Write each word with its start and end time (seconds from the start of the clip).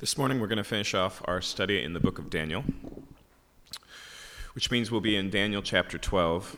This 0.00 0.16
morning 0.16 0.40
we're 0.40 0.46
going 0.46 0.56
to 0.56 0.64
finish 0.64 0.94
off 0.94 1.20
our 1.26 1.42
study 1.42 1.82
in 1.82 1.92
the 1.92 2.00
book 2.00 2.18
of 2.18 2.30
Daniel, 2.30 2.64
which 4.54 4.70
means 4.70 4.90
we'll 4.90 5.02
be 5.02 5.14
in 5.14 5.28
Daniel 5.28 5.60
chapter 5.60 5.98
12. 5.98 6.56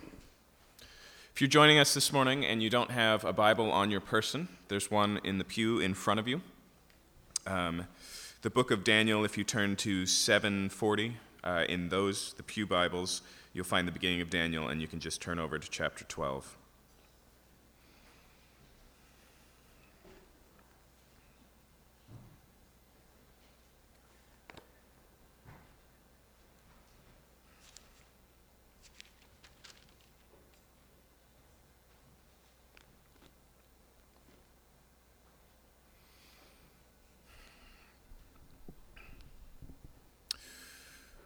If 1.35 1.41
you're 1.41 1.49
joining 1.49 1.77
us 1.77 1.93
this 1.93 2.13
morning 2.13 2.47
and 2.47 2.63
you 2.63 2.71
don't 2.71 2.93
have 2.93 3.25
a 3.25 3.33
Bible 3.33 3.73
on 3.73 3.91
your 3.91 4.01
person, 4.01 4.47
there's 4.69 4.93
one 4.93 5.19
in 5.25 5.39
the 5.39 5.45
pew 5.45 5.81
in 5.81 5.93
front 5.95 6.21
of 6.21 6.29
you. 6.29 6.41
Um, 7.45 7.89
the 8.43 8.51
book 8.51 8.71
of 8.71 8.85
Daniel, 8.85 9.25
if 9.25 9.37
you 9.37 9.43
turn 9.43 9.75
to 9.75 10.07
740 10.07 11.17
uh, 11.43 11.65
in 11.69 11.89
those, 11.89 12.35
the 12.35 12.45
Pew 12.45 12.65
Bibles, 12.65 13.23
you'll 13.53 13.65
find 13.65 13.89
the 13.89 13.93
beginning 13.93 14.21
of 14.21 14.31
Daniel, 14.31 14.69
and 14.69 14.81
you 14.81 14.87
can 14.87 15.01
just 15.01 15.21
turn 15.21 15.41
over 15.41 15.59
to 15.59 15.69
chapter 15.69 16.05
12. 16.05 16.57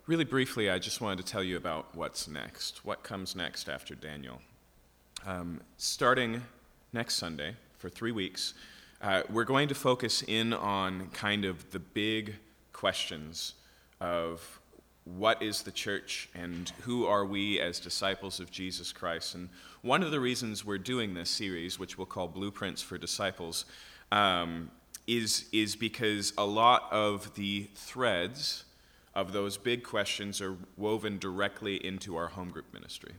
Really 0.06 0.24
briefly, 0.24 0.70
I 0.70 0.78
just 0.78 1.00
wanted 1.00 1.26
to 1.26 1.32
tell 1.32 1.42
you 1.42 1.56
about 1.56 1.92
what's 1.96 2.28
next, 2.28 2.84
what 2.84 3.02
comes 3.02 3.34
next 3.34 3.68
after 3.68 3.96
Daniel. 3.96 4.40
Um, 5.26 5.60
starting 5.78 6.42
next 6.92 7.16
Sunday 7.16 7.56
for 7.78 7.88
three 7.88 8.12
weeks, 8.12 8.54
uh, 9.02 9.22
we're 9.28 9.42
going 9.42 9.66
to 9.66 9.74
focus 9.74 10.22
in 10.22 10.52
on 10.52 11.08
kind 11.08 11.44
of 11.44 11.72
the 11.72 11.80
big 11.80 12.36
questions 12.72 13.54
of 14.00 14.60
what 15.06 15.42
is 15.42 15.62
the 15.62 15.72
church 15.72 16.28
and 16.36 16.70
who 16.82 17.04
are 17.04 17.26
we 17.26 17.58
as 17.58 17.80
disciples 17.80 18.38
of 18.38 18.48
Jesus 18.52 18.92
Christ. 18.92 19.34
And 19.34 19.48
one 19.82 20.04
of 20.04 20.12
the 20.12 20.20
reasons 20.20 20.64
we're 20.64 20.78
doing 20.78 21.14
this 21.14 21.30
series, 21.30 21.80
which 21.80 21.98
we'll 21.98 22.06
call 22.06 22.28
Blueprints 22.28 22.80
for 22.80 22.96
Disciples, 22.96 23.64
um, 24.12 24.70
is, 25.08 25.46
is 25.52 25.74
because 25.74 26.32
a 26.38 26.46
lot 26.46 26.84
of 26.92 27.34
the 27.34 27.68
threads 27.74 28.65
of 29.16 29.32
those 29.32 29.56
big 29.56 29.82
questions 29.82 30.42
are 30.42 30.56
woven 30.76 31.18
directly 31.18 31.84
into 31.84 32.16
our 32.16 32.28
home 32.28 32.50
group 32.50 32.66
ministry. 32.74 33.12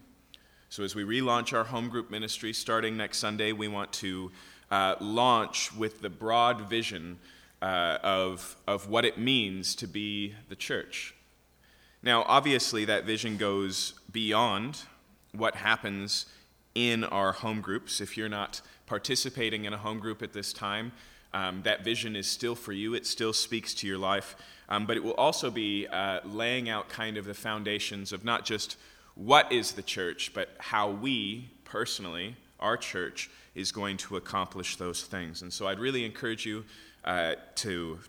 So, 0.70 0.84
as 0.84 0.94
we 0.94 1.04
relaunch 1.04 1.54
our 1.54 1.64
home 1.64 1.90
group 1.90 2.12
ministry 2.12 2.54
starting 2.54 2.96
next 2.96 3.18
Sunday, 3.18 3.52
we 3.52 3.68
want 3.68 3.92
to 3.94 4.32
uh, 4.70 4.96
launch 5.02 5.74
with 5.74 6.02
the 6.02 6.10
broad 6.10 6.70
vision 6.70 7.18
uh, 7.62 7.98
of, 8.04 8.56
of 8.68 8.88
what 8.90 9.06
it 9.06 9.18
means 9.18 9.74
to 9.76 9.88
be 9.88 10.36
the 10.50 10.56
church. 10.56 11.16
Now, 12.04 12.24
obviously, 12.28 12.86
that 12.86 13.06
vision 13.06 13.38
goes 13.38 13.96
beyond 14.12 14.84
what 15.32 15.56
happens 15.56 16.28
in 16.76 17.06
our 17.06 17.32
home 17.32 17.60
groups. 17.60 18.00
If 18.02 18.18
you're 18.18 18.30
not 18.30 18.62
participating 18.86 19.66
in 19.66 19.74
a 19.74 19.78
home 19.78 20.00
group 20.00 20.22
at 20.22 20.34
this 20.34 20.54
time, 20.54 20.92
um, 21.34 21.62
that 21.64 21.84
vision 21.84 22.16
is 22.16 22.28
still 22.28 22.56
for 22.56 22.74
you, 22.74 22.94
it 22.94 23.06
still 23.06 23.34
speaks 23.34 23.74
to 23.76 23.88
your 23.88 23.98
life. 23.98 24.36
Um, 24.70 24.86
but 24.86 24.98
it 24.98 25.04
will 25.04 25.14
also 25.14 25.50
be 25.50 25.88
uh, 25.88 26.20
laying 26.26 26.70
out 26.70 26.90
kind 26.90 27.18
of 27.18 27.26
the 27.26 27.34
foundations 27.34 28.12
of 28.12 28.26
not 28.26 28.44
just 28.44 28.78
what 29.16 29.52
is 29.52 29.72
the 29.72 29.82
church, 29.82 30.32
but 30.34 30.50
how 30.60 30.90
we 30.90 31.50
personally, 31.64 32.36
our 32.60 32.78
church, 32.78 33.30
is 33.56 33.72
going 33.72 33.98
to 33.98 34.18
accomplish 34.18 34.76
those 34.76 35.04
things. 35.04 35.42
And 35.42 35.52
so 35.52 35.68
I'd 35.68 35.80
really 35.80 36.06
encourage 36.06 36.46
you 36.46 36.66
uh, 37.06 37.36
to, 37.56 38.00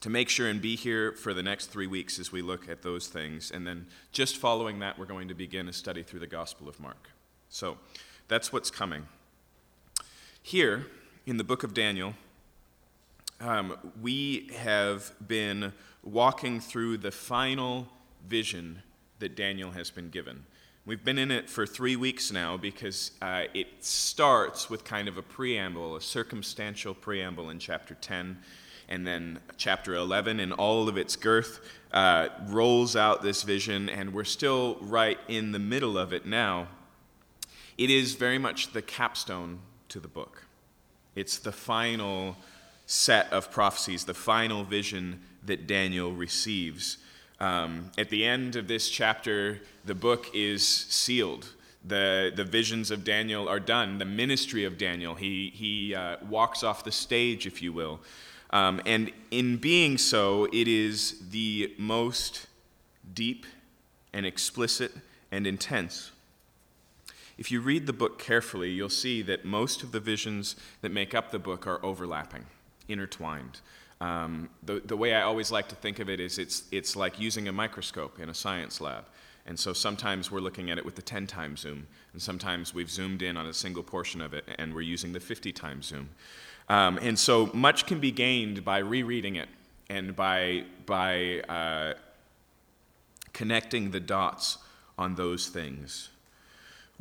to 0.00 0.10
make 0.10 0.28
sure 0.28 0.48
and 0.48 0.60
be 0.60 0.76
here 0.76 1.12
for 1.12 1.34
the 1.34 1.42
next 1.42 1.66
three 1.66 1.86
weeks 1.86 2.18
as 2.18 2.32
we 2.32 2.42
look 2.42 2.68
at 2.68 2.82
those 2.82 3.06
things. 3.06 3.50
And 3.50 3.66
then 3.66 3.86
just 4.12 4.38
following 4.38 4.78
that, 4.80 4.98
we're 4.98 5.04
going 5.04 5.28
to 5.28 5.34
begin 5.34 5.68
a 5.68 5.72
study 5.72 6.02
through 6.02 6.20
the 6.20 6.26
Gospel 6.26 6.68
of 6.68 6.80
Mark. 6.80 7.10
So 7.50 7.76
that's 8.28 8.52
what's 8.52 8.70
coming. 8.70 9.06
Here 10.42 10.86
in 11.26 11.36
the 11.36 11.44
book 11.44 11.62
of 11.62 11.74
Daniel, 11.74 12.14
um, 13.42 13.76
we 14.00 14.50
have 14.56 15.12
been 15.26 15.72
walking 16.02 16.60
through 16.60 16.98
the 16.98 17.10
final 17.10 17.88
vision 18.26 18.82
that 19.18 19.36
Daniel 19.36 19.72
has 19.72 19.90
been 19.90 20.10
given. 20.10 20.46
We've 20.86 21.04
been 21.04 21.18
in 21.18 21.30
it 21.30 21.50
for 21.50 21.66
three 21.66 21.96
weeks 21.96 22.32
now 22.32 22.56
because 22.56 23.12
uh, 23.20 23.44
it 23.54 23.68
starts 23.80 24.70
with 24.70 24.84
kind 24.84 25.08
of 25.08 25.16
a 25.16 25.22
preamble, 25.22 25.96
a 25.96 26.00
circumstantial 26.00 26.94
preamble 26.94 27.50
in 27.50 27.58
chapter 27.58 27.94
10, 27.94 28.38
and 28.88 29.06
then 29.06 29.40
chapter 29.56 29.94
11, 29.94 30.40
in 30.40 30.52
all 30.52 30.88
of 30.88 30.96
its 30.96 31.14
girth, 31.16 31.60
uh, 31.92 32.28
rolls 32.46 32.96
out 32.96 33.22
this 33.22 33.42
vision, 33.42 33.88
and 33.88 34.12
we're 34.12 34.24
still 34.24 34.76
right 34.80 35.18
in 35.28 35.52
the 35.52 35.58
middle 35.58 35.96
of 35.96 36.12
it 36.12 36.26
now. 36.26 36.68
It 37.78 37.90
is 37.90 38.14
very 38.14 38.38
much 38.38 38.72
the 38.72 38.82
capstone 38.82 39.60
to 39.88 40.00
the 40.00 40.08
book, 40.08 40.44
it's 41.14 41.38
the 41.38 41.52
final 41.52 42.36
set 42.92 43.32
of 43.32 43.50
prophecies, 43.50 44.04
the 44.04 44.12
final 44.12 44.64
vision 44.64 45.18
that 45.46 45.66
Daniel 45.66 46.12
receives. 46.12 46.98
Um, 47.40 47.90
at 47.96 48.10
the 48.10 48.22
end 48.22 48.54
of 48.54 48.68
this 48.68 48.90
chapter, 48.90 49.62
the 49.86 49.94
book 49.94 50.26
is 50.34 50.68
sealed. 50.68 51.54
The, 51.82 52.30
the 52.36 52.44
visions 52.44 52.90
of 52.90 53.02
Daniel 53.02 53.48
are 53.48 53.58
done. 53.58 53.96
The 53.96 54.04
ministry 54.04 54.66
of 54.66 54.76
Daniel, 54.76 55.14
he, 55.14 55.50
he 55.54 55.94
uh, 55.94 56.16
walks 56.28 56.62
off 56.62 56.84
the 56.84 56.92
stage, 56.92 57.46
if 57.46 57.62
you 57.62 57.72
will. 57.72 57.98
Um, 58.50 58.82
and 58.84 59.10
in 59.30 59.56
being 59.56 59.96
so, 59.96 60.44
it 60.52 60.68
is 60.68 61.30
the 61.30 61.72
most 61.78 62.46
deep 63.14 63.46
and 64.12 64.26
explicit 64.26 64.92
and 65.30 65.46
intense. 65.46 66.10
If 67.38 67.50
you 67.50 67.62
read 67.62 67.86
the 67.86 67.94
book 67.94 68.18
carefully, 68.18 68.70
you'll 68.70 68.90
see 68.90 69.22
that 69.22 69.46
most 69.46 69.82
of 69.82 69.92
the 69.92 70.00
visions 70.00 70.56
that 70.82 70.92
make 70.92 71.14
up 71.14 71.30
the 71.30 71.38
book 71.38 71.66
are 71.66 71.82
overlapping 71.82 72.44
intertwined. 72.88 73.60
Um, 74.00 74.48
the, 74.64 74.82
the 74.84 74.96
way 74.96 75.14
I 75.14 75.22
always 75.22 75.52
like 75.52 75.68
to 75.68 75.76
think 75.76 76.00
of 76.00 76.10
it 76.10 76.18
is 76.18 76.38
it's, 76.38 76.64
it's 76.72 76.96
like 76.96 77.20
using 77.20 77.46
a 77.46 77.52
microscope 77.52 78.18
in 78.18 78.28
a 78.28 78.34
science 78.34 78.80
lab. 78.80 79.04
And 79.46 79.58
so 79.58 79.72
sometimes 79.72 80.30
we're 80.30 80.40
looking 80.40 80.70
at 80.70 80.78
it 80.78 80.84
with 80.84 80.94
the 80.94 81.02
10 81.02 81.26
times 81.26 81.60
zoom, 81.60 81.86
and 82.12 82.22
sometimes 82.22 82.74
we've 82.74 82.90
zoomed 82.90 83.22
in 83.22 83.36
on 83.36 83.46
a 83.46 83.52
single 83.52 83.82
portion 83.82 84.20
of 84.20 84.34
it 84.34 84.44
and 84.58 84.74
we're 84.74 84.82
using 84.82 85.12
the 85.12 85.20
50 85.20 85.52
times 85.52 85.86
zoom. 85.86 86.10
Um, 86.68 86.98
and 87.02 87.18
so 87.18 87.50
much 87.52 87.86
can 87.86 87.98
be 87.98 88.10
gained 88.10 88.64
by 88.64 88.78
rereading 88.78 89.36
it 89.36 89.48
and 89.88 90.14
by, 90.14 90.64
by 90.86 91.40
uh, 91.48 91.94
connecting 93.32 93.90
the 93.90 94.00
dots 94.00 94.58
on 94.96 95.16
those 95.16 95.48
things. 95.48 96.08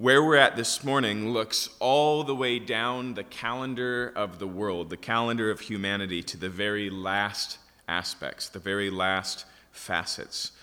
Where 0.02 0.24
we're 0.24 0.38
at 0.38 0.56
this 0.56 0.84
morning 0.84 1.30
looks 1.30 1.70
all 1.78 2.24
the 2.24 2.34
way 2.34 2.58
down 2.58 3.14
the 3.14 3.24
calendar 3.24 4.12
of 4.16 4.40
the 4.40 4.48
world, 4.48 4.90
the 4.90 4.98
calendar 4.98 5.52
of 5.52 5.60
humanity, 5.60 6.24
to 6.24 6.38
the 6.38 6.50
very 6.50 6.90
last 6.90 7.60
aspects, 7.88 8.50
the 8.50 8.58
very 8.58 8.90
last 8.90 9.46
facets. 9.72 10.54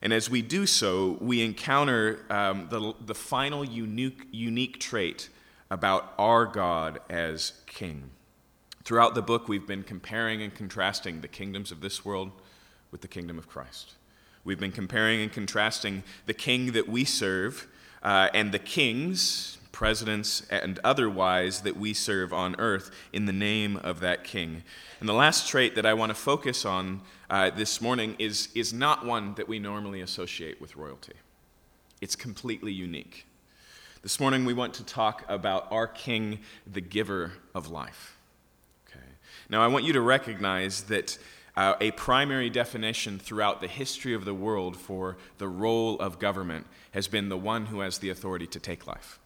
And 0.00 0.14
as 0.14 0.30
we 0.30 0.40
do 0.40 0.64
so, 0.64 1.18
we 1.20 1.44
encounter 1.44 2.24
um, 2.30 2.68
the, 2.70 2.94
the 3.04 3.14
final 3.14 3.66
unique, 3.66 4.28
unique 4.30 4.80
trait 4.80 5.28
about 5.70 6.14
our 6.18 6.46
God 6.46 6.98
as 7.10 7.52
King. 7.66 8.08
Throughout 8.82 9.14
the 9.14 9.20
book, 9.20 9.46
we've 9.46 9.66
been 9.66 9.82
comparing 9.82 10.40
and 10.40 10.54
contrasting 10.54 11.20
the 11.20 11.28
kingdoms 11.28 11.70
of 11.70 11.82
this 11.82 12.02
world 12.02 12.32
with 12.90 13.02
the 13.02 13.08
kingdom 13.08 13.36
of 13.36 13.46
Christ. 13.46 13.92
We've 14.42 14.58
been 14.58 14.72
comparing 14.72 15.20
and 15.20 15.30
contrasting 15.30 16.02
the 16.24 16.32
king 16.32 16.72
that 16.72 16.88
we 16.88 17.04
serve 17.04 17.68
uh, 18.06 18.30
and 18.32 18.52
the 18.52 18.58
kings, 18.60 19.58
presidents, 19.72 20.46
and 20.48 20.78
otherwise 20.84 21.62
that 21.62 21.76
we 21.76 21.92
serve 21.92 22.32
on 22.32 22.54
earth 22.56 22.92
in 23.12 23.26
the 23.26 23.32
name 23.32 23.76
of 23.78 23.98
that 23.98 24.22
king. 24.22 24.62
And 25.00 25.08
the 25.08 25.12
last 25.12 25.48
trait 25.48 25.74
that 25.74 25.84
I 25.84 25.92
want 25.92 26.10
to 26.10 26.14
focus 26.14 26.64
on 26.64 27.00
uh, 27.28 27.50
this 27.50 27.80
morning 27.80 28.14
is, 28.20 28.48
is 28.54 28.72
not 28.72 29.04
one 29.04 29.34
that 29.34 29.48
we 29.48 29.58
normally 29.58 30.00
associate 30.00 30.60
with 30.60 30.76
royalty, 30.76 31.14
it's 32.00 32.14
completely 32.14 32.72
unique. 32.72 33.26
This 34.02 34.20
morning 34.20 34.44
we 34.44 34.54
want 34.54 34.72
to 34.74 34.84
talk 34.84 35.24
about 35.28 35.66
our 35.72 35.88
king, 35.88 36.38
the 36.64 36.80
giver 36.80 37.32
of 37.56 37.72
life. 37.72 38.16
Okay. 38.88 39.04
Now 39.50 39.62
I 39.62 39.66
want 39.66 39.84
you 39.84 39.92
to 39.94 40.00
recognize 40.00 40.82
that 40.84 41.18
uh, 41.56 41.74
a 41.80 41.90
primary 41.92 42.50
definition 42.50 43.18
throughout 43.18 43.60
the 43.60 43.68
history 43.68 44.12
of 44.14 44.24
the 44.24 44.34
world 44.34 44.76
for 44.76 45.16
the 45.38 45.48
role 45.48 45.98
of 46.00 46.18
government 46.18 46.66
has 46.92 47.08
been 47.08 47.28
the 47.28 47.36
one 47.36 47.66
who 47.66 47.80
has 47.80 47.98
the 47.98 48.10
authority 48.10 48.46
to 48.46 48.60
take 48.60 48.86
life. 48.86 49.18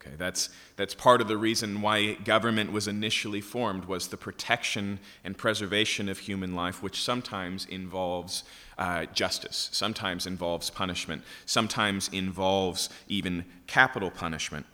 Okay, 0.00 0.16
that's, 0.16 0.48
that's 0.74 0.94
part 0.94 1.20
of 1.20 1.28
the 1.28 1.36
reason 1.36 1.80
why 1.80 2.14
government 2.14 2.72
was 2.72 2.88
initially 2.88 3.40
formed 3.40 3.84
was 3.84 4.08
the 4.08 4.16
protection 4.16 4.98
and 5.22 5.38
preservation 5.38 6.08
of 6.08 6.18
human 6.18 6.56
life, 6.56 6.82
which 6.82 7.00
sometimes 7.00 7.66
involves 7.66 8.42
uh, 8.78 9.04
justice, 9.06 9.68
sometimes 9.70 10.26
involves 10.26 10.70
punishment, 10.70 11.22
sometimes 11.46 12.08
involves 12.08 12.88
even 13.06 13.44
capital 13.68 14.10
punishment. 14.10 14.66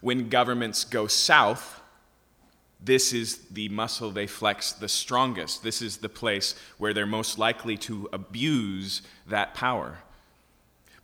When 0.00 0.28
governments 0.28 0.84
go 0.84 1.08
south, 1.08 1.80
this 2.84 3.12
is 3.12 3.38
the 3.50 3.68
muscle 3.68 4.10
they 4.10 4.26
flex 4.26 4.72
the 4.72 4.88
strongest. 4.88 5.62
This 5.62 5.80
is 5.80 5.98
the 5.98 6.08
place 6.08 6.54
where 6.78 6.92
they're 6.92 7.06
most 7.06 7.38
likely 7.38 7.76
to 7.78 8.08
abuse 8.12 9.02
that 9.26 9.54
power. 9.54 9.98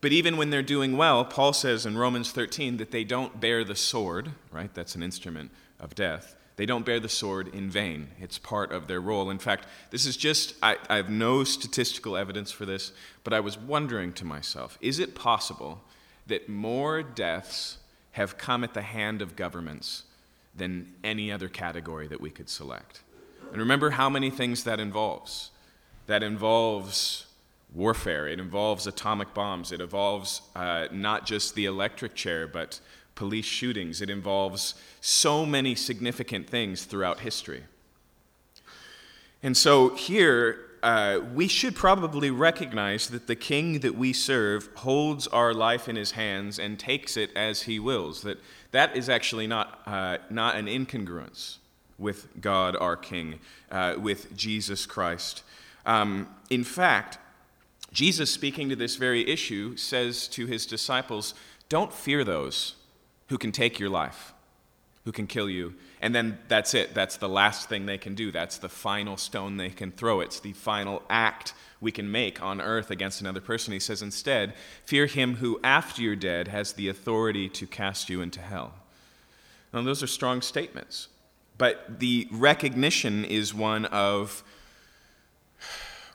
But 0.01 0.13
even 0.13 0.37
when 0.37 0.51
they're 0.51 0.63
doing 0.63 0.97
well, 0.97 1.25
Paul 1.25 1.53
says 1.53 1.85
in 1.85 1.99
Romans 1.99 2.33
13 2.33 2.79
that 2.79 2.91
they 2.91 3.05
don't 3.05 3.41
bear 3.41 3.65
the 3.65 3.77
sword, 3.77 4.33
right? 4.51 4.73
That's 4.75 4.95
an 4.95 5.03
instrument 5.03 5.51
of 5.79 5.95
death. 5.95 6.37
They 6.57 6.67
don't 6.67 6.85
bear 6.85 7.01
the 7.01 7.09
sword 7.09 7.55
in 7.55 7.71
vain. 7.71 8.09
It's 8.21 8.39
part 8.39 8.73
of 8.73 8.87
their 8.87 9.01
role. 9.01 9.31
In 9.31 9.39
fact, 9.39 9.67
this 9.91 10.05
is 10.05 10.17
just, 10.17 10.55
I, 10.63 10.77
I 10.89 10.97
have 10.97 11.09
no 11.09 11.45
statistical 11.45 12.17
evidence 12.17 12.51
for 12.51 12.67
this, 12.67 12.93
but 13.25 13.33
I 13.33 13.41
was 13.41 13.59
wondering 13.59 14.13
to 14.15 14.25
myself 14.25 14.79
is 14.81 14.99
it 14.99 15.15
possible 15.15 15.83
that 16.27 16.49
more 16.49 17.03
deaths 17.03 17.79
have 18.13 18.39
come 18.39 18.65
at 18.65 18.75
the 18.75 18.83
hand 18.83 19.23
of 19.23 19.37
governments 19.37 20.05
than 20.55 20.95
any 21.05 21.31
other 21.31 21.49
category 21.49 22.07
that 22.09 22.21
we 22.21 22.31
could 22.31 22.49
select. 22.49 23.03
And 23.51 23.59
remember 23.59 23.91
how 23.91 24.09
many 24.11 24.31
things 24.31 24.65
that 24.65 24.81
involves. 24.81 25.51
That 26.07 26.23
involves 26.23 27.27
warfare, 27.73 28.27
it 28.27 28.41
involves 28.41 28.87
atomic 28.87 29.33
bombs, 29.33 29.71
it 29.71 29.81
involves 29.81 30.43
uh, 30.57 30.89
not 30.91 31.25
just 31.25 31.55
the 31.55 31.67
electric 31.67 32.15
chair, 32.15 32.49
but 32.49 32.81
police 33.15 33.45
shootings. 33.45 34.01
It 34.01 34.09
involves 34.09 34.75
so 35.01 35.45
many 35.45 35.75
significant 35.75 36.49
things 36.49 36.85
throughout 36.85 37.21
history. 37.21 37.65
And 39.43 39.57
so 39.57 39.95
here, 39.95 40.70
uh, 40.83 41.21
we 41.35 41.49
should 41.49 41.75
probably 41.75 42.31
recognize 42.31 43.09
that 43.09 43.27
the 43.27 43.37
king 43.37 43.81
that 43.81 43.95
we 43.95 44.13
serve 44.13 44.69
holds 44.77 45.27
our 45.29 45.53
life 45.53 45.89
in 45.89 45.97
his 45.97 46.13
hands 46.13 46.59
and 46.59 46.79
takes 46.79 47.17
it 47.17 47.31
as 47.37 47.63
he 47.63 47.79
wills. 47.79 48.23
That 48.23 48.39
that 48.71 48.97
is 48.97 49.09
actually 49.09 49.47
not, 49.47 49.81
uh, 49.87 50.19
not 50.31 50.57
an 50.57 50.67
incongruence 50.67 51.57
with 51.99 52.29
God 52.41 52.77
our 52.77 52.97
king, 52.97 53.41
uh, 53.71 53.97
with 53.99 54.35
Jesus 54.37 54.87
Christ. 54.87 55.43
Um, 55.85 56.29
in 56.49 56.65
fact, 56.65 57.19
Jesus, 57.93 58.31
speaking 58.31 58.69
to 58.69 58.77
this 58.77 58.97
very 58.97 59.29
issue, 59.29 59.77
says 59.77 60.29
to 60.29 60.47
his 60.47 60.65
disciples, 60.67 61.35
Don't 61.69 61.93
fear 61.93 62.25
those 62.25 62.77
who 63.29 63.37
can 63.37 63.53
take 63.53 63.79
your 63.79 63.91
life 63.91 64.33
who 65.05 65.13
can 65.13 65.27
kill 65.27 65.49
you. 65.49 65.75
And 66.01 66.15
then 66.15 66.39
that's 66.49 66.73
it. 66.73 66.95
That's 66.95 67.19
the 67.19 67.29
last 67.29 67.69
thing 67.69 67.87
they 67.87 67.99
can 67.99 68.15
do. 68.15 68.33
That's 68.33 68.59
the 68.59 68.69
final 68.69 69.17
stone 69.17 69.59
they 69.59 69.69
can 69.69 69.93
throw. 69.93 70.21
It's 70.21 70.41
the 70.41 70.55
final 70.55 71.03
act 71.11 71.53
we 71.81 71.93
can 71.93 72.11
make 72.11 72.43
on 72.43 72.61
earth 72.61 72.91
against 72.91 73.21
another 73.21 73.41
person. 73.41 73.73
He 73.73 73.81
says, 73.81 74.01
instead, 74.01 74.55
fear 74.85 75.07
him 75.07 75.37
who, 75.37 75.61
after 75.63 76.01
you're 76.01 76.17
dead, 76.17 76.49
has 76.49 76.73
the 76.73 76.89
authority 76.89 77.49
to 77.51 77.67
cast 77.67 78.09
you 78.09 78.23
into 78.23 78.41
hell. 78.41 78.75
Now, 79.73 79.83
those 79.83 80.03
are 80.03 80.07
strong 80.07 80.41
statements. 80.43 81.09
But 81.59 82.01
the 82.01 82.27
recognition 82.31 83.25
is 83.25 83.53
one 83.53 83.85
of 83.87 84.43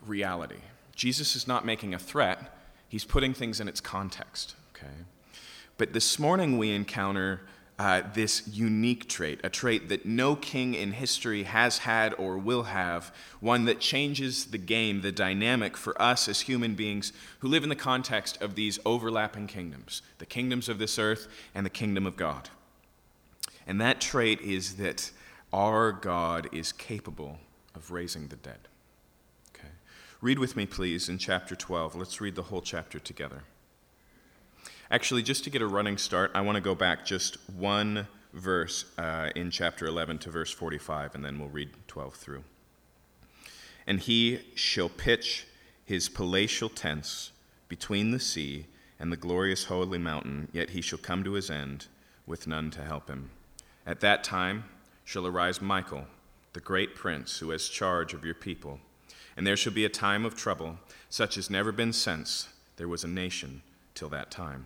reality. 0.06 0.62
Jesus 0.96 1.36
is 1.36 1.48
not 1.48 1.66
making 1.66 1.94
a 1.94 2.00
threat, 2.00 2.58
he's 2.90 3.06
putting 3.06 3.34
things 3.34 3.60
in 3.60 3.68
its 3.68 3.80
context. 3.80 4.56
Okay? 4.76 4.94
But 5.78 5.94
this 5.94 6.18
morning 6.18 6.58
we 6.58 6.72
encounter 6.72 7.42
uh, 7.78 8.02
this 8.14 8.48
unique 8.48 9.10
trait, 9.10 9.40
a 9.44 9.50
trait 9.50 9.90
that 9.90 10.06
no 10.06 10.36
king 10.36 10.74
in 10.74 10.94
history 10.94 11.44
has 11.44 11.80
had 11.80 12.14
or 12.14 12.38
will 12.38 12.64
have, 12.64 13.14
one 13.42 13.66
that 13.66 13.82
changes 13.82 14.46
the 14.46 14.58
game, 14.58 15.02
the 15.02 15.12
dynamic 15.12 15.76
for 15.76 16.00
us 16.02 16.30
as 16.30 16.42
human 16.42 16.74
beings 16.74 17.12
who 17.40 17.50
live 17.50 17.64
in 17.64 17.70
the 17.70 17.76
context 17.76 18.42
of 18.42 18.56
these 18.56 18.80
overlapping 18.86 19.48
kingdoms 19.48 20.02
the 20.20 20.26
kingdoms 20.26 20.70
of 20.70 20.80
this 20.80 20.98
earth 20.98 21.28
and 21.54 21.66
the 21.66 21.70
kingdom 21.70 22.06
of 22.06 22.16
God. 22.16 22.50
And 23.68 23.82
that 23.82 24.00
trait 24.00 24.40
is 24.42 24.76
that 24.76 25.12
our 25.52 25.92
God 25.92 26.48
is 26.54 26.72
capable 26.72 27.40
of 27.76 27.92
raising 27.92 28.28
the 28.28 28.36
dead. 28.38 28.68
Okay. 29.54 29.68
Read 30.22 30.40
with 30.40 30.56
me, 30.56 30.66
please, 30.66 31.10
in 31.10 31.18
chapter 31.18 31.56
12. 31.56 31.96
Let's 31.96 32.22
read 32.22 32.36
the 32.36 32.44
whole 32.44 32.62
chapter 32.62 33.00
together. 33.00 33.44
Actually, 34.92 35.24
just 35.24 35.44
to 35.44 35.50
get 35.50 35.62
a 35.62 35.68
running 35.68 35.98
start, 35.98 36.32
I 36.36 36.42
want 36.42 36.58
to 36.58 36.62
go 36.62 36.76
back 36.76 37.06
just 37.06 37.38
one 37.50 38.08
verse 38.34 38.86
uh, 38.98 39.30
in 39.36 39.50
chapter 39.50 39.88
11 39.88 40.20
to 40.20 40.30
verse 40.30 40.52
45, 40.52 41.16
and 41.16 41.26
then 41.26 41.40
we'll 41.40 41.50
read 41.50 41.70
12 41.88 42.14
through. 42.14 42.44
And 43.88 44.00
he 44.00 44.42
shall 44.54 44.90
pitch 44.90 45.48
his 45.86 46.10
palatial 46.10 46.70
tents 46.70 47.32
between 47.68 48.12
the 48.12 48.20
sea 48.20 48.66
and 49.00 49.12
the 49.12 49.18
glorious 49.18 49.66
holy 49.66 49.98
mountain, 49.98 50.50
yet 50.52 50.72
he 50.72 50.82
shall 50.82 51.00
come 51.00 51.24
to 51.24 51.34
his 51.34 51.50
end 51.50 51.88
with 52.28 52.48
none 52.48 52.70
to 52.72 52.82
help 52.82 53.10
him. 53.10 53.32
At 53.86 54.02
that 54.02 54.24
time 54.24 54.66
shall 55.04 55.26
arise 55.28 55.62
Michael, 55.62 56.06
the 56.54 56.60
great 56.60 56.96
prince, 56.96 57.40
who 57.40 57.50
has 57.50 57.70
charge 57.70 58.14
of 58.14 58.26
your 58.26 58.36
people. 58.36 58.80
And 59.38 59.46
there 59.46 59.58
shall 59.58 59.74
be 59.74 59.86
a 59.86 59.90
time 59.90 60.26
of 60.26 60.36
trouble, 60.36 60.78
such 61.10 61.38
as 61.38 61.50
never 61.50 61.72
been 61.72 61.94
since 61.94 62.50
there 62.78 62.88
was 62.88 63.04
a 63.04 63.08
nation 63.08 63.62
till 63.94 64.10
that 64.10 64.32
time. 64.32 64.66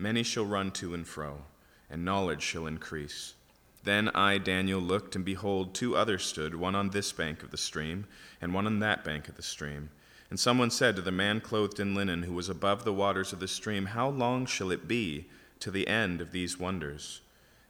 Many 0.00 0.22
shall 0.22 0.46
run 0.46 0.70
to 0.72 0.94
and 0.94 1.04
fro, 1.04 1.42
and 1.90 2.04
knowledge 2.04 2.40
shall 2.40 2.68
increase. 2.68 3.34
Then 3.82 4.10
I, 4.10 4.38
Daniel, 4.38 4.80
looked, 4.80 5.16
and 5.16 5.24
behold, 5.24 5.74
two 5.74 5.96
others 5.96 6.24
stood, 6.24 6.54
one 6.54 6.76
on 6.76 6.90
this 6.90 7.10
bank 7.10 7.42
of 7.42 7.50
the 7.50 7.56
stream, 7.56 8.06
and 8.40 8.54
one 8.54 8.66
on 8.66 8.78
that 8.78 9.02
bank 9.02 9.28
of 9.28 9.34
the 9.34 9.42
stream. 9.42 9.90
And 10.30 10.38
someone 10.38 10.70
said 10.70 10.94
to 10.94 11.02
the 11.02 11.10
man 11.10 11.40
clothed 11.40 11.80
in 11.80 11.96
linen, 11.96 12.22
who 12.22 12.32
was 12.32 12.48
above 12.48 12.84
the 12.84 12.92
waters 12.92 13.32
of 13.32 13.40
the 13.40 13.48
stream, 13.48 13.86
How 13.86 14.08
long 14.08 14.46
shall 14.46 14.70
it 14.70 14.86
be 14.86 15.26
to 15.58 15.70
the 15.72 15.88
end 15.88 16.20
of 16.20 16.30
these 16.30 16.60
wonders? 16.60 17.20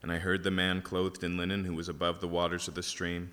And 0.03 0.13
I 0.13 0.19
heard 0.19 0.45
the 0.45 0.51
man 0.51 0.83
clothed 0.83 1.25
in 1.25 1.39
linen, 1.39 1.65
who 1.65 1.75
was 1.75 1.89
above 1.89 2.21
the 2.21 2.29
waters 2.29 2.69
of 2.69 2.75
the 2.75 2.83
stream. 2.83 3.33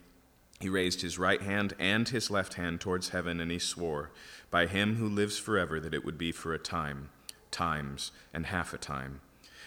He 0.62 0.70
raised 0.70 1.02
his 1.02 1.20
right 1.20 1.42
hand 1.42 1.74
and 1.78 2.08
his 2.08 2.32
left 2.32 2.54
hand 2.54 2.80
towards 2.80 3.10
heaven, 3.10 3.42
and 3.42 3.52
he 3.52 3.60
swore, 3.60 4.12
By 4.50 4.68
him 4.68 4.96
who 4.96 5.10
lives 5.10 5.38
forever, 5.38 5.82
that 5.82 5.94
it 5.94 6.06
would 6.06 6.18
be 6.18 6.32
for 6.32 6.54
a 6.54 6.58
time 6.58 7.10
times 7.52 8.12
and 8.34 8.48
half 8.48 8.74
a 8.74 8.78
time, 8.78 9.22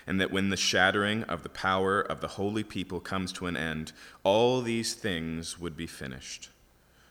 and 0.07 0.21
that 0.21 0.31
when 0.31 0.51
the 0.51 0.57
shattering 0.57 1.23
of 1.25 1.43
the 1.43 1.49
power 1.49 2.01
of 2.01 2.21
the 2.21 2.29
holy 2.29 2.65
people 2.65 3.01
comes 3.01 3.33
to 3.33 3.47
an 3.47 3.57
end, 3.57 3.93
all 4.25 4.61
these 4.61 4.95
things 4.95 5.59
would 5.59 5.77
be 5.77 5.87
finished. 5.87 6.51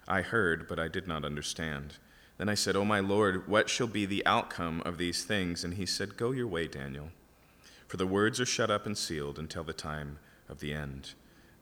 I 0.08 0.22
heard, 0.22 0.68
but 0.68 0.80
I 0.80 0.88
did 0.88 1.08
not 1.08 1.26
understand. 1.26 1.96
Then 2.38 2.50
I 2.50 2.54
said, 2.54 2.76
O 2.76 2.86
my 2.86 3.00
Lord, 3.00 3.48
what 3.48 3.70
shall 3.70 3.88
be 3.88 4.06
the 4.06 4.26
outcome 4.26 4.82
of 4.86 4.98
these 4.98 5.24
things? 5.26 5.64
And 5.64 5.74
he 5.74 5.86
said, 5.86 6.18
Go 6.18 6.32
your 6.32 6.48
way, 6.48 6.68
Daniel. 6.68 7.10
For 7.88 7.98
the 7.98 8.08
words 8.08 8.40
are 8.40 8.46
shut 8.46 8.70
up 8.70 8.86
and 8.86 8.98
sealed 8.98 9.40
until 9.40 9.64
the 9.64 9.74
time 9.74 10.20
of 10.48 10.60
the 10.60 10.74
end. 10.74 11.14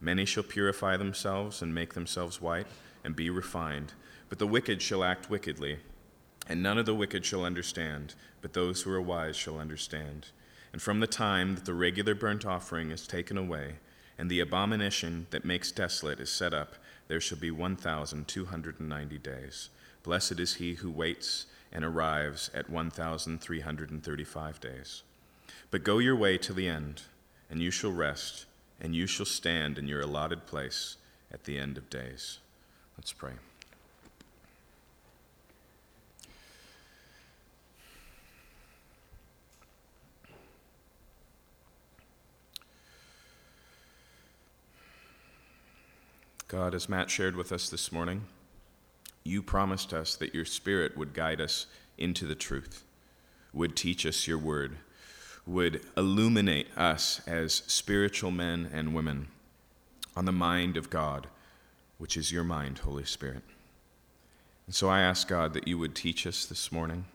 Many 0.01 0.25
shall 0.25 0.43
purify 0.43 0.97
themselves 0.97 1.61
and 1.61 1.73
make 1.73 1.93
themselves 1.93 2.41
white 2.41 2.67
and 3.03 3.15
be 3.15 3.29
refined, 3.29 3.93
but 4.29 4.39
the 4.39 4.47
wicked 4.47 4.81
shall 4.81 5.03
act 5.03 5.29
wickedly. 5.29 5.79
And 6.47 6.61
none 6.61 6.77
of 6.77 6.85
the 6.85 6.93
wicked 6.93 7.25
shall 7.25 7.43
understand, 7.43 8.15
but 8.41 8.53
those 8.53 8.83
who 8.83 8.91
are 8.91 9.01
wise 9.01 9.35
shall 9.35 9.59
understand. 9.59 10.27
And 10.71 10.81
from 10.81 10.99
the 10.99 11.07
time 11.07 11.55
that 11.55 11.65
the 11.65 11.73
regular 11.73 12.13
burnt 12.13 12.45
offering 12.45 12.91
is 12.91 13.07
taken 13.07 13.37
away, 13.37 13.75
and 14.17 14.29
the 14.29 14.39
abomination 14.39 15.27
that 15.31 15.45
makes 15.45 15.71
desolate 15.71 16.19
is 16.19 16.29
set 16.29 16.53
up, 16.53 16.75
there 17.07 17.19
shall 17.21 17.37
be 17.37 17.51
1,290 17.51 19.17
days. 19.17 19.69
Blessed 20.03 20.39
is 20.39 20.55
he 20.55 20.75
who 20.75 20.89
waits 20.89 21.47
and 21.71 21.83
arrives 21.83 22.51
at 22.53 22.69
1,335 22.69 24.59
days. 24.59 25.03
But 25.71 25.83
go 25.83 25.97
your 25.97 26.15
way 26.15 26.37
to 26.37 26.53
the 26.53 26.69
end, 26.69 27.01
and 27.49 27.61
you 27.61 27.71
shall 27.71 27.91
rest, 27.91 28.45
and 28.79 28.95
you 28.95 29.07
shall 29.07 29.25
stand 29.25 29.77
in 29.77 29.87
your 29.87 30.01
allotted 30.01 30.45
place 30.45 30.97
at 31.31 31.43
the 31.43 31.57
end 31.57 31.77
of 31.77 31.89
days. 31.89 32.39
Let's 32.97 33.13
pray. 33.13 33.33
God, 46.47 46.75
as 46.75 46.87
Matt 46.87 47.09
shared 47.09 47.35
with 47.35 47.51
us 47.51 47.69
this 47.69 47.91
morning, 47.91 48.25
you 49.23 49.41
promised 49.41 49.93
us 49.93 50.15
that 50.15 50.35
your 50.35 50.45
Spirit 50.45 50.95
would 50.95 51.13
guide 51.13 51.41
us 51.41 51.65
into 51.97 52.27
the 52.27 52.35
truth, 52.35 52.83
would 53.51 53.75
teach 53.75 54.05
us 54.05 54.27
your 54.27 54.37
word, 54.37 54.77
would 55.47 55.81
illuminate 55.97 56.67
us 56.77 57.19
as 57.25 57.63
spiritual 57.65 58.29
men 58.29 58.69
and 58.71 58.93
women 58.93 59.27
on 60.15 60.25
the 60.25 60.31
mind 60.31 60.77
of 60.77 60.91
God, 60.91 61.25
which 61.97 62.15
is 62.15 62.31
your 62.31 62.43
mind, 62.43 62.79
Holy 62.79 63.05
Spirit. 63.05 63.43
And 64.67 64.75
so 64.75 64.87
I 64.87 65.01
ask 65.01 65.27
God 65.27 65.53
that 65.53 65.67
you 65.67 65.79
would 65.79 65.95
teach 65.95 66.27
us 66.27 66.45
this 66.45 66.71
morning. 66.71 67.05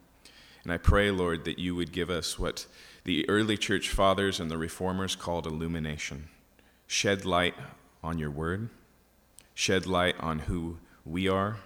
And 0.64 0.72
I 0.72 0.76
pray, 0.76 1.12
Lord, 1.12 1.44
that 1.44 1.58
you 1.58 1.76
would 1.76 1.92
give 1.92 2.10
us 2.10 2.36
what 2.36 2.66
the 3.04 3.28
early 3.28 3.56
church 3.56 3.90
fathers 3.90 4.40
and 4.40 4.50
the 4.50 4.58
reformers 4.58 5.14
called 5.14 5.46
illumination. 5.46 6.28
Shed 6.88 7.24
light 7.24 7.54
on 8.02 8.18
your 8.18 8.30
word, 8.30 8.68
shed 9.54 9.86
light 9.86 10.16
on 10.20 10.40
who 10.40 10.78
we 11.04 11.28
are, 11.28 11.58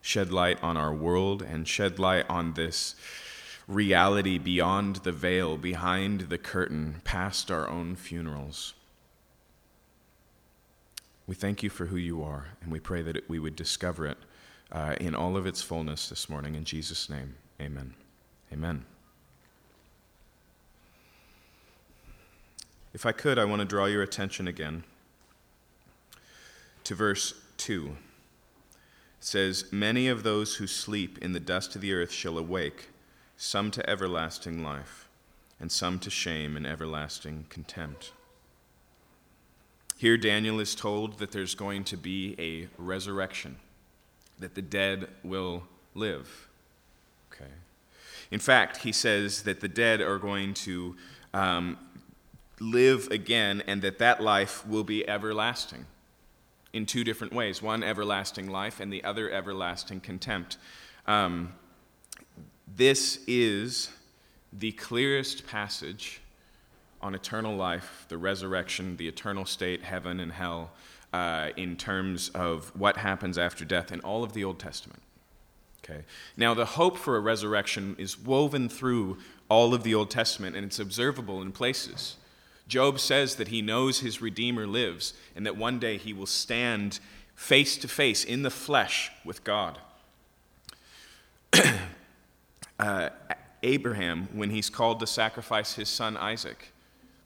shed 0.00 0.32
light 0.32 0.62
on 0.62 0.76
our 0.76 0.94
world, 0.94 1.42
and 1.42 1.66
shed 1.66 1.98
light 1.98 2.24
on 2.28 2.54
this 2.54 2.94
reality 3.68 4.38
beyond 4.38 4.96
the 4.96 5.12
veil, 5.12 5.56
behind 5.56 6.22
the 6.22 6.38
curtain, 6.38 7.00
past 7.04 7.50
our 7.50 7.68
own 7.68 7.96
funerals. 7.96 8.74
We 11.26 11.34
thank 11.34 11.62
you 11.62 11.70
for 11.70 11.86
who 11.86 11.96
you 11.96 12.22
are, 12.22 12.48
and 12.62 12.72
we 12.72 12.80
pray 12.80 13.02
that 13.02 13.28
we 13.28 13.38
would 13.38 13.56
discover 13.56 14.06
it 14.06 14.18
uh, 14.70 14.96
in 15.00 15.14
all 15.14 15.36
of 15.36 15.46
its 15.46 15.62
fullness 15.62 16.08
this 16.08 16.28
morning. 16.28 16.54
In 16.54 16.64
Jesus' 16.64 17.08
name, 17.08 17.36
amen. 17.60 17.94
Amen. 18.52 18.84
If 22.92 23.06
I 23.06 23.12
could, 23.12 23.38
I 23.38 23.44
want 23.44 23.60
to 23.60 23.64
draw 23.64 23.86
your 23.86 24.02
attention 24.02 24.46
again 24.46 24.84
to 26.84 26.94
verse 26.94 27.34
2. 27.58 27.96
It 29.18 29.24
says, 29.24 29.66
Many 29.70 30.08
of 30.08 30.22
those 30.22 30.56
who 30.56 30.66
sleep 30.66 31.18
in 31.18 31.32
the 31.32 31.40
dust 31.40 31.74
of 31.74 31.80
the 31.80 31.92
earth 31.92 32.12
shall 32.12 32.38
awake, 32.38 32.88
some 33.36 33.70
to 33.72 33.88
everlasting 33.88 34.62
life, 34.62 35.08
and 35.60 35.70
some 35.70 35.98
to 36.00 36.10
shame 36.10 36.56
and 36.56 36.66
everlasting 36.66 37.46
contempt. 37.48 38.12
Here, 39.96 40.16
Daniel 40.16 40.58
is 40.58 40.74
told 40.74 41.18
that 41.18 41.30
there's 41.30 41.54
going 41.54 41.84
to 41.84 41.96
be 41.96 42.34
a 42.38 42.68
resurrection, 42.82 43.56
that 44.40 44.56
the 44.56 44.62
dead 44.62 45.06
will 45.22 45.62
live. 45.94 46.48
Okay. 47.32 47.50
In 48.32 48.40
fact, 48.40 48.78
he 48.78 48.90
says 48.90 49.44
that 49.44 49.60
the 49.60 49.68
dead 49.68 50.00
are 50.00 50.18
going 50.18 50.54
to 50.54 50.96
um, 51.32 51.78
live 52.58 53.08
again 53.12 53.62
and 53.68 53.82
that 53.82 53.98
that 53.98 54.20
life 54.20 54.66
will 54.66 54.84
be 54.84 55.08
everlasting 55.08 55.86
in 56.72 56.86
two 56.86 57.04
different 57.04 57.32
ways 57.32 57.62
one, 57.62 57.82
everlasting 57.82 58.50
life, 58.50 58.80
and 58.80 58.92
the 58.92 59.04
other, 59.04 59.30
everlasting 59.30 60.00
contempt. 60.00 60.56
Um, 61.06 61.52
this 62.74 63.20
is 63.26 63.90
the 64.52 64.72
clearest 64.72 65.46
passage 65.46 66.20
on 67.00 67.14
eternal 67.14 67.56
life, 67.56 68.06
the 68.08 68.18
resurrection, 68.18 68.96
the 68.96 69.08
eternal 69.08 69.44
state, 69.44 69.82
heaven 69.82 70.20
and 70.20 70.32
hell, 70.32 70.70
uh, 71.12 71.50
in 71.56 71.76
terms 71.76 72.30
of 72.30 72.74
what 72.78 72.96
happens 72.96 73.36
after 73.36 73.64
death 73.64 73.92
in 73.92 74.00
all 74.00 74.22
of 74.22 74.32
the 74.32 74.44
Old 74.44 74.58
Testament. 74.58 75.02
Okay. 75.84 76.02
Now, 76.36 76.54
the 76.54 76.64
hope 76.64 76.96
for 76.96 77.16
a 77.16 77.20
resurrection 77.20 77.96
is 77.98 78.16
woven 78.16 78.68
through 78.68 79.18
all 79.48 79.74
of 79.74 79.82
the 79.82 79.94
Old 79.94 80.10
Testament, 80.10 80.54
and 80.54 80.64
it's 80.64 80.78
observable 80.78 81.42
in 81.42 81.50
places. 81.50 82.16
Job 82.72 82.98
says 82.98 83.34
that 83.34 83.48
he 83.48 83.60
knows 83.60 84.00
his 84.00 84.22
Redeemer 84.22 84.66
lives, 84.66 85.12
and 85.36 85.44
that 85.44 85.58
one 85.58 85.78
day 85.78 85.98
he 85.98 86.14
will 86.14 86.24
stand 86.24 87.00
face 87.34 87.76
to 87.76 87.86
face 87.86 88.24
in 88.24 88.44
the 88.44 88.50
flesh 88.50 89.10
with 89.26 89.44
God. 89.44 89.78
uh, 92.78 93.10
Abraham, 93.62 94.26
when 94.32 94.48
he's 94.48 94.70
called 94.70 95.00
to 95.00 95.06
sacrifice 95.06 95.74
his 95.74 95.90
son 95.90 96.16
Isaac, 96.16 96.72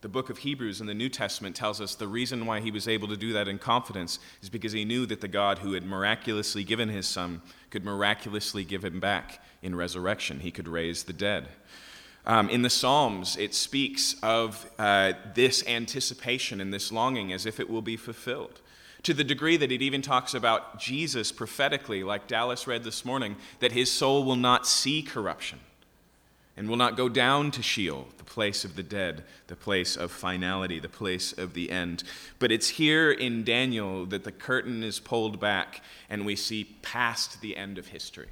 the 0.00 0.08
book 0.08 0.30
of 0.30 0.38
Hebrews 0.38 0.80
in 0.80 0.88
the 0.88 0.94
New 0.94 1.08
Testament 1.08 1.54
tells 1.54 1.80
us 1.80 1.94
the 1.94 2.08
reason 2.08 2.44
why 2.44 2.58
he 2.58 2.72
was 2.72 2.88
able 2.88 3.06
to 3.06 3.16
do 3.16 3.32
that 3.34 3.46
in 3.46 3.60
confidence 3.60 4.18
is 4.42 4.48
because 4.48 4.72
he 4.72 4.84
knew 4.84 5.06
that 5.06 5.20
the 5.20 5.28
God 5.28 5.60
who 5.60 5.74
had 5.74 5.86
miraculously 5.86 6.64
given 6.64 6.88
his 6.88 7.06
son 7.06 7.40
could 7.70 7.84
miraculously 7.84 8.64
give 8.64 8.84
him 8.84 8.98
back 8.98 9.40
in 9.62 9.76
resurrection. 9.76 10.40
He 10.40 10.50
could 10.50 10.66
raise 10.66 11.04
the 11.04 11.12
dead. 11.12 11.46
Um, 12.26 12.50
in 12.50 12.62
the 12.62 12.70
Psalms, 12.70 13.36
it 13.36 13.54
speaks 13.54 14.16
of 14.20 14.68
uh, 14.78 15.12
this 15.34 15.64
anticipation 15.66 16.60
and 16.60 16.74
this 16.74 16.90
longing 16.90 17.32
as 17.32 17.46
if 17.46 17.60
it 17.60 17.70
will 17.70 17.82
be 17.82 17.96
fulfilled. 17.96 18.60
To 19.04 19.14
the 19.14 19.22
degree 19.22 19.56
that 19.56 19.70
it 19.70 19.82
even 19.82 20.02
talks 20.02 20.34
about 20.34 20.80
Jesus 20.80 21.30
prophetically, 21.30 22.02
like 22.02 22.26
Dallas 22.26 22.66
read 22.66 22.82
this 22.82 23.04
morning, 23.04 23.36
that 23.60 23.70
his 23.70 23.92
soul 23.92 24.24
will 24.24 24.36
not 24.36 24.66
see 24.66 25.02
corruption 25.02 25.60
and 26.56 26.68
will 26.68 26.76
not 26.76 26.96
go 26.96 27.08
down 27.08 27.52
to 27.52 27.62
Sheol, 27.62 28.08
the 28.18 28.24
place 28.24 28.64
of 28.64 28.74
the 28.74 28.82
dead, 28.82 29.22
the 29.46 29.54
place 29.54 29.94
of 29.94 30.10
finality, 30.10 30.80
the 30.80 30.88
place 30.88 31.32
of 31.32 31.54
the 31.54 31.70
end. 31.70 32.02
But 32.40 32.50
it's 32.50 32.70
here 32.70 33.12
in 33.12 33.44
Daniel 33.44 34.06
that 34.06 34.24
the 34.24 34.32
curtain 34.32 34.82
is 34.82 34.98
pulled 34.98 35.38
back 35.38 35.82
and 36.10 36.26
we 36.26 36.34
see 36.34 36.76
past 36.82 37.40
the 37.40 37.56
end 37.56 37.78
of 37.78 37.88
history. 37.88 38.28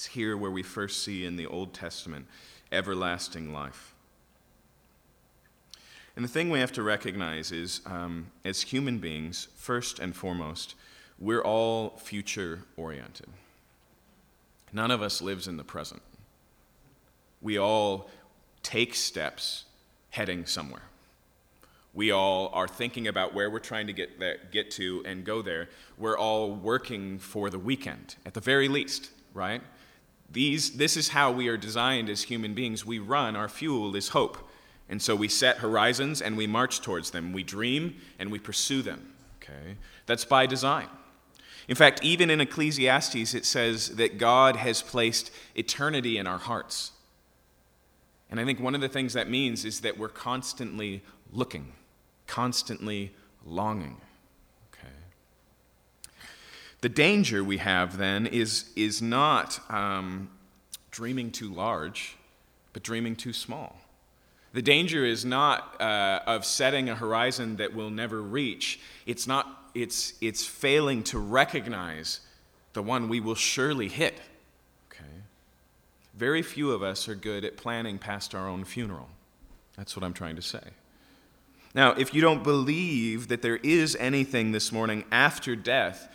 It's 0.00 0.06
here 0.06 0.34
where 0.34 0.50
we 0.50 0.62
first 0.62 1.04
see 1.04 1.26
in 1.26 1.36
the 1.36 1.46
Old 1.46 1.74
Testament 1.74 2.24
everlasting 2.72 3.52
life. 3.52 3.92
And 6.16 6.24
the 6.24 6.28
thing 6.30 6.48
we 6.48 6.60
have 6.60 6.72
to 6.72 6.82
recognize 6.82 7.52
is, 7.52 7.82
um, 7.84 8.28
as 8.42 8.62
human 8.62 8.96
beings, 8.96 9.48
first 9.56 9.98
and 9.98 10.16
foremost, 10.16 10.74
we're 11.18 11.42
all 11.42 11.98
future 11.98 12.60
oriented. 12.78 13.26
None 14.72 14.90
of 14.90 15.02
us 15.02 15.20
lives 15.20 15.46
in 15.46 15.58
the 15.58 15.64
present. 15.64 16.00
We 17.42 17.58
all 17.58 18.08
take 18.62 18.94
steps 18.94 19.66
heading 20.08 20.46
somewhere. 20.46 20.84
We 21.92 22.10
all 22.10 22.48
are 22.54 22.68
thinking 22.68 23.06
about 23.06 23.34
where 23.34 23.50
we're 23.50 23.58
trying 23.58 23.88
to 23.88 23.92
get, 23.92 24.18
there, 24.18 24.38
get 24.50 24.70
to 24.70 25.02
and 25.04 25.26
go 25.26 25.42
there. 25.42 25.68
We're 25.98 26.16
all 26.16 26.54
working 26.54 27.18
for 27.18 27.50
the 27.50 27.58
weekend, 27.58 28.16
at 28.24 28.32
the 28.32 28.40
very 28.40 28.68
least, 28.68 29.10
right? 29.34 29.60
These, 30.32 30.76
this 30.76 30.96
is 30.96 31.08
how 31.08 31.32
we 31.32 31.48
are 31.48 31.56
designed 31.56 32.08
as 32.08 32.22
human 32.22 32.54
beings. 32.54 32.86
We 32.86 32.98
run, 32.98 33.34
our 33.34 33.48
fuel 33.48 33.96
is 33.96 34.10
hope. 34.10 34.38
And 34.88 35.00
so 35.00 35.14
we 35.14 35.28
set 35.28 35.58
horizons 35.58 36.20
and 36.20 36.36
we 36.36 36.46
march 36.46 36.80
towards 36.80 37.10
them. 37.10 37.32
We 37.32 37.42
dream 37.42 37.96
and 38.18 38.30
we 38.30 38.38
pursue 38.38 38.82
them. 38.82 39.14
Okay? 39.42 39.76
That's 40.06 40.24
by 40.24 40.46
design. 40.46 40.88
In 41.68 41.76
fact, 41.76 42.02
even 42.02 42.30
in 42.30 42.40
Ecclesiastes, 42.40 43.34
it 43.34 43.44
says 43.44 43.90
that 43.90 44.18
God 44.18 44.56
has 44.56 44.82
placed 44.82 45.30
eternity 45.54 46.18
in 46.18 46.26
our 46.26 46.38
hearts. 46.38 46.92
And 48.30 48.40
I 48.40 48.44
think 48.44 48.60
one 48.60 48.74
of 48.74 48.80
the 48.80 48.88
things 48.88 49.12
that 49.12 49.28
means 49.28 49.64
is 49.64 49.80
that 49.80 49.98
we're 49.98 50.08
constantly 50.08 51.02
looking, 51.32 51.72
constantly 52.26 53.12
longing. 53.44 54.00
The 56.80 56.88
danger 56.88 57.44
we 57.44 57.58
have 57.58 57.98
then 57.98 58.26
is, 58.26 58.70
is 58.74 59.02
not 59.02 59.60
um, 59.70 60.30
dreaming 60.90 61.30
too 61.30 61.52
large, 61.52 62.16
but 62.72 62.82
dreaming 62.82 63.16
too 63.16 63.32
small. 63.32 63.76
The 64.52 64.62
danger 64.62 65.04
is 65.04 65.24
not 65.24 65.80
uh, 65.80 66.20
of 66.26 66.44
setting 66.44 66.88
a 66.88 66.94
horizon 66.94 67.56
that 67.56 67.74
we'll 67.74 67.90
never 67.90 68.20
reach. 68.20 68.80
It's 69.06 69.26
not 69.26 69.60
it's, 69.74 70.14
it's 70.20 70.44
failing 70.44 71.02
to 71.04 71.18
recognize 71.18 72.20
the 72.72 72.82
one 72.82 73.08
we 73.08 73.20
will 73.20 73.34
surely 73.34 73.88
hit. 73.88 74.20
Okay? 74.90 75.04
Very 76.14 76.42
few 76.42 76.72
of 76.72 76.82
us 76.82 77.08
are 77.08 77.14
good 77.14 77.44
at 77.44 77.56
planning 77.56 77.98
past 77.98 78.34
our 78.34 78.48
own 78.48 78.64
funeral. 78.64 79.08
That's 79.76 79.96
what 79.96 80.04
I'm 80.04 80.12
trying 80.12 80.36
to 80.36 80.42
say. 80.42 80.62
Now, 81.74 81.92
if 81.92 82.12
you 82.12 82.20
don't 82.20 82.42
believe 82.42 83.28
that 83.28 83.42
there 83.42 83.56
is 83.58 83.96
anything 83.96 84.50
this 84.52 84.72
morning 84.72 85.04
after 85.12 85.54
death, 85.54 86.08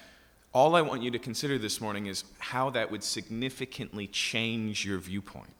all 0.55 0.73
I 0.73 0.81
want 0.81 1.03
you 1.03 1.11
to 1.11 1.19
consider 1.19 1.57
this 1.57 1.81
morning 1.81 2.05
is 2.05 2.23
how 2.39 2.69
that 2.69 2.89
would 2.89 3.03
significantly 3.03 4.07
change 4.07 4.85
your 4.85 4.99
viewpoint. 4.99 5.53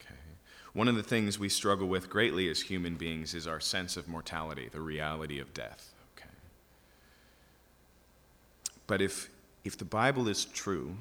Okay. 0.00 0.16
One 0.72 0.88
of 0.88 0.96
the 0.96 1.04
things 1.04 1.38
we 1.38 1.48
struggle 1.48 1.86
with 1.86 2.10
greatly 2.10 2.50
as 2.50 2.62
human 2.62 2.96
beings 2.96 3.32
is 3.32 3.46
our 3.46 3.60
sense 3.60 3.96
of 3.96 4.08
mortality, 4.08 4.68
the 4.72 4.80
reality 4.80 5.38
of 5.38 5.54
death. 5.54 5.92
Okay. 6.18 6.28
But 8.88 9.00
if, 9.00 9.30
if 9.62 9.78
the 9.78 9.84
Bible 9.84 10.26
is 10.26 10.44
true, 10.44 10.96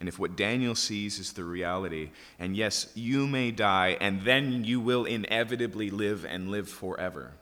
and 0.00 0.08
if 0.08 0.18
what 0.18 0.34
Daniel 0.34 0.74
sees 0.74 1.20
is 1.20 1.32
the 1.32 1.44
reality, 1.44 2.10
and 2.40 2.56
yes, 2.56 2.90
you 2.96 3.28
may 3.28 3.52
die, 3.52 3.96
and 4.00 4.22
then 4.22 4.64
you 4.64 4.80
will 4.80 5.04
inevitably 5.04 5.90
live 5.90 6.24
and 6.24 6.50
live 6.50 6.68
forever, 6.68 7.34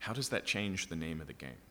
how 0.00 0.12
does 0.12 0.28
that 0.28 0.44
change 0.44 0.88
the 0.88 0.96
name 0.96 1.22
of 1.22 1.28
the 1.28 1.32
game? 1.32 1.63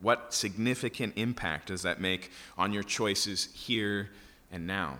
What 0.00 0.34
significant 0.34 1.14
impact 1.16 1.68
does 1.68 1.82
that 1.82 2.00
make 2.00 2.30
on 2.58 2.72
your 2.72 2.82
choices 2.82 3.48
here 3.54 4.10
and 4.52 4.66
now? 4.66 4.98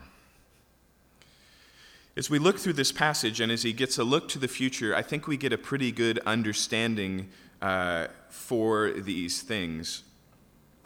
As 2.17 2.31
we 2.31 2.39
look 2.39 2.59
through 2.59 2.73
this 2.73 2.93
passage 2.93 3.41
and 3.41 3.53
as 3.53 3.63
he 3.63 3.75
gets 3.75 3.99
a 3.99 4.05
look 4.05 4.29
to 4.31 4.39
the 4.39 4.49
future, 4.49 4.97
I 4.97 5.03
think 5.03 5.27
we 5.27 5.37
get 5.37 5.53
a 5.53 5.59
pretty 5.59 5.93
good 5.93 6.19
understanding 6.21 7.29
uh, 7.61 8.07
for 8.31 8.91
these 8.93 9.43
things. 9.43 10.03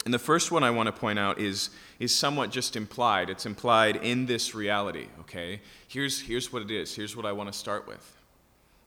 And 0.03 0.13
the 0.13 0.19
first 0.19 0.51
one 0.51 0.63
I 0.63 0.71
want 0.71 0.87
to 0.87 0.91
point 0.91 1.19
out 1.19 1.39
is, 1.39 1.69
is 1.99 2.13
somewhat 2.13 2.49
just 2.49 2.75
implied. 2.75 3.29
It's 3.29 3.45
implied 3.45 3.97
in 3.97 4.25
this 4.25 4.53
reality, 4.53 5.07
okay? 5.21 5.61
Here's, 5.87 6.21
here's 6.21 6.51
what 6.51 6.63
it 6.63 6.71
is. 6.71 6.95
Here's 6.95 7.15
what 7.15 7.25
I 7.25 7.31
want 7.31 7.51
to 7.51 7.57
start 7.57 7.87
with. 7.87 8.17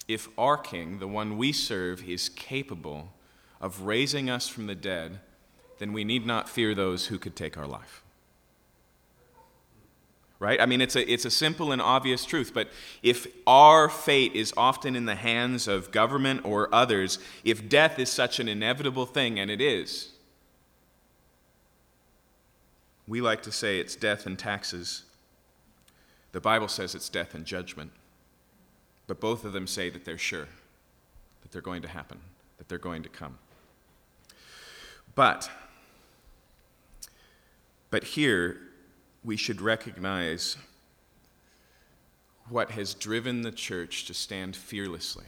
if 0.08 0.28
our 0.36 0.56
King, 0.56 0.98
the 0.98 1.08
one 1.08 1.38
we 1.38 1.52
serve, 1.52 2.06
is 2.06 2.28
capable 2.28 3.12
of 3.64 3.80
raising 3.80 4.28
us 4.28 4.46
from 4.46 4.66
the 4.66 4.74
dead, 4.74 5.18
then 5.78 5.94
we 5.94 6.04
need 6.04 6.26
not 6.26 6.50
fear 6.50 6.74
those 6.74 7.06
who 7.06 7.18
could 7.18 7.34
take 7.34 7.56
our 7.56 7.66
life. 7.66 8.02
Right? 10.38 10.60
I 10.60 10.66
mean, 10.66 10.82
it's 10.82 10.96
a, 10.96 11.10
it's 11.10 11.24
a 11.24 11.30
simple 11.30 11.72
and 11.72 11.80
obvious 11.80 12.26
truth, 12.26 12.52
but 12.52 12.68
if 13.02 13.26
our 13.46 13.88
fate 13.88 14.34
is 14.34 14.52
often 14.54 14.94
in 14.94 15.06
the 15.06 15.14
hands 15.14 15.66
of 15.66 15.90
government 15.92 16.44
or 16.44 16.72
others, 16.74 17.18
if 17.42 17.66
death 17.66 17.98
is 17.98 18.10
such 18.10 18.38
an 18.38 18.48
inevitable 18.48 19.06
thing, 19.06 19.38
and 19.38 19.50
it 19.50 19.62
is, 19.62 20.10
we 23.08 23.22
like 23.22 23.42
to 23.44 23.52
say 23.52 23.78
it's 23.78 23.96
death 23.96 24.26
and 24.26 24.38
taxes. 24.38 25.04
The 26.32 26.40
Bible 26.40 26.68
says 26.68 26.94
it's 26.94 27.08
death 27.08 27.34
and 27.34 27.46
judgment. 27.46 27.92
But 29.06 29.20
both 29.20 29.46
of 29.46 29.54
them 29.54 29.66
say 29.66 29.88
that 29.88 30.04
they're 30.04 30.18
sure, 30.18 30.48
that 31.40 31.50
they're 31.50 31.62
going 31.62 31.80
to 31.80 31.88
happen, 31.88 32.20
that 32.58 32.68
they're 32.68 32.76
going 32.76 33.02
to 33.04 33.08
come. 33.08 33.38
But, 35.14 35.50
but 37.90 38.04
here, 38.04 38.58
we 39.22 39.36
should 39.36 39.60
recognize 39.60 40.56
what 42.48 42.72
has 42.72 42.94
driven 42.94 43.42
the 43.42 43.52
church 43.52 44.04
to 44.06 44.14
stand 44.14 44.54
fearlessly. 44.54 45.24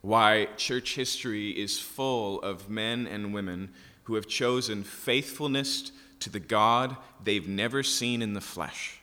Why 0.00 0.48
church 0.56 0.96
history 0.96 1.50
is 1.50 1.78
full 1.78 2.40
of 2.42 2.68
men 2.68 3.06
and 3.06 3.32
women 3.32 3.70
who 4.04 4.14
have 4.16 4.26
chosen 4.26 4.82
faithfulness 4.82 5.92
to 6.20 6.30
the 6.30 6.40
God 6.40 6.96
they've 7.22 7.46
never 7.46 7.82
seen 7.84 8.20
in 8.20 8.34
the 8.34 8.40
flesh, 8.40 9.00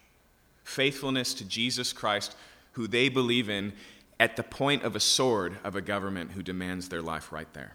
faithfulness 0.63 1.33
to 1.35 1.45
Jesus 1.45 1.93
Christ, 1.93 2.35
who 2.73 2.85
they 2.85 3.07
believe 3.07 3.49
in 3.49 3.73
at 4.19 4.35
the 4.35 4.43
point 4.43 4.83
of 4.83 4.95
a 4.95 4.99
sword 4.99 5.57
of 5.63 5.75
a 5.75 5.81
government 5.81 6.31
who 6.31 6.43
demands 6.43 6.89
their 6.89 7.01
life 7.01 7.31
right 7.31 7.51
there. 7.53 7.73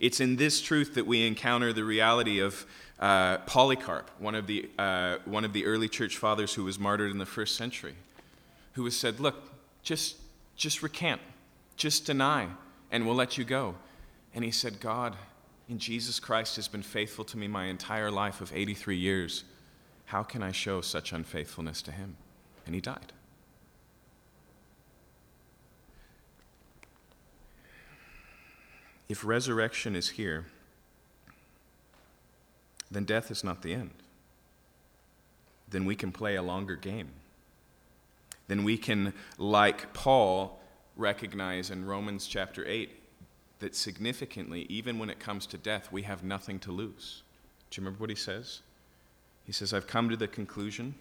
It's 0.00 0.18
in 0.18 0.36
this 0.36 0.62
truth 0.62 0.94
that 0.94 1.06
we 1.06 1.26
encounter 1.26 1.72
the 1.74 1.84
reality 1.84 2.40
of 2.40 2.66
uh, 2.98 3.38
Polycarp, 3.38 4.10
one 4.18 4.34
of, 4.34 4.46
the, 4.46 4.68
uh, 4.78 5.18
one 5.26 5.44
of 5.44 5.52
the 5.52 5.66
early 5.66 5.88
church 5.88 6.16
fathers 6.16 6.54
who 6.54 6.64
was 6.64 6.78
martyred 6.78 7.10
in 7.10 7.18
the 7.18 7.26
first 7.26 7.54
century, 7.54 7.94
who 8.72 8.82
was 8.82 8.98
said, 8.98 9.20
Look, 9.20 9.36
just, 9.82 10.16
just 10.56 10.82
recant, 10.82 11.20
just 11.76 12.06
deny, 12.06 12.48
and 12.90 13.06
we'll 13.06 13.14
let 13.14 13.36
you 13.36 13.44
go. 13.44 13.74
And 14.34 14.42
he 14.42 14.50
said, 14.50 14.80
God, 14.80 15.16
in 15.68 15.78
Jesus 15.78 16.18
Christ, 16.18 16.56
has 16.56 16.66
been 16.66 16.82
faithful 16.82 17.24
to 17.26 17.36
me 17.36 17.46
my 17.46 17.66
entire 17.66 18.10
life 18.10 18.40
of 18.40 18.52
83 18.54 18.96
years. 18.96 19.44
How 20.06 20.22
can 20.22 20.42
I 20.42 20.52
show 20.52 20.80
such 20.80 21.12
unfaithfulness 21.12 21.82
to 21.82 21.92
him? 21.92 22.16
And 22.66 22.74
he 22.74 22.80
died. 22.80 23.12
If 29.10 29.24
resurrection 29.24 29.96
is 29.96 30.10
here, 30.10 30.46
then 32.92 33.02
death 33.02 33.32
is 33.32 33.42
not 33.42 33.60
the 33.60 33.74
end. 33.74 33.90
Then 35.68 35.84
we 35.84 35.96
can 35.96 36.12
play 36.12 36.36
a 36.36 36.42
longer 36.42 36.76
game. 36.76 37.08
Then 38.46 38.62
we 38.62 38.78
can, 38.78 39.12
like 39.36 39.92
Paul, 39.94 40.60
recognize 40.96 41.72
in 41.72 41.86
Romans 41.86 42.28
chapter 42.28 42.64
8 42.64 42.88
that 43.58 43.74
significantly, 43.74 44.64
even 44.68 45.00
when 45.00 45.10
it 45.10 45.18
comes 45.18 45.44
to 45.46 45.58
death, 45.58 45.90
we 45.90 46.02
have 46.02 46.22
nothing 46.22 46.60
to 46.60 46.70
lose. 46.70 47.24
Do 47.70 47.80
you 47.80 47.84
remember 47.84 48.02
what 48.02 48.10
he 48.10 48.16
says? 48.16 48.60
He 49.44 49.50
says, 49.50 49.74
I've 49.74 49.88
come 49.88 50.08
to 50.08 50.16
the 50.16 50.28
conclusion 50.28 50.94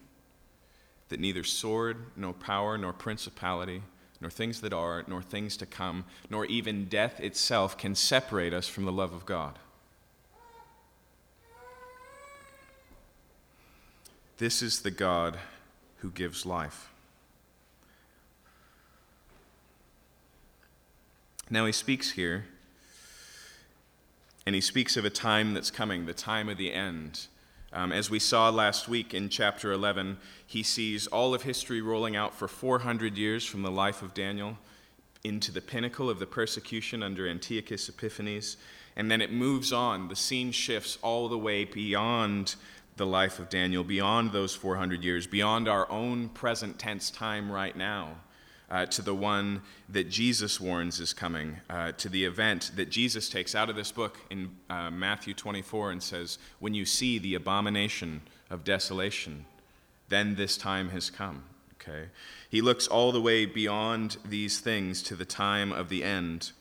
that 1.09 1.19
neither 1.19 1.43
sword, 1.43 1.97
nor 2.15 2.33
power, 2.33 2.75
nor 2.75 2.91
principality, 2.91 3.83
nor 4.21 4.29
things 4.29 4.61
that 4.61 4.73
are, 4.73 5.03
nor 5.07 5.21
things 5.21 5.55
to 5.57 5.65
come, 5.65 6.05
nor 6.29 6.45
even 6.45 6.85
death 6.85 7.19
itself 7.19 7.77
can 7.77 7.95
separate 7.95 8.53
us 8.53 8.67
from 8.67 8.85
the 8.85 8.91
love 8.91 9.13
of 9.13 9.25
God. 9.25 9.57
This 14.37 14.61
is 14.61 14.81
the 14.81 14.91
God 14.91 15.37
who 15.97 16.11
gives 16.11 16.45
life. 16.45 16.89
Now 21.49 21.65
he 21.65 21.71
speaks 21.71 22.11
here, 22.11 22.45
and 24.45 24.55
he 24.55 24.61
speaks 24.61 24.95
of 24.95 25.03
a 25.03 25.09
time 25.09 25.53
that's 25.53 25.71
coming, 25.71 26.05
the 26.05 26.13
time 26.13 26.47
of 26.47 26.57
the 26.57 26.71
end. 26.71 27.27
Um, 27.71 27.91
as 27.91 28.09
we 28.09 28.17
saw 28.17 28.49
last 28.49 28.87
week 28.87 29.13
in 29.13 29.29
chapter 29.29 29.71
11, 29.71 30.17
he 30.45 30.63
sees 30.63 31.05
all 31.07 31.35
of 31.35 31.43
history 31.43 31.81
rolling 31.81 32.15
out 32.15 32.33
for 32.33 32.47
400 32.47 33.17
years 33.17 33.45
from 33.45 33.61
the 33.61 33.71
life 33.71 34.01
of 34.01 34.13
Daniel 34.13 34.57
into 35.23 35.51
the 35.51 35.61
pinnacle 35.61 36.09
of 36.09 36.17
the 36.17 36.25
persecution 36.25 37.03
under 37.03 37.27
Antiochus 37.27 37.87
Epiphanes. 37.87 38.57
And 38.95 39.11
then 39.11 39.21
it 39.21 39.31
moves 39.31 39.71
on. 39.71 40.07
The 40.07 40.15
scene 40.15 40.51
shifts 40.51 40.97
all 41.01 41.29
the 41.29 41.37
way 41.37 41.63
beyond 41.63 42.55
the 42.97 43.05
life 43.05 43.37
of 43.37 43.49
Daniel, 43.49 43.83
beyond 43.83 44.31
those 44.31 44.55
400 44.55 45.03
years, 45.03 45.27
beyond 45.27 45.67
our 45.67 45.89
own 45.91 46.29
present 46.29 46.79
tense 46.79 47.11
time 47.11 47.51
right 47.51 47.75
now 47.75 48.15
uh, 48.69 48.85
to 48.85 49.01
the 49.01 49.15
one 49.15 49.61
that 49.89 50.09
Jesus 50.09 50.59
warns 50.59 50.99
is 50.99 51.13
coming, 51.13 51.57
uh, 51.69 51.91
to 51.93 52.09
the 52.09 52.23
event 52.25 52.71
that 52.75 52.89
Jesus 52.89 53.29
takes 53.29 53.55
out 53.55 53.69
of 53.69 53.75
this 53.75 53.91
book 53.91 54.17
in 54.29 54.51
uh, 54.69 54.91
Matthew 54.91 55.33
24 55.33 55.91
and 55.91 56.03
says, 56.03 56.37
When 56.59 56.73
you 56.73 56.85
see 56.85 57.17
the 57.17 57.35
abomination 57.35 58.21
of 58.49 58.63
desolation, 58.63 59.45
then 60.09 60.35
this 60.35 60.57
time 60.57 60.89
has 60.89 61.09
come. 61.09 61.43
Okay? 61.81 62.09
He 62.49 62.61
looks 62.61 62.87
all 62.87 63.11
the 63.11 63.21
way 63.21 63.45
beyond 63.45 64.17
these 64.25 64.59
things 64.59 65.01
to 65.03 65.15
the 65.15 65.25
time 65.25 65.71
of 65.71 65.89
the 65.89 66.03
end. 66.03 66.51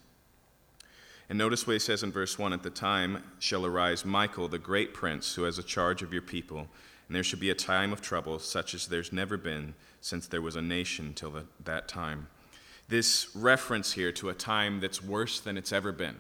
And 1.29 1.37
notice 1.37 1.67
what 1.67 1.75
he 1.75 1.79
says 1.79 2.03
in 2.03 2.13
verse 2.13 2.39
1 2.39 2.55
At 2.55 2.63
the 2.63 2.71
time 2.71 3.23
shall 3.39 3.67
arise 3.67 4.05
Michael, 4.05 4.49
the 4.49 4.59
great 4.59 4.95
prince, 4.95 5.35
who 5.35 5.43
has 5.43 5.59
a 5.59 5.63
charge 5.63 6.03
of 6.03 6.13
your 6.13 6.23
people, 6.23 6.69
and 7.07 7.17
there 7.17 7.23
shall 7.23 7.41
be 7.41 7.51
a 7.51 7.55
time 7.55 7.93
of 7.93 8.01
trouble, 8.01 8.39
such 8.39 8.75
as 8.75 8.87
there's 8.87 9.13
never 9.13 9.37
been 9.37 9.75
since 10.01 10.27
there 10.27 10.43
was 10.43 10.57
a 10.57 10.63
nation 10.63 11.13
till 11.15 11.31
the, 11.31 11.45
that 11.65 11.89
time. 11.89 12.29
This 12.89 13.35
reference 13.35 13.93
here 13.93 14.13
to 14.13 14.31
a 14.31 14.35
time 14.35 14.81
that's 14.81 15.03
worse 15.03 15.41
than 15.41 15.59
it's 15.59 15.73
ever 15.73 15.93
been. 15.93 16.17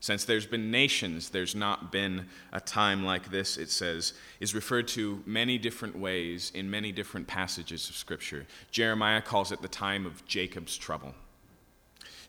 Since 0.00 0.24
there's 0.24 0.46
been 0.46 0.70
nations, 0.70 1.30
there's 1.30 1.54
not 1.54 1.90
been 1.90 2.26
a 2.52 2.60
time 2.60 3.04
like 3.04 3.30
this, 3.30 3.56
it 3.56 3.70
says, 3.70 4.12
is 4.40 4.54
referred 4.54 4.88
to 4.88 5.22
many 5.26 5.58
different 5.58 5.98
ways 5.98 6.52
in 6.54 6.70
many 6.70 6.92
different 6.92 7.26
passages 7.26 7.88
of 7.88 7.96
Scripture. 7.96 8.46
Jeremiah 8.70 9.22
calls 9.22 9.52
it 9.52 9.62
the 9.62 9.68
time 9.68 10.06
of 10.06 10.24
Jacob's 10.26 10.76
trouble. 10.76 11.14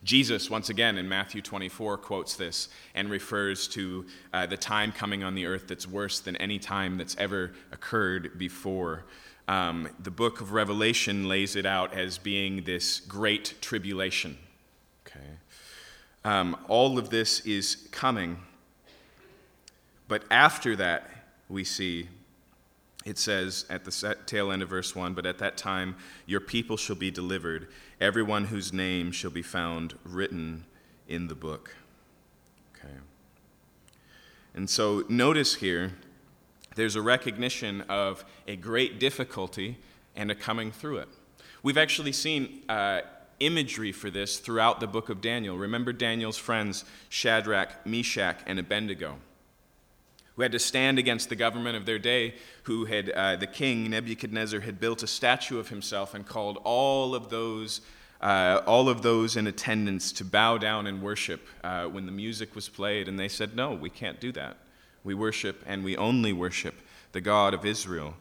Jesus, 0.04 0.50
once 0.50 0.70
again, 0.70 0.98
in 0.98 1.10
Matthew 1.10 1.42
24, 1.42 1.98
quotes 1.98 2.36
this 2.36 2.70
and 2.94 3.10
refers 3.10 3.68
to 3.70 4.06
uh, 4.34 4.46
the 4.46 4.58
time 4.58 4.92
coming 4.92 5.24
on 5.24 5.36
the 5.36 5.46
earth 5.46 5.68
that's 5.68 5.88
worse 5.88 6.20
than 6.20 6.36
any 6.38 6.60
time 6.60 6.98
that's 6.98 7.16
ever 7.18 7.52
occurred 7.72 8.38
before. 8.38 9.06
Um, 9.48 9.90
the 10.00 10.12
book 10.12 10.42
of 10.42 10.52
Revelation 10.52 11.28
lays 11.28 11.56
it 11.56 11.66
out 11.66 11.94
as 11.94 12.18
being 12.18 12.64
this 12.64 13.00
great 13.00 13.56
tribulation. 13.62 14.38
Okay. 15.08 15.26
Um, 16.26 16.58
all 16.68 17.00
of 17.00 17.10
this 17.10 17.40
is 17.42 17.88
coming. 17.92 18.38
But 20.08 20.24
after 20.30 20.76
that, 20.76 21.10
we 21.50 21.64
see 21.64 22.10
it 23.06 23.18
says 23.18 23.66
at 23.70 23.86
the 23.86 24.18
tail 24.26 24.52
end 24.52 24.62
of 24.62 24.68
verse 24.68 24.94
1 24.94 25.14
But 25.14 25.26
at 25.26 25.38
that 25.38 25.56
time 25.56 25.96
your 26.26 26.42
people 26.42 26.76
shall 26.76 26.98
be 26.98 27.10
delivered, 27.10 27.70
everyone 28.02 28.46
whose 28.46 28.74
name 28.74 29.14
shall 29.14 29.32
be 29.32 29.42
found 29.42 29.98
written 30.04 30.66
in 31.08 31.30
the 31.30 31.36
book. 31.36 31.74
Okay. 32.76 32.94
And 34.54 34.70
so 34.70 35.06
notice 35.08 35.56
here 35.56 35.94
there's 36.78 36.96
a 36.96 37.02
recognition 37.02 37.82
of 37.90 38.24
a 38.48 38.56
great 38.56 39.00
difficulty 39.00 39.78
and 40.16 40.32
a 40.32 40.36
coming 40.36 40.72
through 40.72 41.00
it. 41.00 41.10
We've 41.64 41.78
actually 41.78 42.12
seen 42.12 42.62
uh, 42.70 43.02
imagery 43.40 43.92
for 43.92 44.10
this 44.10 44.38
throughout 44.38 44.80
the 44.80 44.88
book 44.88 45.10
of 45.10 45.20
Daniel. 45.20 45.58
Remember 45.58 45.92
Daniel's 45.92 46.38
friends, 46.38 46.86
Shadrach, 47.10 47.86
Meshach, 47.86 48.38
and 48.46 48.60
Abednego, 48.60 49.18
who 50.36 50.44
had 50.44 50.52
to 50.52 50.60
stand 50.60 51.00
against 51.00 51.30
the 51.30 51.36
government 51.36 51.76
of 51.76 51.86
their 51.86 52.00
day, 52.00 52.36
who 52.64 52.86
had, 52.86 53.10
uh, 53.10 53.36
the 53.36 53.48
king, 53.48 53.90
Nebuchadnezzar, 53.90 54.60
had 54.62 54.80
built 54.80 55.02
a 55.02 55.08
statue 55.08 55.60
of 55.60 55.70
himself 55.70 56.14
and 56.14 56.26
called 56.26 56.60
all 56.64 57.16
of 57.16 57.30
those. 57.30 57.82
Uh, 58.20 58.64
all 58.66 58.90
of 58.90 59.04
those 59.04 59.38
in 59.38 59.46
attendance 59.46 60.12
to 60.12 60.26
bow 60.26 60.58
down 60.58 60.88
and 60.88 61.04
worship 61.04 61.48
uh, 61.64 61.86
when 61.86 62.08
the 62.08 62.12
music 62.12 62.56
was 62.56 62.68
played, 62.68 63.08
and 63.08 63.20
they 63.20 63.28
said, 63.28 63.56
No, 63.56 63.76
we 63.76 63.92
can't 63.92 64.20
do 64.20 64.32
that. 64.32 64.58
We 65.04 65.14
worship 65.14 65.64
and 65.66 65.84
we 65.84 65.96
only 65.98 66.34
worship 66.34 66.76
the 67.12 67.22
God 67.22 67.54
of 67.54 67.66
Israel. 67.66 68.16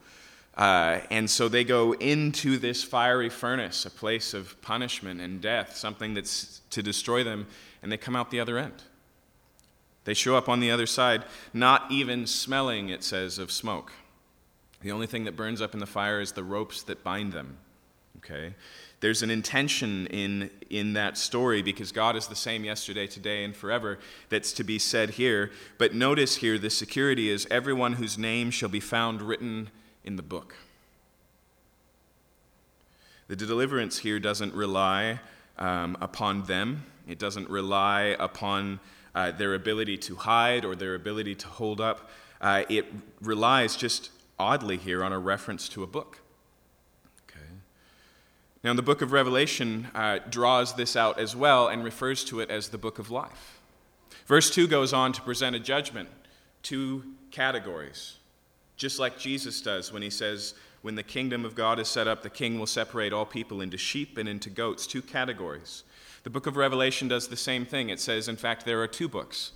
Uh, 0.57 1.01
and 1.11 1.29
so 1.29 1.49
they 1.49 1.65
go 1.65 1.93
into 1.95 2.57
this 2.57 2.83
fiery 2.83 3.29
furnace, 3.29 3.85
a 3.85 3.91
place 3.91 4.33
of 4.33 4.61
punishment 4.63 5.21
and 5.21 5.41
death, 5.41 5.77
something 5.77 6.15
that's 6.15 6.63
to 6.71 6.83
destroy 6.83 7.23
them, 7.23 7.47
and 7.83 7.93
they 7.93 7.99
come 7.99 8.17
out 8.17 8.31
the 8.31 8.41
other 8.41 8.57
end. 8.57 8.83
They 10.05 10.15
show 10.15 10.37
up 10.37 10.49
on 10.49 10.61
the 10.61 10.71
other 10.71 10.87
side, 10.87 11.25
not 11.53 11.91
even 11.91 12.27
smelling, 12.27 12.89
it 12.89 13.03
says, 13.03 13.39
of 13.39 13.53
smoke. 13.53 13.93
The 14.81 14.93
only 14.93 15.07
thing 15.07 15.25
that 15.25 15.37
burns 15.37 15.61
up 15.61 15.75
in 15.75 15.81
the 15.81 15.87
fire 15.87 16.21
is 16.21 16.33
the 16.33 16.45
ropes 16.45 16.83
that 16.85 17.03
bind 17.03 17.33
them. 17.33 17.59
Okay? 18.19 18.55
There's 19.07 19.23
an 19.23 19.31
intention 19.31 20.09
in, 20.09 20.51
in 20.69 20.95
that 20.95 21.17
story 21.17 21.63
because 21.63 21.93
God 21.93 22.17
is 22.17 22.27
the 22.27 22.35
same 22.35 22.65
yesterday, 22.65 23.07
today, 23.07 23.45
and 23.45 23.55
forever 23.55 24.01
that's 24.31 24.53
to 24.55 24.65
be 24.65 24.81
said 24.81 25.11
here. 25.11 25.53
But 25.79 25.95
notice 25.95 26.35
here 26.35 26.59
the 26.59 26.71
security 26.71 27.31
is 27.31 27.47
everyone 27.49 27.93
whose 27.93 28.19
name 28.19 28.51
shall 28.51 28.69
be 28.69 28.81
found 28.81 29.23
written 29.23 29.71
in 30.03 30.17
the 30.17 30.25
book. 30.25 30.57
The 33.29 33.37
deliverance 33.37 33.99
here 33.99 34.19
doesn't 34.19 34.53
rely 34.55 35.21
um, 35.57 35.97
upon 36.01 36.43
them, 36.47 36.85
it 37.07 37.21
doesn't 37.21 37.49
rely 37.49 38.17
upon 38.19 38.81
uh, 39.15 39.31
their 39.31 39.55
ability 39.55 39.99
to 39.99 40.17
hide 40.17 40.65
or 40.65 40.75
their 40.75 40.97
ability 40.97 41.37
to 41.37 41.47
hold 41.47 41.81
up. 41.81 42.11
Uh, 42.41 42.65
it 42.69 42.87
relies 43.21 43.77
just 43.77 44.11
oddly 44.37 44.79
here 44.79 45.05
on 45.05 45.13
a 45.13 45.19
reference 45.21 45.69
to 45.69 45.85
a 45.85 45.87
book. 45.87 46.23
Now, 48.67 48.75
the 48.75 48.83
book 48.83 49.01
of 49.01 49.13
Revelation 49.13 49.87
uh, 49.95 50.19
draws 50.29 50.75
this 50.75 50.97
out 50.97 51.21
as 51.21 51.37
well 51.37 51.69
and 51.69 51.85
refers 51.85 52.25
to 52.25 52.41
it 52.41 52.51
as 52.51 52.71
the 52.71 52.79
book 52.79 52.99
of 52.99 53.13
life. 53.13 53.61
Verse 54.27 54.51
2 54.51 54.67
goes 54.67 54.93
on 54.93 55.13
to 55.13 55.23
present 55.23 55.55
a 55.55 55.61
judgment, 55.61 56.09
two 56.65 57.05
categories, 57.31 58.17
just 58.77 58.99
like 58.99 59.21
Jesus 59.21 59.63
does 59.63 59.93
when 59.93 60.03
he 60.03 60.11
says, 60.11 60.55
When 60.83 60.97
the 60.97 61.05
kingdom 61.05 61.45
of 61.45 61.55
God 61.55 61.79
is 61.79 61.87
set 61.87 62.09
up, 62.09 62.25
the 62.25 62.29
king 62.29 62.59
will 62.59 62.67
separate 62.67 63.13
all 63.13 63.25
people 63.25 63.61
into 63.61 63.79
sheep 63.79 64.19
and 64.19 64.29
into 64.29 64.51
goats, 64.51 64.89
two 64.89 65.01
categories. 65.01 65.85
The 66.25 66.31
book 66.31 66.49
of 66.49 66.57
Revelation 66.57 67.07
does 67.07 67.29
the 67.29 67.37
same 67.37 67.67
thing. 67.67 67.89
It 67.89 68.01
says, 68.01 68.27
in 68.27 68.37
fact, 68.37 68.65
there 68.67 68.83
are 68.83 68.89
two 68.89 69.09
books. 69.09 69.53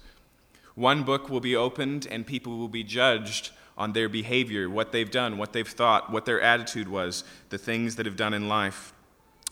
One 0.76 1.02
book 1.02 1.28
will 1.28 1.40
be 1.40 1.56
opened, 1.56 2.06
and 2.08 2.24
people 2.24 2.58
will 2.58 2.68
be 2.68 2.84
judged 2.84 3.50
on 3.76 3.92
their 3.92 4.08
behavior, 4.08 4.70
what 4.70 4.92
they've 4.92 5.10
done, 5.10 5.36
what 5.36 5.52
they've 5.52 5.66
thought, 5.66 6.12
what 6.12 6.26
their 6.26 6.40
attitude 6.40 6.86
was, 6.86 7.24
the 7.48 7.58
things 7.58 7.96
that 7.96 8.06
have 8.06 8.14
done 8.14 8.34
in 8.34 8.48
life. 8.48 8.92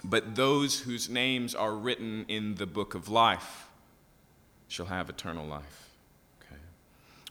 But 0.04 0.36
those 0.36 0.80
whose 0.80 1.08
names 1.08 1.54
are 1.54 1.74
written 1.74 2.24
in 2.28 2.54
the 2.54 2.66
book 2.66 2.94
of 2.94 3.08
life 3.08 3.68
shall 4.68 4.86
have 4.86 5.08
eternal 5.08 5.46
life. 5.46 5.90
Okay. 6.40 6.60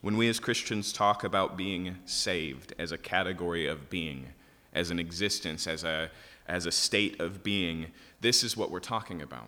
When 0.02 0.18
we 0.18 0.28
as 0.28 0.40
Christians 0.40 0.92
talk 0.92 1.24
about 1.24 1.56
being 1.56 1.98
saved 2.06 2.74
as 2.78 2.92
a 2.92 2.98
category 2.98 3.68
of 3.68 3.90
being, 3.90 4.28
as 4.74 4.92
an 4.92 5.00
existence, 5.00 5.66
as 5.66 5.84
a, 5.84 6.12
as 6.48 6.66
a 6.66 6.72
state 6.72 7.20
of 7.20 7.44
being, 7.44 7.88
this 8.22 8.44
is 8.44 8.58
what 8.58 8.70
we're 8.70 8.80
talking 8.80 9.22
about. 9.22 9.48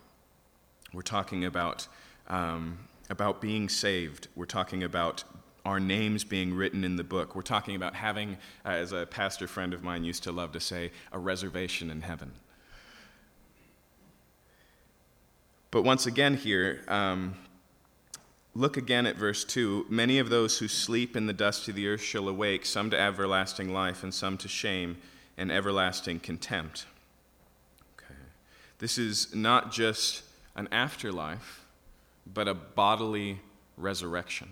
We're 0.93 1.01
talking 1.01 1.45
about, 1.45 1.88
um, 2.27 2.79
about 3.10 3.41
being 3.41 3.69
saved. 3.69 4.27
We're 4.36 4.45
talking 4.45 4.84
about 4.84 5.23
our 5.65 5.79
names 5.79 6.23
being 6.23 6.53
written 6.53 6.84
in 6.84 6.95
the 6.95 7.03
book. 7.03 7.36
We're 7.36 7.41
talking 7.41 7.75
about 7.75 7.95
having, 7.95 8.38
uh, 8.65 8.69
as 8.69 8.91
a 8.91 9.05
pastor 9.05 9.47
friend 9.47 9.73
of 9.73 9.84
mine 9.84 10.03
used 10.03 10.23
to 10.23 10.32
love 10.32 10.51
to 10.53 10.60
say, 10.60 10.91
a 11.12 11.19
reservation 11.19 11.89
in 11.89 12.01
heaven. 12.01 12.32
But 15.71 15.84
once 15.84 16.05
again, 16.05 16.36
here, 16.36 16.82
um, 16.88 17.36
look 18.55 18.77
again 18.77 19.05
at 19.05 19.15
verse 19.15 19.43
2. 19.43 19.86
Many 19.89 20.19
of 20.19 20.29
those 20.29 20.58
who 20.58 20.67
sleep 20.67 21.15
in 21.15 21.27
the 21.27 21.34
dust 21.34 21.67
of 21.67 21.75
the 21.75 21.88
earth 21.88 22.01
shall 22.01 22.27
awake, 22.27 22.65
some 22.65 22.89
to 22.89 22.99
everlasting 22.99 23.71
life, 23.71 24.03
and 24.03 24.13
some 24.13 24.38
to 24.39 24.47
shame 24.47 24.97
and 25.38 25.51
everlasting 25.51 26.19
contempt. 26.19 26.86
Okay. 27.97 28.19
This 28.79 28.97
is 28.97 29.34
not 29.36 29.71
just 29.71 30.23
an 30.55 30.67
afterlife, 30.71 31.65
but 32.34 32.47
a 32.47 32.53
bodily 32.53 33.39
resurrection. 33.77 34.49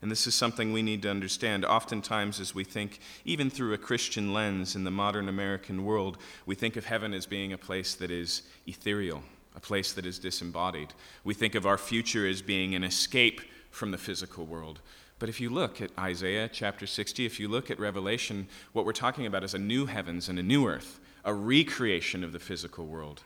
And 0.00 0.10
this 0.10 0.26
is 0.26 0.34
something 0.34 0.72
we 0.72 0.82
need 0.82 1.02
to 1.02 1.10
understand. 1.10 1.64
Oftentimes, 1.64 2.38
as 2.38 2.54
we 2.54 2.62
think, 2.62 3.00
even 3.24 3.48
through 3.48 3.72
a 3.72 3.78
Christian 3.78 4.32
lens 4.34 4.76
in 4.76 4.84
the 4.84 4.90
modern 4.90 5.28
American 5.28 5.84
world, 5.84 6.18
we 6.44 6.54
think 6.54 6.76
of 6.76 6.84
heaven 6.84 7.14
as 7.14 7.26
being 7.26 7.52
a 7.52 7.58
place 7.58 7.94
that 7.94 8.10
is 8.10 8.42
ethereal, 8.66 9.22
a 9.54 9.60
place 9.60 9.92
that 9.92 10.06
is 10.06 10.18
disembodied. 10.18 10.92
We 11.22 11.34
think 11.34 11.54
of 11.54 11.66
our 11.66 11.78
future 11.78 12.26
as 12.26 12.42
being 12.42 12.74
an 12.74 12.84
escape 12.84 13.40
from 13.70 13.90
the 13.90 13.98
physical 13.98 14.46
world. 14.46 14.80
But 15.18 15.28
if 15.28 15.40
you 15.40 15.50
look 15.50 15.80
at 15.80 15.90
Isaiah 15.98 16.48
chapter 16.52 16.86
60, 16.86 17.24
if 17.24 17.38
you 17.38 17.48
look 17.48 17.70
at 17.70 17.78
Revelation, 17.78 18.48
what 18.72 18.84
we're 18.84 18.92
talking 18.92 19.26
about 19.26 19.44
is 19.44 19.54
a 19.54 19.58
new 19.58 19.86
heavens 19.86 20.28
and 20.28 20.38
a 20.38 20.42
new 20.42 20.66
earth, 20.66 21.00
a 21.24 21.32
recreation 21.32 22.24
of 22.24 22.32
the 22.32 22.40
physical 22.40 22.86
world. 22.86 23.22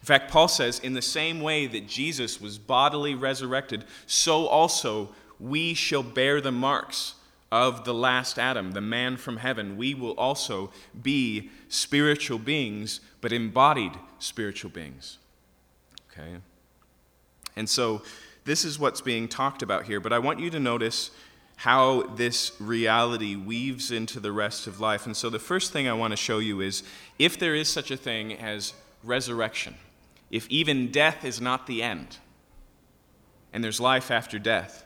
In 0.00 0.06
fact, 0.06 0.30
Paul 0.30 0.48
says, 0.48 0.78
in 0.78 0.94
the 0.94 1.02
same 1.02 1.40
way 1.40 1.66
that 1.66 1.86
Jesus 1.86 2.40
was 2.40 2.58
bodily 2.58 3.14
resurrected, 3.14 3.84
so 4.06 4.46
also 4.46 5.14
we 5.38 5.74
shall 5.74 6.02
bear 6.02 6.40
the 6.40 6.52
marks 6.52 7.14
of 7.52 7.84
the 7.84 7.94
last 7.94 8.38
Adam, 8.38 8.72
the 8.72 8.80
man 8.80 9.16
from 9.16 9.36
heaven. 9.36 9.76
We 9.76 9.94
will 9.94 10.12
also 10.12 10.72
be 11.02 11.50
spiritual 11.68 12.38
beings, 12.38 13.00
but 13.20 13.32
embodied 13.32 13.92
spiritual 14.18 14.70
beings. 14.70 15.18
Okay? 16.12 16.36
And 17.56 17.68
so 17.68 18.02
this 18.44 18.64
is 18.64 18.78
what's 18.78 19.00
being 19.00 19.28
talked 19.28 19.62
about 19.62 19.84
here, 19.84 20.00
but 20.00 20.12
I 20.12 20.18
want 20.18 20.40
you 20.40 20.50
to 20.50 20.60
notice 20.60 21.10
how 21.56 22.02
this 22.02 22.52
reality 22.58 23.36
weaves 23.36 23.90
into 23.90 24.18
the 24.18 24.32
rest 24.32 24.66
of 24.66 24.80
life. 24.80 25.06
And 25.06 25.16
so 25.16 25.30
the 25.30 25.38
first 25.38 25.72
thing 25.72 25.88
I 25.88 25.92
want 25.92 26.12
to 26.12 26.16
show 26.16 26.38
you 26.38 26.60
is 26.60 26.82
if 27.18 27.38
there 27.38 27.54
is 27.54 27.68
such 27.68 27.90
a 27.90 27.96
thing 27.96 28.32
as 28.32 28.74
resurrection, 29.04 29.76
if 30.30 30.48
even 30.48 30.90
death 30.90 31.24
is 31.24 31.40
not 31.40 31.66
the 31.66 31.82
end, 31.82 32.18
and 33.52 33.62
there's 33.62 33.80
life 33.80 34.10
after 34.10 34.38
death, 34.38 34.84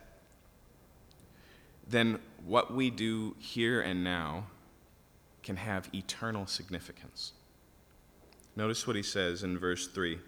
then 1.88 2.18
what 2.44 2.74
we 2.74 2.90
do 2.90 3.36
here 3.38 3.80
and 3.80 4.02
now 4.02 4.44
can 5.42 5.56
have 5.56 5.88
eternal 5.94 6.46
significance. 6.46 7.32
Notice 8.56 8.86
what 8.86 8.96
he 8.96 9.02
says 9.02 9.44
in 9.44 9.58
verse 9.58 9.86
3 9.86 10.18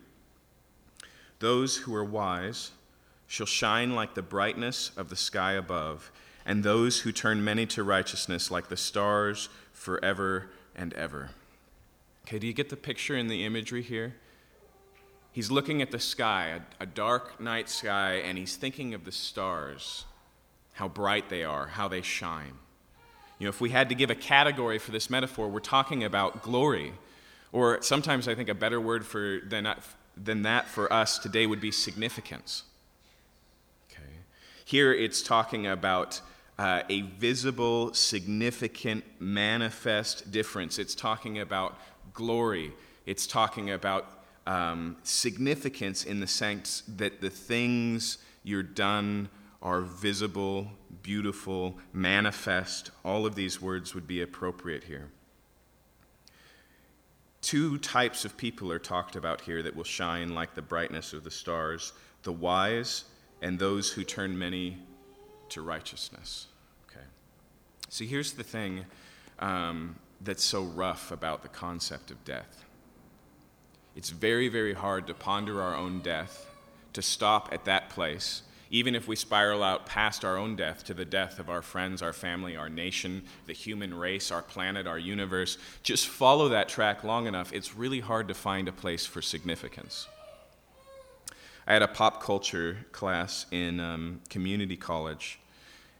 Those 1.40 1.79
who 1.79 1.94
are 1.94 2.05
wise 2.05 2.72
shall 3.27 3.46
shine 3.46 3.94
like 3.94 4.14
the 4.14 4.22
brightness 4.22 4.90
of 4.96 5.11
the 5.11 5.16
sky 5.16 5.53
above, 5.53 6.11
and 6.44 6.64
those 6.64 7.01
who 7.01 7.12
turn 7.12 7.44
many 7.44 7.66
to 7.66 7.83
righteousness 7.83 8.51
like 8.51 8.68
the 8.68 8.77
stars 8.77 9.48
forever 9.72 10.51
and 10.74 10.94
ever. 10.94 11.31
Okay, 12.27 12.38
do 12.38 12.46
you 12.46 12.53
get 12.53 12.70
the 12.70 12.77
picture 12.77 13.16
in 13.16 13.29
the 13.29 13.44
imagery 13.44 13.83
here? 13.83 14.14
He's 15.33 15.51
looking 15.51 15.83
at 15.83 15.90
the 15.90 16.01
sky, 16.01 16.61
a, 16.81 16.83
a, 16.83 16.87
dark 16.87 17.40
night 17.40 17.68
sky, 17.68 18.14
and 18.14 18.37
he's 18.37 18.57
thinking 18.57 18.94
of 18.94 19.05
the 19.05 19.12
stars, 19.12 20.05
how 20.72 20.88
bright 20.88 21.29
they 21.29 21.44
are, 21.44 21.68
how 21.68 21.87
they 21.87 22.03
shine. 22.03 22.55
You 23.38 23.44
know, 23.44 23.51
if 23.51 23.61
we 23.61 23.70
had 23.70 23.88
to 23.90 23.94
give 23.94 24.11
a 24.11 24.14
category 24.14 24.79
for 24.79 24.90
this 24.90 25.09
metaphor, 25.09 25.48
we're 25.48 25.61
talking 25.61 26.03
about 26.03 26.42
glory. 26.42 26.92
Or 27.53 27.81
sometimes 27.83 28.27
I 28.27 28.35
think 28.35 28.48
a 28.48 28.55
better 28.55 28.81
word 28.81 29.07
for, 29.07 29.40
than, 29.44 29.66
than 30.22 30.42
that 30.42 30.68
for 30.68 30.92
us 30.92 31.18
today 31.18 31.46
would 31.46 31.61
be 31.61 31.70
significance. 31.70 32.64
Okay. 33.90 34.02
Here 34.64 34.92
it's 34.92 35.22
talking 35.22 35.66
about 35.66 36.20
uh, 36.59 36.83
a 36.88 37.02
visible, 37.02 37.94
significant, 37.94 39.04
manifest 39.20 40.31
difference. 40.31 40.78
It's 40.78 40.94
talking 40.94 41.38
about 41.38 41.78
glory. 42.12 42.72
It's 43.07 43.26
talking 43.26 43.70
about 43.70 44.07
um, 44.46 44.96
significance 45.02 46.04
in 46.04 46.20
the 46.20 46.26
sense 46.26 46.83
that 46.88 47.20
the 47.20 47.31
things 47.31 48.18
you're 48.42 48.62
done 48.62 49.28
are 49.62 49.83
visible, 49.83 50.68
beautiful, 51.02 51.78
manifest. 51.92 52.90
All 53.04 53.26
of 53.26 53.35
these 53.35 53.61
words 53.61 53.94
would 53.94 54.07
be 54.07 54.22
appropriate 54.22 54.85
here. 54.85 55.11
Two 57.40 57.79
types 57.79 58.24
of 58.24 58.37
people 58.37 58.72
are 58.72 58.79
talked 58.79 59.16
about 59.16 59.40
here 59.40 59.62
that 59.62 59.77
will 59.77 59.85
shine 59.85 60.35
like 60.35 60.55
the 60.55 60.62
brightness 60.62 61.12
of 61.12 61.24
the 61.24 61.31
stars 61.31 61.92
the 62.24 62.33
wise 62.33 63.05
and 63.42 63.59
those 63.59 63.92
who 63.92 64.03
turn 64.03 64.37
many 64.37 64.77
to 65.48 65.62
righteousness. 65.62 66.48
Okay. 66.90 67.07
So 67.88 68.05
here's 68.05 68.33
the 68.33 68.42
thing 68.42 68.85
um, 69.38 69.96
that's 70.20 70.42
so 70.42 70.64
rough 70.64 71.12
about 71.12 71.42
the 71.42 71.48
concept 71.48 72.11
of 72.11 72.22
death 72.24 72.64
it's 73.98 74.11
very, 74.11 74.46
very 74.46 74.74
hard 74.74 75.09
to 75.09 75.14
ponder 75.14 75.61
our 75.61 75.74
own 75.74 75.98
death, 75.98 76.46
to 76.92 77.03
stop 77.03 77.48
at 77.51 77.64
that 77.64 77.90
place, 77.90 78.42
even 78.70 78.94
if 78.94 79.09
we 79.09 79.16
spiral 79.16 79.62
out 79.62 79.87
past 79.87 80.24
our 80.24 80.37
own 80.37 80.57
death 80.57 80.85
to 80.85 80.94
the 80.94 81.04
death 81.04 81.38
of 81.38 81.48
our 81.48 81.62
friends, 81.62 82.02
our 82.02 82.12
family, 82.12 82.57
our 82.57 82.68
nation, 82.68 83.22
the 83.46 83.52
human 83.52 83.94
race, 83.94 84.31
our 84.31 84.42
planet, 84.42 84.87
our 84.87 84.98
universe. 84.98 85.59
Just 85.83 86.07
follow 86.07 86.48
that 86.48 86.68
track 86.68 87.04
long 87.04 87.26
enough, 87.26 87.52
it's 87.52 87.74
really 87.74 88.00
hard 88.00 88.28
to 88.28 88.35
find 88.35 88.68
a 88.68 88.72
place 88.72 89.07
for 89.07 89.22
significance. 89.22 90.07
I 91.66 91.72
had 91.74 91.83
a 91.83 91.88
pop 91.88 92.22
culture 92.22 92.78
class 92.92 93.44
in 93.50 93.78
um, 93.78 94.20
community 94.31 94.76
college, 94.76 95.38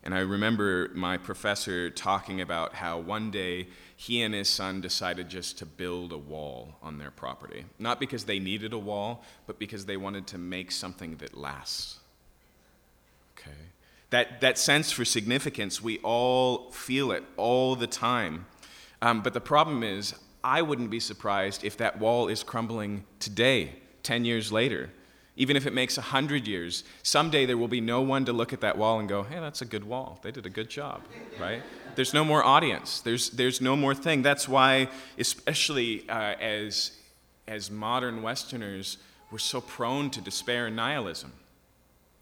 and 0.02 0.14
I 0.14 0.20
remember 0.20 0.90
my 0.94 1.18
professor 1.18 1.90
talking 1.90 2.40
about 2.40 2.74
how 2.74 2.98
one 2.98 3.31
day 3.31 3.68
he 3.94 4.22
and 4.22 4.33
his 4.33 4.48
son 4.48 4.81
decided 4.81 5.28
just 5.28 5.59
to 5.59 5.66
build 5.66 6.12
a 6.12 6.18
wall 6.18 6.76
on 6.83 6.96
their 6.96 7.11
property. 7.11 7.66
Not 7.78 8.00
because 8.00 8.24
they 8.24 8.38
needed 8.38 8.72
a 8.72 8.78
wall, 8.78 9.24
but 9.46 9.59
because 9.59 9.85
they 9.85 9.96
wanted 9.98 10.26
to 10.28 10.38
make 10.38 10.70
something 10.70 11.16
that 11.16 11.37
lasts. 11.37 11.97
Okay? 13.40 13.57
That, 14.11 14.40
that 14.40 14.59
sense 14.59 14.90
for 14.90 15.05
significance, 15.05 15.83
we 15.83 15.98
all 15.98 16.70
feel 16.70 17.12
it 17.12 17.24
all 17.37 17.77
the 17.77 17.87
time. 17.87 18.46
Um, 19.03 19.22
but 19.22 19.35
the 19.35 19.40
problem 19.40 19.83
is, 19.83 20.14
I 20.42 20.62
wouldn't 20.62 20.90
be 20.90 21.01
surprised 21.01 21.64
if 21.64 21.77
that 21.79 21.98
wall 21.98 22.29
is 22.29 22.42
crumbling 22.42 23.05
today, 23.20 23.74
10 24.03 24.24
years 24.24 24.51
later. 24.51 24.90
Even 25.37 25.57
if 25.57 25.66
it 25.66 25.72
makes 25.72 25.96
100 25.96 26.48
years, 26.48 26.83
someday 27.03 27.46
there 27.46 27.57
will 27.57 27.68
be 27.68 27.81
no 27.81 28.01
one 28.01 28.24
to 28.24 28.33
look 28.33 28.53
at 28.53 28.61
that 28.61 28.77
wall 28.77 28.98
and 28.98 29.09
go, 29.09 29.22
hey, 29.22 29.38
that's 29.38 29.62
a 29.62 29.64
good 29.64 29.85
wall. 29.85 30.18
They 30.22 30.33
did 30.33 30.46
a 30.46 30.51
good 30.51 30.68
job, 30.68 31.03
right? 31.38 31.62
There's 31.94 32.12
no 32.12 32.24
more 32.24 32.44
audience. 32.44 33.01
There's, 33.01 33.31
there's 33.31 33.61
no 33.61 33.77
more 33.77 33.94
thing. 33.94 34.22
That's 34.22 34.48
why, 34.48 34.88
especially 35.16 36.09
uh, 36.09 36.35
as, 36.40 36.92
as 37.46 37.70
modern 37.70 38.22
Westerners, 38.22 38.98
we're 39.31 39.38
so 39.38 39.61
prone 39.61 40.11
to 40.11 40.20
despair 40.20 40.66
and 40.66 40.74
nihilism. 40.74 41.33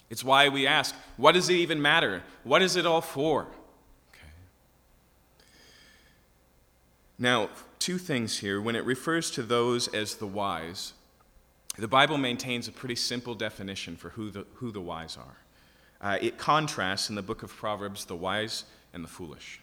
It's 0.08 0.22
why 0.22 0.48
we 0.48 0.66
ask, 0.66 0.94
what 1.16 1.32
does 1.32 1.48
it 1.48 1.54
even 1.54 1.82
matter? 1.82 2.22
What 2.44 2.62
is 2.62 2.76
it 2.76 2.86
all 2.86 3.00
for? 3.00 3.42
Okay. 3.42 4.32
Now, 7.18 7.48
two 7.78 7.98
things 7.98 8.38
here. 8.38 8.60
When 8.60 8.76
it 8.76 8.84
refers 8.84 9.30
to 9.32 9.42
those 9.42 9.88
as 9.88 10.16
the 10.16 10.26
wise, 10.26 10.92
the 11.76 11.88
Bible 11.88 12.18
maintains 12.18 12.68
a 12.68 12.72
pretty 12.72 12.94
simple 12.94 13.34
definition 13.34 13.96
for 13.96 14.10
who 14.10 14.30
the, 14.30 14.46
who 14.54 14.70
the 14.70 14.80
wise 14.80 15.16
are. 15.16 15.36
Uh, 16.00 16.18
it 16.20 16.38
contrasts 16.38 17.08
in 17.08 17.14
the 17.14 17.22
book 17.22 17.42
of 17.42 17.50
Proverbs 17.54 18.04
the 18.04 18.16
wise 18.16 18.64
and 18.92 19.02
the 19.02 19.08
foolish. 19.08 19.60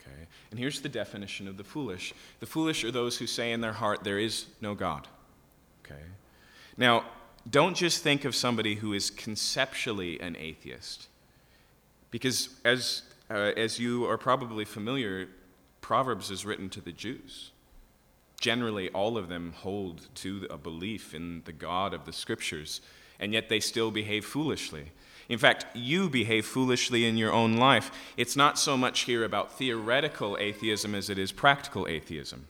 Okay? 0.00 0.26
And 0.50 0.60
here's 0.60 0.80
the 0.80 0.88
definition 0.88 1.48
of 1.48 1.56
the 1.56 1.64
foolish 1.64 2.12
the 2.40 2.46
foolish 2.46 2.84
are 2.84 2.90
those 2.90 3.16
who 3.18 3.26
say 3.26 3.52
in 3.52 3.60
their 3.60 3.72
heart, 3.72 4.04
There 4.04 4.18
is 4.18 4.46
no 4.60 4.74
God. 4.74 5.08
Okay? 5.84 6.02
Now, 6.76 7.04
don't 7.48 7.76
just 7.76 8.02
think 8.02 8.24
of 8.24 8.34
somebody 8.34 8.76
who 8.76 8.92
is 8.92 9.10
conceptually 9.10 10.20
an 10.20 10.36
atheist. 10.36 11.08
Because 12.10 12.48
as, 12.64 13.02
uh, 13.30 13.52
as 13.56 13.78
you 13.78 14.06
are 14.06 14.18
probably 14.18 14.64
familiar, 14.64 15.28
Proverbs 15.80 16.30
is 16.30 16.44
written 16.44 16.68
to 16.70 16.80
the 16.80 16.92
Jews. 16.92 17.52
Generally, 18.40 18.90
all 18.90 19.16
of 19.16 19.28
them 19.28 19.52
hold 19.56 20.08
to 20.16 20.46
a 20.50 20.58
belief 20.58 21.14
in 21.14 21.42
the 21.44 21.52
God 21.52 21.94
of 21.94 22.04
the 22.04 22.12
Scriptures, 22.12 22.80
and 23.18 23.32
yet 23.32 23.48
they 23.48 23.60
still 23.60 23.90
behave 23.90 24.24
foolishly. 24.24 24.92
In 25.28 25.38
fact, 25.38 25.66
you 25.74 26.08
behave 26.08 26.46
foolishly 26.46 27.06
in 27.06 27.16
your 27.16 27.32
own 27.32 27.56
life. 27.56 27.90
It's 28.16 28.36
not 28.36 28.58
so 28.58 28.76
much 28.76 29.00
here 29.00 29.24
about 29.24 29.52
theoretical 29.52 30.36
atheism 30.38 30.94
as 30.94 31.10
it 31.10 31.18
is 31.18 31.32
practical 31.32 31.88
atheism. 31.88 32.46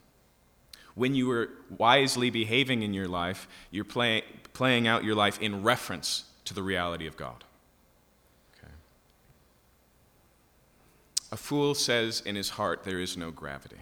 When 0.94 1.14
you 1.14 1.30
are 1.30 1.50
wisely 1.76 2.30
behaving 2.30 2.82
in 2.82 2.94
your 2.94 3.08
life, 3.08 3.46
you're 3.70 3.84
play, 3.84 4.24
playing 4.56 4.88
out 4.88 5.04
your 5.04 5.14
life 5.14 5.38
in 5.42 5.62
reference 5.62 6.24
to 6.46 6.54
the 6.54 6.62
reality 6.62 7.06
of 7.06 7.14
God. 7.14 7.44
Okay. 8.56 8.72
A 11.30 11.36
fool 11.36 11.74
says 11.74 12.22
in 12.24 12.36
his 12.36 12.48
heart, 12.48 12.82
There 12.82 12.98
is 12.98 13.18
no 13.18 13.30
gravity. 13.30 13.76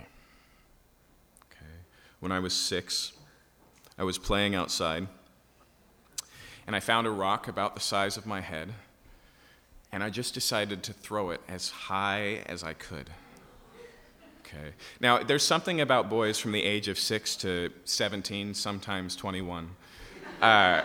Okay. 1.48 1.70
When 2.18 2.32
I 2.32 2.40
was 2.40 2.52
six, 2.52 3.12
I 3.96 4.02
was 4.02 4.18
playing 4.18 4.56
outside, 4.56 5.06
and 6.66 6.74
I 6.74 6.80
found 6.80 7.06
a 7.06 7.10
rock 7.10 7.46
about 7.46 7.76
the 7.76 7.80
size 7.80 8.16
of 8.16 8.26
my 8.26 8.40
head, 8.40 8.70
and 9.92 10.02
I 10.02 10.10
just 10.10 10.34
decided 10.34 10.82
to 10.82 10.92
throw 10.92 11.30
it 11.30 11.40
as 11.48 11.70
high 11.70 12.42
as 12.46 12.64
I 12.64 12.72
could. 12.72 13.10
Okay. 14.40 14.72
Now, 14.98 15.22
there's 15.22 15.44
something 15.44 15.80
about 15.80 16.10
boys 16.10 16.40
from 16.40 16.50
the 16.50 16.64
age 16.64 16.88
of 16.88 16.98
6 16.98 17.36
to 17.36 17.70
17, 17.84 18.54
sometimes 18.54 19.14
21, 19.14 19.76
uh, 20.44 20.84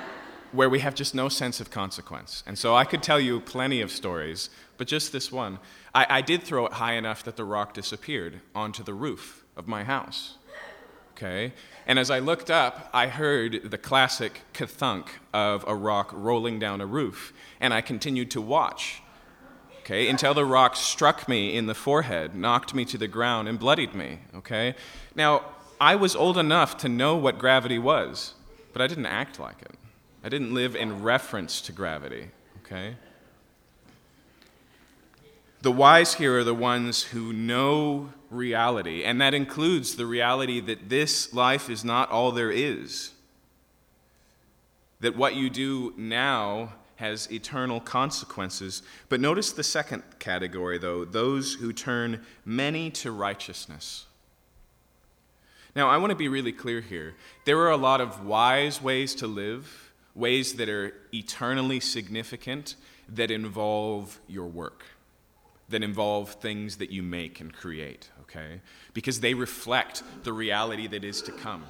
where 0.51 0.69
we 0.69 0.79
have 0.79 0.95
just 0.95 1.13
no 1.13 1.29
sense 1.29 1.59
of 1.59 1.69
consequence. 1.69 2.43
And 2.47 2.57
so 2.57 2.75
I 2.75 2.85
could 2.85 3.03
tell 3.03 3.19
you 3.19 3.39
plenty 3.39 3.81
of 3.81 3.91
stories, 3.91 4.49
but 4.77 4.87
just 4.87 5.11
this 5.11 5.31
one. 5.31 5.59
I, 5.93 6.05
I 6.09 6.21
did 6.21 6.43
throw 6.43 6.65
it 6.65 6.73
high 6.73 6.93
enough 6.93 7.23
that 7.23 7.35
the 7.35 7.43
rock 7.43 7.73
disappeared 7.73 8.39
onto 8.55 8.83
the 8.83 8.93
roof 8.93 9.43
of 9.57 9.67
my 9.67 9.83
house. 9.83 10.37
Okay? 11.11 11.53
And 11.85 11.99
as 11.99 12.09
I 12.09 12.19
looked 12.19 12.49
up, 12.49 12.89
I 12.93 13.07
heard 13.07 13.69
the 13.69 13.77
classic 13.77 14.41
kathunk 14.53 15.07
of 15.33 15.65
a 15.67 15.75
rock 15.75 16.11
rolling 16.13 16.57
down 16.57 16.79
a 16.79 16.85
roof, 16.85 17.33
and 17.59 17.73
I 17.73 17.81
continued 17.81 18.31
to 18.31 18.41
watch 18.41 19.01
okay, 19.89 20.07
until 20.07 20.35
the 20.35 20.45
rock 20.45 20.75
struck 20.75 21.27
me 21.27 21.55
in 21.55 21.65
the 21.65 21.73
forehead, 21.73 22.35
knocked 22.35 22.75
me 22.75 22.85
to 22.85 22.97
the 22.97 23.07
ground, 23.07 23.47
and 23.47 23.57
bloodied 23.57 23.95
me, 23.95 24.19
okay? 24.35 24.75
Now, 25.15 25.41
I 25.81 25.95
was 25.95 26.15
old 26.15 26.37
enough 26.37 26.77
to 26.77 26.89
know 26.89 27.15
what 27.15 27.39
gravity 27.39 27.79
was, 27.79 28.35
but 28.73 28.81
I 28.81 28.87
didn't 28.87 29.07
act 29.07 29.39
like 29.39 29.61
it. 29.61 29.71
I 30.23 30.29
didn't 30.29 30.53
live 30.53 30.75
in 30.75 31.01
reference 31.01 31.61
to 31.61 31.71
gravity, 31.71 32.29
okay? 32.63 32.95
The 35.61 35.71
wise 35.71 36.15
here 36.15 36.39
are 36.39 36.43
the 36.43 36.53
ones 36.53 37.03
who 37.03 37.33
know 37.33 38.13
reality, 38.29 39.03
and 39.03 39.19
that 39.19 39.33
includes 39.33 39.95
the 39.95 40.05
reality 40.05 40.59
that 40.61 40.89
this 40.89 41.33
life 41.33 41.69
is 41.69 41.83
not 41.83 42.09
all 42.11 42.31
there 42.31 42.51
is. 42.51 43.11
That 45.01 45.15
what 45.15 45.35
you 45.35 45.49
do 45.49 45.93
now 45.97 46.73
has 46.99 47.31
eternal 47.31 47.79
consequences. 47.79 48.83
But 49.07 49.21
notice 49.21 49.53
the 49.53 49.63
second 49.63 50.03
category, 50.19 50.77
though 50.77 51.05
those 51.05 51.53
who 51.53 51.71
turn 51.71 52.25
many 52.43 52.89
to 52.91 53.11
righteousness. 53.11 54.05
Now, 55.75 55.89
I 55.89 55.97
want 55.97 56.11
to 56.11 56.15
be 56.15 56.27
really 56.27 56.51
clear 56.51 56.81
here. 56.81 57.15
There 57.45 57.59
are 57.59 57.71
a 57.71 57.77
lot 57.77 58.01
of 58.01 58.25
wise 58.25 58.81
ways 58.81 59.15
to 59.15 59.27
live, 59.27 59.91
ways 60.15 60.53
that 60.53 60.69
are 60.69 60.93
eternally 61.13 61.79
significant, 61.79 62.75
that 63.07 63.31
involve 63.31 64.19
your 64.27 64.47
work, 64.47 64.83
that 65.69 65.83
involve 65.83 66.33
things 66.33 66.77
that 66.77 66.91
you 66.91 67.03
make 67.03 67.39
and 67.39 67.53
create, 67.53 68.09
okay? 68.21 68.61
Because 68.93 69.19
they 69.19 69.33
reflect 69.33 70.03
the 70.23 70.33
reality 70.33 70.87
that 70.87 71.03
is 71.03 71.21
to 71.23 71.31
come 71.31 71.65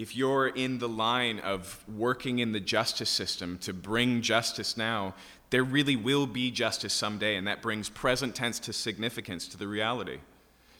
if 0.00 0.16
you're 0.16 0.48
in 0.48 0.78
the 0.78 0.88
line 0.88 1.40
of 1.40 1.84
working 1.86 2.38
in 2.38 2.52
the 2.52 2.60
justice 2.60 3.10
system 3.10 3.58
to 3.58 3.70
bring 3.74 4.22
justice 4.22 4.74
now, 4.74 5.14
there 5.50 5.62
really 5.62 5.94
will 5.94 6.26
be 6.26 6.50
justice 6.50 6.94
someday, 6.94 7.36
and 7.36 7.46
that 7.46 7.60
brings 7.60 7.90
present 7.90 8.34
tense 8.34 8.58
to 8.60 8.72
significance 8.72 9.46
to 9.46 9.58
the 9.58 9.68
reality. 9.68 10.20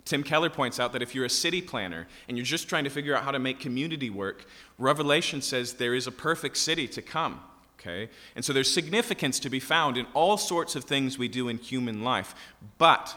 Tim 0.05 0.23
Keller 0.23 0.51
points 0.51 0.81
out 0.81 0.93
that 0.93 1.03
if 1.03 1.15
you're 1.15 1.25
a 1.25 1.31
city 1.31 1.61
planner 1.61 2.07
and 2.29 2.37
you're 2.37 2.45
just 2.45 2.69
trying 2.69 2.85
to 2.85 2.91
figure 2.91 3.15
out 3.15 3.25
how 3.25 3.31
to 3.31 3.39
make 3.39 3.61
community 3.61 4.11
work, 4.11 4.47
Revelation 4.79 5.43
says 5.43 5.75
there 5.75 5.95
is 5.95 6.07
a 6.07 6.13
perfect 6.13 6.57
city 6.57 6.89
to 6.89 7.03
come. 7.03 7.41
Okay? 7.79 8.11
And 8.37 8.45
so 8.45 8.53
there's 8.53 8.73
significance 8.73 9.39
to 9.41 9.51
be 9.51 9.61
found 9.61 9.97
in 9.97 10.07
all 10.13 10.37
sorts 10.37 10.77
of 10.77 10.85
things 10.85 11.19
we 11.19 11.29
do 11.29 11.49
in 11.49 11.59
human 11.59 12.03
life. 12.03 12.35
But 12.79 13.17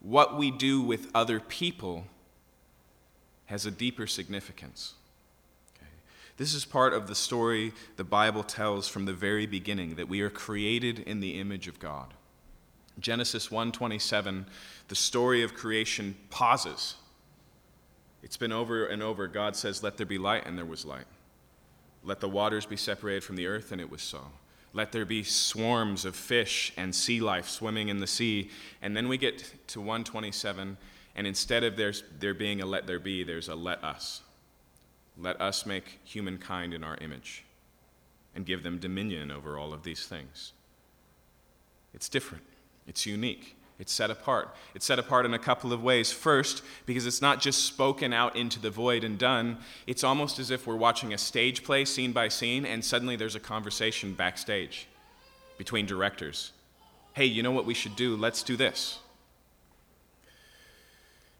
what 0.00 0.36
we 0.36 0.50
do 0.50 0.80
with 0.80 1.10
other 1.14 1.40
people 1.40 2.04
has 3.46 3.66
a 3.66 3.70
deeper 3.70 4.06
significance. 4.06 4.94
This 6.36 6.54
is 6.54 6.64
part 6.64 6.92
of 6.92 7.06
the 7.06 7.14
story 7.14 7.72
the 7.96 8.04
Bible 8.04 8.42
tells 8.42 8.88
from 8.88 9.04
the 9.04 9.12
very 9.12 9.46
beginning 9.46 9.94
that 9.96 10.08
we 10.08 10.20
are 10.20 10.30
created 10.30 10.98
in 11.00 11.20
the 11.20 11.38
image 11.38 11.68
of 11.68 11.78
God. 11.78 12.13
Genesis 12.98 13.48
1:27, 13.50 14.46
the 14.88 14.94
story 14.94 15.42
of 15.42 15.54
creation 15.54 16.16
pauses. 16.30 16.94
It's 18.22 18.36
been 18.36 18.52
over 18.52 18.86
and 18.86 19.02
over. 19.02 19.26
God 19.28 19.56
says, 19.56 19.82
"Let 19.82 19.96
there 19.96 20.06
be 20.06 20.18
light," 20.18 20.46
and 20.46 20.56
there 20.56 20.64
was 20.64 20.84
light. 20.84 21.06
Let 22.02 22.20
the 22.20 22.28
waters 22.28 22.66
be 22.66 22.76
separated 22.76 23.24
from 23.24 23.36
the 23.36 23.46
earth, 23.46 23.72
and 23.72 23.80
it 23.80 23.90
was 23.90 24.02
so. 24.02 24.32
Let 24.72 24.92
there 24.92 25.04
be 25.04 25.22
swarms 25.22 26.04
of 26.04 26.16
fish 26.16 26.72
and 26.76 26.94
sea 26.94 27.20
life 27.20 27.48
swimming 27.48 27.88
in 27.88 27.98
the 27.98 28.06
sea. 28.06 28.50
And 28.82 28.96
then 28.96 29.08
we 29.08 29.18
get 29.18 29.66
to 29.68 29.80
127, 29.80 30.76
and 31.14 31.26
instead 31.26 31.62
of 31.64 31.76
there, 31.76 31.92
there 32.18 32.34
being 32.34 32.60
a 32.60 32.66
let 32.66 32.86
there 32.86 32.98
be, 32.98 33.22
there's 33.22 33.48
a 33.48 33.54
let 33.54 33.82
us. 33.84 34.22
Let 35.16 35.40
us 35.40 35.64
make 35.64 36.00
humankind 36.04 36.74
in 36.74 36.82
our 36.82 36.96
image 36.96 37.44
and 38.34 38.44
give 38.44 38.64
them 38.64 38.78
dominion 38.78 39.30
over 39.30 39.56
all 39.56 39.72
of 39.72 39.84
these 39.84 40.06
things. 40.06 40.52
It's 41.92 42.08
different, 42.08 42.44
it's 42.86 43.06
unique, 43.06 43.56
it's 43.78 43.92
set 43.92 44.10
apart. 44.10 44.54
It's 44.74 44.86
set 44.86 44.98
apart 44.98 45.26
in 45.26 45.34
a 45.34 45.38
couple 45.38 45.72
of 45.72 45.82
ways. 45.82 46.12
First, 46.12 46.62
because 46.86 47.06
it's 47.06 47.22
not 47.22 47.40
just 47.40 47.64
spoken 47.64 48.12
out 48.12 48.36
into 48.36 48.60
the 48.60 48.70
void 48.70 49.02
and 49.02 49.18
done, 49.18 49.58
it's 49.86 50.04
almost 50.04 50.38
as 50.38 50.50
if 50.50 50.66
we're 50.66 50.76
watching 50.76 51.12
a 51.12 51.18
stage 51.18 51.64
play 51.64 51.84
scene 51.84 52.12
by 52.12 52.28
scene, 52.28 52.64
and 52.64 52.84
suddenly 52.84 53.16
there's 53.16 53.34
a 53.34 53.40
conversation 53.40 54.14
backstage 54.14 54.86
between 55.58 55.86
directors. 55.86 56.52
Hey, 57.14 57.26
you 57.26 57.42
know 57.42 57.52
what 57.52 57.66
we 57.66 57.74
should 57.74 57.96
do? 57.96 58.16
Let's 58.16 58.42
do 58.42 58.56
this. 58.56 58.98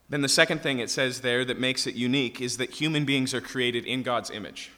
Then 0.09 0.21
the 0.21 0.29
second 0.29 0.61
thing 0.61 0.79
it 0.79 0.91
says 0.91 1.21
there 1.21 1.45
that 1.45 1.59
makes 1.59 1.87
it 1.87 1.95
unique 1.95 2.41
is 2.41 2.57
that 2.59 2.71
human 2.71 3.05
beings 3.05 3.33
are 3.33 3.41
created 3.41 3.85
in 3.85 4.03
God's 4.03 4.31
image. 4.31 4.71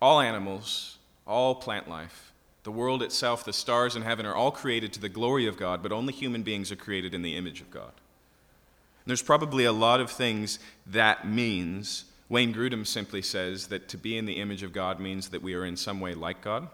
All 0.00 0.20
animals, 0.20 0.98
all 1.26 1.54
plant 1.54 1.88
life, 1.88 2.27
the 2.68 2.72
world 2.72 3.02
itself, 3.02 3.46
the 3.46 3.52
stars 3.54 3.96
in 3.96 4.02
heaven 4.02 4.26
are 4.26 4.34
all 4.34 4.50
created 4.50 4.92
to 4.92 5.00
the 5.00 5.08
glory 5.08 5.46
of 5.46 5.56
God, 5.56 5.82
but 5.82 5.90
only 5.90 6.12
human 6.12 6.42
beings 6.42 6.70
are 6.70 6.76
created 6.76 7.14
in 7.14 7.22
the 7.22 7.34
image 7.34 7.62
of 7.62 7.70
God. 7.70 7.92
And 7.94 9.06
there's 9.06 9.22
probably 9.22 9.64
a 9.64 9.72
lot 9.72 10.00
of 10.00 10.10
things 10.10 10.58
that 10.86 11.26
means. 11.26 12.04
Wayne 12.28 12.52
Grudem 12.52 12.86
simply 12.86 13.22
says 13.22 13.68
that 13.68 13.88
to 13.88 13.96
be 13.96 14.18
in 14.18 14.26
the 14.26 14.34
image 14.34 14.62
of 14.62 14.74
God 14.74 15.00
means 15.00 15.30
that 15.30 15.40
we 15.40 15.54
are 15.54 15.64
in 15.64 15.78
some 15.78 15.98
way 15.98 16.12
like 16.12 16.42
God 16.42 16.68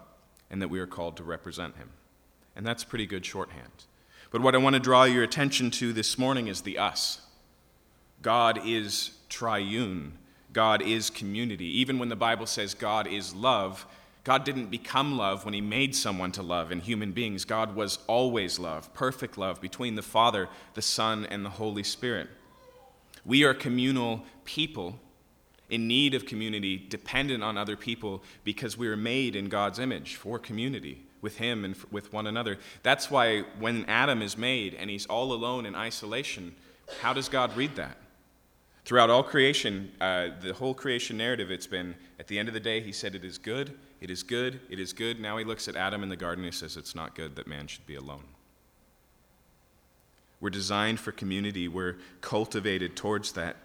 and 0.51 0.61
that 0.61 0.67
we 0.67 0.81
are 0.81 0.85
called 0.85 1.15
to 1.15 1.23
represent 1.23 1.77
Him. 1.77 1.91
And 2.57 2.65
that's 2.65 2.83
pretty 2.83 3.05
good 3.05 3.25
shorthand. 3.25 3.85
But 4.31 4.41
what 4.41 4.53
I 4.53 4.57
want 4.57 4.73
to 4.73 4.81
draw 4.81 5.05
your 5.05 5.23
attention 5.23 5.71
to 5.71 5.93
this 5.93 6.17
morning 6.17 6.47
is 6.47 6.59
the 6.59 6.77
us. 6.77 7.21
God 8.21 8.59
is 8.65 9.11
triune. 9.29 10.17
God 10.51 10.81
is 10.81 11.09
community. 11.09 11.79
Even 11.79 11.99
when 11.99 12.09
the 12.09 12.17
Bible 12.17 12.47
says 12.47 12.73
God 12.73 13.07
is 13.07 13.33
love, 13.33 13.85
God 14.25 14.43
didn't 14.43 14.71
become 14.71 15.17
love 15.17 15.45
when 15.45 15.53
He 15.53 15.61
made 15.61 15.95
someone 15.95 16.31
to 16.33 16.41
love 16.41 16.71
in 16.71 16.81
human 16.81 17.11
beings. 17.11 17.45
God 17.45 17.75
was 17.75 17.99
always 18.07 18.57
love, 18.59 18.91
perfect 18.93 19.37
love 19.37 19.61
between 19.61 19.95
the 19.95 20.01
Father, 20.01 20.49
the 20.73 20.81
Son, 20.81 21.25
and 21.27 21.45
the 21.45 21.51
Holy 21.51 21.83
Spirit. 21.83 22.27
We 23.23 23.43
are 23.43 23.53
communal 23.53 24.23
people 24.43 24.99
in 25.69 25.87
need 25.87 26.15
of 26.15 26.25
community, 26.25 26.77
dependent 26.89 27.43
on 27.43 27.55
other 27.55 27.77
people, 27.77 28.23
because 28.43 28.77
we 28.77 28.87
are 28.87 28.97
made 28.97 29.35
in 29.35 29.47
God's 29.47 29.77
image 29.77 30.15
for 30.15 30.39
community 30.39 31.03
with 31.21 31.37
Him 31.37 31.63
and 31.63 31.75
with 31.91 32.11
one 32.11 32.25
another. 32.25 32.57
That's 32.81 33.11
why 33.11 33.41
when 33.59 33.85
Adam 33.85 34.23
is 34.23 34.37
made 34.37 34.73
and 34.73 34.89
he's 34.89 35.05
all 35.05 35.33
alone 35.33 35.67
in 35.67 35.75
isolation, 35.75 36.55
how 37.01 37.13
does 37.13 37.29
God 37.29 37.55
read 37.55 37.75
that? 37.75 37.97
Throughout 38.85 39.09
all 39.11 39.23
creation, 39.23 39.91
uh, 40.01 40.29
the 40.41 40.53
whole 40.53 40.73
creation 40.73 41.17
narrative, 41.17 41.51
it's 41.51 41.67
been 41.67 41.95
at 42.19 42.27
the 42.27 42.37
end 42.39 42.47
of 42.47 42.53
the 42.55 42.59
day, 42.59 42.81
he 42.81 42.91
said, 42.91 43.15
It 43.15 43.23
is 43.23 43.37
good, 43.39 43.75
it 44.01 44.09
is 44.09 44.23
good, 44.23 44.59
it 44.69 44.79
is 44.79 44.93
good. 44.93 45.19
Now 45.19 45.37
he 45.37 45.45
looks 45.45 45.67
at 45.67 45.75
Adam 45.75 46.03
in 46.03 46.09
the 46.09 46.15
garden 46.15 46.43
and 46.43 46.53
he 46.53 46.57
says, 46.57 46.77
It's 46.77 46.95
not 46.95 47.15
good 47.15 47.35
that 47.35 47.47
man 47.47 47.67
should 47.67 47.85
be 47.85 47.95
alone. 47.95 48.23
We're 50.39 50.49
designed 50.49 50.99
for 50.99 51.11
community, 51.11 51.67
we're 51.67 51.97
cultivated 52.21 52.95
towards 52.95 53.31
that. 53.33 53.55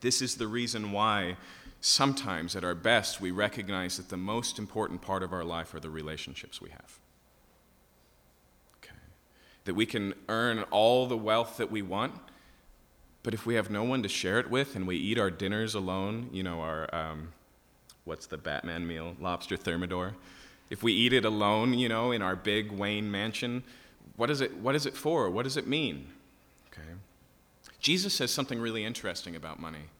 This 0.00 0.22
is 0.22 0.36
the 0.36 0.46
reason 0.46 0.92
why 0.92 1.36
sometimes, 1.80 2.54
at 2.54 2.64
our 2.64 2.74
best, 2.74 3.20
we 3.20 3.30
recognize 3.30 3.96
that 3.96 4.08
the 4.08 4.16
most 4.16 4.58
important 4.58 5.02
part 5.02 5.22
of 5.22 5.32
our 5.32 5.44
life 5.44 5.74
are 5.74 5.80
the 5.80 5.90
relationships 5.90 6.60
we 6.60 6.70
have. 6.70 6.98
Okay. 8.78 8.94
That 9.64 9.74
we 9.74 9.86
can 9.86 10.14
earn 10.28 10.62
all 10.70 11.06
the 11.06 11.16
wealth 11.16 11.56
that 11.56 11.70
we 11.70 11.82
want 11.82 12.14
but 13.26 13.34
if 13.34 13.44
we 13.44 13.56
have 13.56 13.70
no 13.70 13.82
one 13.82 14.04
to 14.04 14.08
share 14.08 14.38
it 14.38 14.48
with 14.50 14.76
and 14.76 14.86
we 14.86 14.94
eat 14.94 15.18
our 15.18 15.32
dinners 15.32 15.74
alone, 15.74 16.30
you 16.30 16.44
know, 16.44 16.60
our, 16.60 16.94
um, 16.94 17.32
what's 18.06 18.26
the 18.26 18.38
Batman 18.38 18.86
meal? 18.86 19.14
Lobster 19.20 19.56
thermidor. 19.58 20.14
If 20.70 20.82
we 20.82 20.92
eat 20.92 21.12
it 21.12 21.24
alone, 21.24 21.74
you 21.74 21.88
know, 21.88 22.12
in 22.12 22.22
our 22.22 22.34
big 22.34 22.72
Wayne 22.72 23.10
mansion, 23.10 23.62
what 24.16 24.30
is 24.30 24.40
it, 24.40 24.56
what 24.56 24.74
is 24.74 24.86
it 24.86 24.94
for? 24.94 25.28
What 25.28 25.42
does 25.42 25.56
it 25.56 25.66
mean? 25.66 26.06
Okay. 26.72 26.88
Jesus 27.80 28.14
says 28.14 28.30
something 28.30 28.58
really 28.58 28.84
interesting 28.84 29.36
about 29.36 29.60
money. 29.60 29.90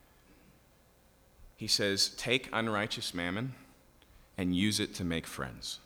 He 1.57 1.67
says, 1.67 2.09
Take 2.09 2.49
unrighteous 2.53 3.13
mammon 3.13 3.55
and 4.39 4.57
use 4.57 4.81
it 4.81 4.95
to 4.95 5.05
make 5.05 5.27
friends. 5.27 5.81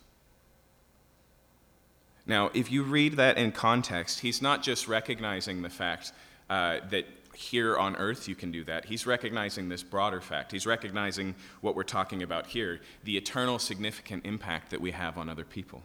Now, 2.25 2.51
if 2.53 2.71
you 2.71 2.83
read 2.83 3.17
that 3.17 3.37
in 3.37 3.51
context, 3.51 4.19
he's 4.19 4.41
not 4.41 4.61
just 4.61 4.87
recognizing 4.87 5.61
the 5.61 5.69
fact 5.69 6.11
uh, 6.49 6.79
that 6.89 7.05
here 7.33 7.77
on 7.77 7.95
earth 7.95 8.27
you 8.27 8.35
can 8.35 8.51
do 8.51 8.63
that. 8.65 8.85
He's 8.85 9.05
recognizing 9.05 9.69
this 9.69 9.83
broader 9.83 10.21
fact. 10.21 10.51
He's 10.51 10.65
recognizing 10.65 11.35
what 11.61 11.75
we're 11.75 11.83
talking 11.83 12.23
about 12.23 12.47
here 12.47 12.81
the 13.03 13.17
eternal 13.17 13.59
significant 13.59 14.25
impact 14.25 14.71
that 14.71 14.81
we 14.81 14.91
have 14.91 15.17
on 15.17 15.29
other 15.29 15.45
people. 15.45 15.83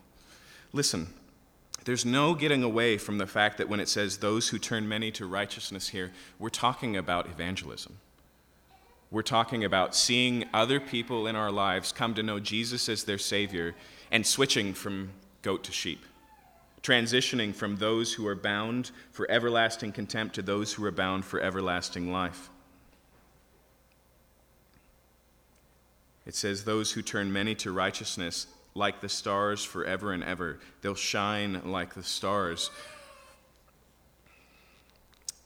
Listen, 0.72 1.08
there's 1.84 2.04
no 2.04 2.34
getting 2.34 2.62
away 2.62 2.98
from 2.98 3.18
the 3.18 3.26
fact 3.26 3.58
that 3.58 3.68
when 3.68 3.80
it 3.80 3.88
says 3.88 4.18
those 4.18 4.48
who 4.48 4.58
turn 4.58 4.88
many 4.88 5.10
to 5.12 5.26
righteousness 5.26 5.88
here, 5.88 6.12
we're 6.38 6.48
talking 6.48 6.96
about 6.96 7.26
evangelism. 7.26 7.98
We're 9.10 9.22
talking 9.22 9.64
about 9.64 9.94
seeing 9.94 10.46
other 10.52 10.80
people 10.80 11.28
in 11.28 11.36
our 11.36 11.52
lives 11.52 11.92
come 11.92 12.14
to 12.14 12.24
know 12.24 12.40
Jesus 12.40 12.88
as 12.88 13.04
their 13.04 13.18
Savior 13.18 13.76
and 14.10 14.26
switching 14.26 14.74
from 14.74 15.10
goat 15.42 15.62
to 15.64 15.72
sheep 15.72 16.04
transitioning 16.86 17.52
from 17.52 17.76
those 17.76 18.12
who 18.12 18.26
are 18.28 18.36
bound 18.36 18.92
for 19.10 19.28
everlasting 19.28 19.90
contempt 19.90 20.36
to 20.36 20.42
those 20.42 20.72
who 20.72 20.84
are 20.84 20.92
bound 20.92 21.24
for 21.24 21.40
everlasting 21.40 22.12
life. 22.12 22.48
It 26.24 26.36
says, 26.36 26.62
Those 26.62 26.92
who 26.92 27.02
turn 27.02 27.32
many 27.32 27.56
to 27.56 27.72
righteousness, 27.72 28.46
like 28.74 29.00
the 29.00 29.08
stars 29.08 29.64
forever 29.64 30.12
and 30.12 30.22
ever, 30.22 30.60
they'll 30.80 30.94
shine 30.94 31.60
like 31.64 31.94
the 31.94 32.04
stars. 32.04 32.70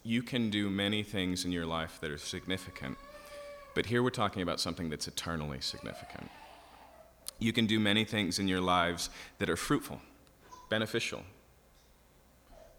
You 0.03 0.23
can 0.23 0.51
do 0.51 0.69
many 0.69 1.03
things 1.03 1.47
in 1.47 1.53
your 1.53 1.67
life 1.67 1.99
that 2.03 2.11
are 2.11 2.19
significant, 2.19 2.99
but 3.75 3.87
here 3.87 4.03
we're 4.03 4.11
talking 4.11 4.43
about 4.43 4.61
something 4.61 4.91
that's 4.91 5.09
eternally 5.09 5.61
significant. 5.61 6.31
You 7.39 7.55
can 7.55 7.67
do 7.67 7.81
many 7.81 8.05
things 8.05 8.39
in 8.39 8.47
your 8.47 8.61
lives 8.61 9.09
that 9.39 9.49
are 9.49 9.57
fruitful 9.57 10.03
beneficial. 10.71 11.23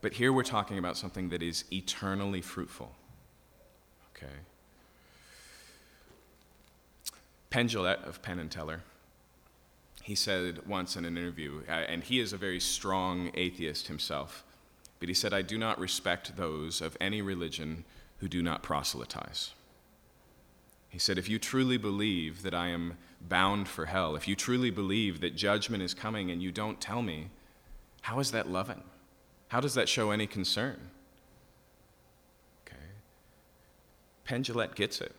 But 0.02 0.14
here 0.14 0.34
we're 0.34 0.44
talking 0.44 0.80
about 0.80 0.98
something 0.98 1.30
that 1.30 1.44
is 1.44 1.66
eternally 1.72 2.42
fruitful. 2.42 2.96
Okay? 4.16 4.34
Penn 7.52 7.68
Jillette 7.68 8.08
of 8.08 8.22
Penn 8.24 8.40
and 8.40 8.50
Teller, 8.50 8.82
he 10.02 10.16
said 10.16 10.68
once 10.68 10.96
in 10.96 11.06
an 11.06 11.18
interview, 11.18 11.62
uh, 11.70 11.72
and 11.72 12.04
he 12.04 12.20
is 12.20 12.34
a 12.34 12.38
very 12.38 12.60
strong 12.60 13.30
atheist 13.36 13.88
himself, 13.88 14.44
but 15.00 15.08
he 15.08 15.14
said, 15.14 15.34
I 15.34 15.44
do 15.44 15.58
not 15.58 15.80
respect 15.80 16.38
those 16.38 16.82
of 16.82 16.98
any 17.00 17.22
religion 17.22 17.84
who 18.18 18.28
do 18.28 18.42
not 18.42 18.64
proselytize. 18.64 19.52
He 20.90 21.00
said, 21.00 21.18
If 21.18 21.30
you 21.30 21.40
truly 21.40 21.78
believe 21.78 22.42
that 22.44 22.54
I 22.54 22.68
am 22.68 22.98
bound 23.20 23.68
for 23.68 23.86
hell, 23.86 24.16
if 24.16 24.28
you 24.28 24.36
truly 24.36 24.70
believe 24.70 25.22
that 25.22 25.36
judgment 25.36 25.84
is 25.84 25.94
coming 25.94 26.32
and 26.32 26.42
you 26.42 26.52
don't 26.52 26.82
tell 26.82 27.02
me, 27.02 27.30
how 28.02 28.20
is 28.20 28.32
that 28.32 28.50
loving? 28.50 28.84
How 29.50 29.60
does 29.60 29.74
that 29.76 29.90
show 29.90 30.12
any 30.12 30.28
concern? 30.28 30.80
Okay. 32.66 32.76
Penn 34.26 34.44
Jillette 34.44 34.76
gets 34.76 35.02
it. 35.02 35.16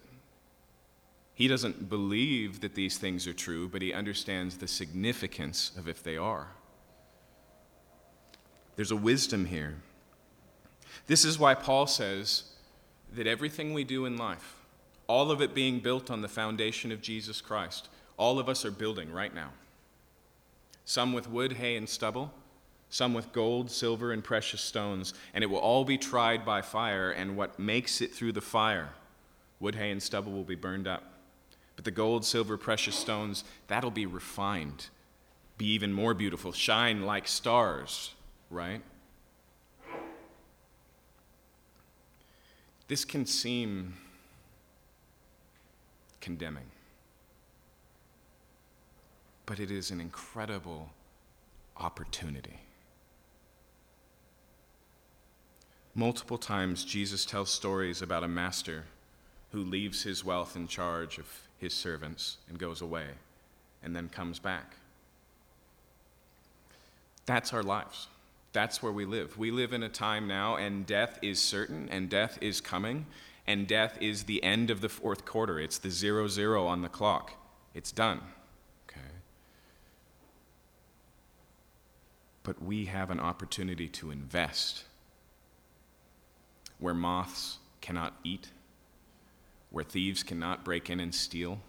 He 1.34 1.48
doesn't 1.48 1.88
believe 1.88 2.60
that 2.60 2.74
these 2.74 2.98
things 2.98 3.26
are 3.26 3.32
true, 3.32 3.68
but 3.68 3.82
he 3.82 3.92
understands 3.92 4.58
the 4.58 4.68
significance 4.68 5.72
of 5.76 5.88
if 5.88 6.02
they 6.02 6.16
are. 6.16 6.48
There's 8.76 8.90
a 8.90 8.96
wisdom 8.96 9.46
here. 9.46 9.76
This 11.06 11.24
is 11.24 11.38
why 11.38 11.54
Paul 11.54 11.86
says 11.86 12.44
that 13.14 13.26
everything 13.26 13.74
we 13.74 13.84
do 13.84 14.06
in 14.06 14.16
life, 14.16 14.56
all 15.06 15.30
of 15.30 15.42
it 15.42 15.54
being 15.54 15.80
built 15.80 16.10
on 16.10 16.22
the 16.22 16.28
foundation 16.28 16.92
of 16.92 17.02
Jesus 17.02 17.40
Christ, 17.40 17.88
all 18.16 18.38
of 18.38 18.48
us 18.48 18.64
are 18.64 18.70
building 18.70 19.12
right 19.12 19.34
now. 19.34 19.50
Some 20.84 21.12
with 21.12 21.28
wood, 21.28 21.54
hay, 21.54 21.76
and 21.76 21.88
stubble, 21.88 22.32
some 22.92 23.14
with 23.14 23.32
gold, 23.32 23.70
silver, 23.70 24.12
and 24.12 24.22
precious 24.22 24.60
stones, 24.60 25.14
and 25.32 25.42
it 25.42 25.46
will 25.46 25.56
all 25.56 25.82
be 25.82 25.96
tried 25.96 26.44
by 26.44 26.60
fire, 26.60 27.10
and 27.10 27.38
what 27.38 27.58
makes 27.58 28.02
it 28.02 28.12
through 28.12 28.32
the 28.32 28.40
fire, 28.42 28.90
wood, 29.60 29.74
hay, 29.74 29.90
and 29.90 30.02
stubble, 30.02 30.30
will 30.30 30.44
be 30.44 30.54
burned 30.54 30.86
up. 30.86 31.02
But 31.74 31.86
the 31.86 31.90
gold, 31.90 32.22
silver, 32.22 32.58
precious 32.58 32.94
stones, 32.94 33.44
that'll 33.66 33.90
be 33.90 34.04
refined, 34.04 34.88
be 35.56 35.64
even 35.72 35.90
more 35.90 36.12
beautiful, 36.12 36.52
shine 36.52 37.06
like 37.06 37.26
stars, 37.26 38.12
right? 38.50 38.82
This 42.88 43.06
can 43.06 43.24
seem 43.24 43.94
condemning, 46.20 46.70
but 49.46 49.58
it 49.58 49.70
is 49.70 49.90
an 49.90 49.98
incredible 49.98 50.90
opportunity. 51.78 52.58
Multiple 55.94 56.38
times, 56.38 56.84
Jesus 56.84 57.24
tells 57.26 57.50
stories 57.50 58.00
about 58.00 58.24
a 58.24 58.28
master 58.28 58.84
who 59.52 59.62
leaves 59.62 60.02
his 60.04 60.24
wealth 60.24 60.56
in 60.56 60.66
charge 60.66 61.18
of 61.18 61.26
his 61.58 61.74
servants 61.74 62.38
and 62.48 62.58
goes 62.58 62.80
away 62.80 63.08
and 63.82 63.94
then 63.94 64.08
comes 64.08 64.38
back. 64.38 64.76
That's 67.26 67.52
our 67.52 67.62
lives. 67.62 68.08
That's 68.52 68.82
where 68.82 68.92
we 68.92 69.04
live. 69.04 69.36
We 69.36 69.50
live 69.50 69.72
in 69.72 69.82
a 69.82 69.88
time 69.88 70.26
now, 70.26 70.56
and 70.56 70.86
death 70.86 71.18
is 71.22 71.38
certain, 71.38 71.88
and 71.90 72.08
death 72.08 72.38
is 72.40 72.60
coming, 72.60 73.06
and 73.46 73.66
death 73.66 73.96
is 74.00 74.24
the 74.24 74.42
end 74.42 74.70
of 74.70 74.80
the 74.80 74.88
fourth 74.88 75.24
quarter. 75.24 75.58
It's 75.58 75.78
the 75.78 75.90
zero 75.90 76.26
zero 76.28 76.66
on 76.66 76.82
the 76.82 76.88
clock. 76.88 77.34
It's 77.74 77.92
done. 77.92 78.20
Okay. 78.88 79.00
But 82.42 82.62
we 82.62 82.86
have 82.86 83.10
an 83.10 83.20
opportunity 83.20 83.88
to 83.88 84.10
invest 84.10 84.84
where 86.82 86.94
moths 86.94 87.58
cannot 87.80 88.12
eat, 88.24 88.48
where 89.70 89.84
thieves 89.84 90.24
cannot 90.24 90.64
break 90.64 90.90
in 90.90 90.98
and 90.98 91.14
steal, 91.14 91.60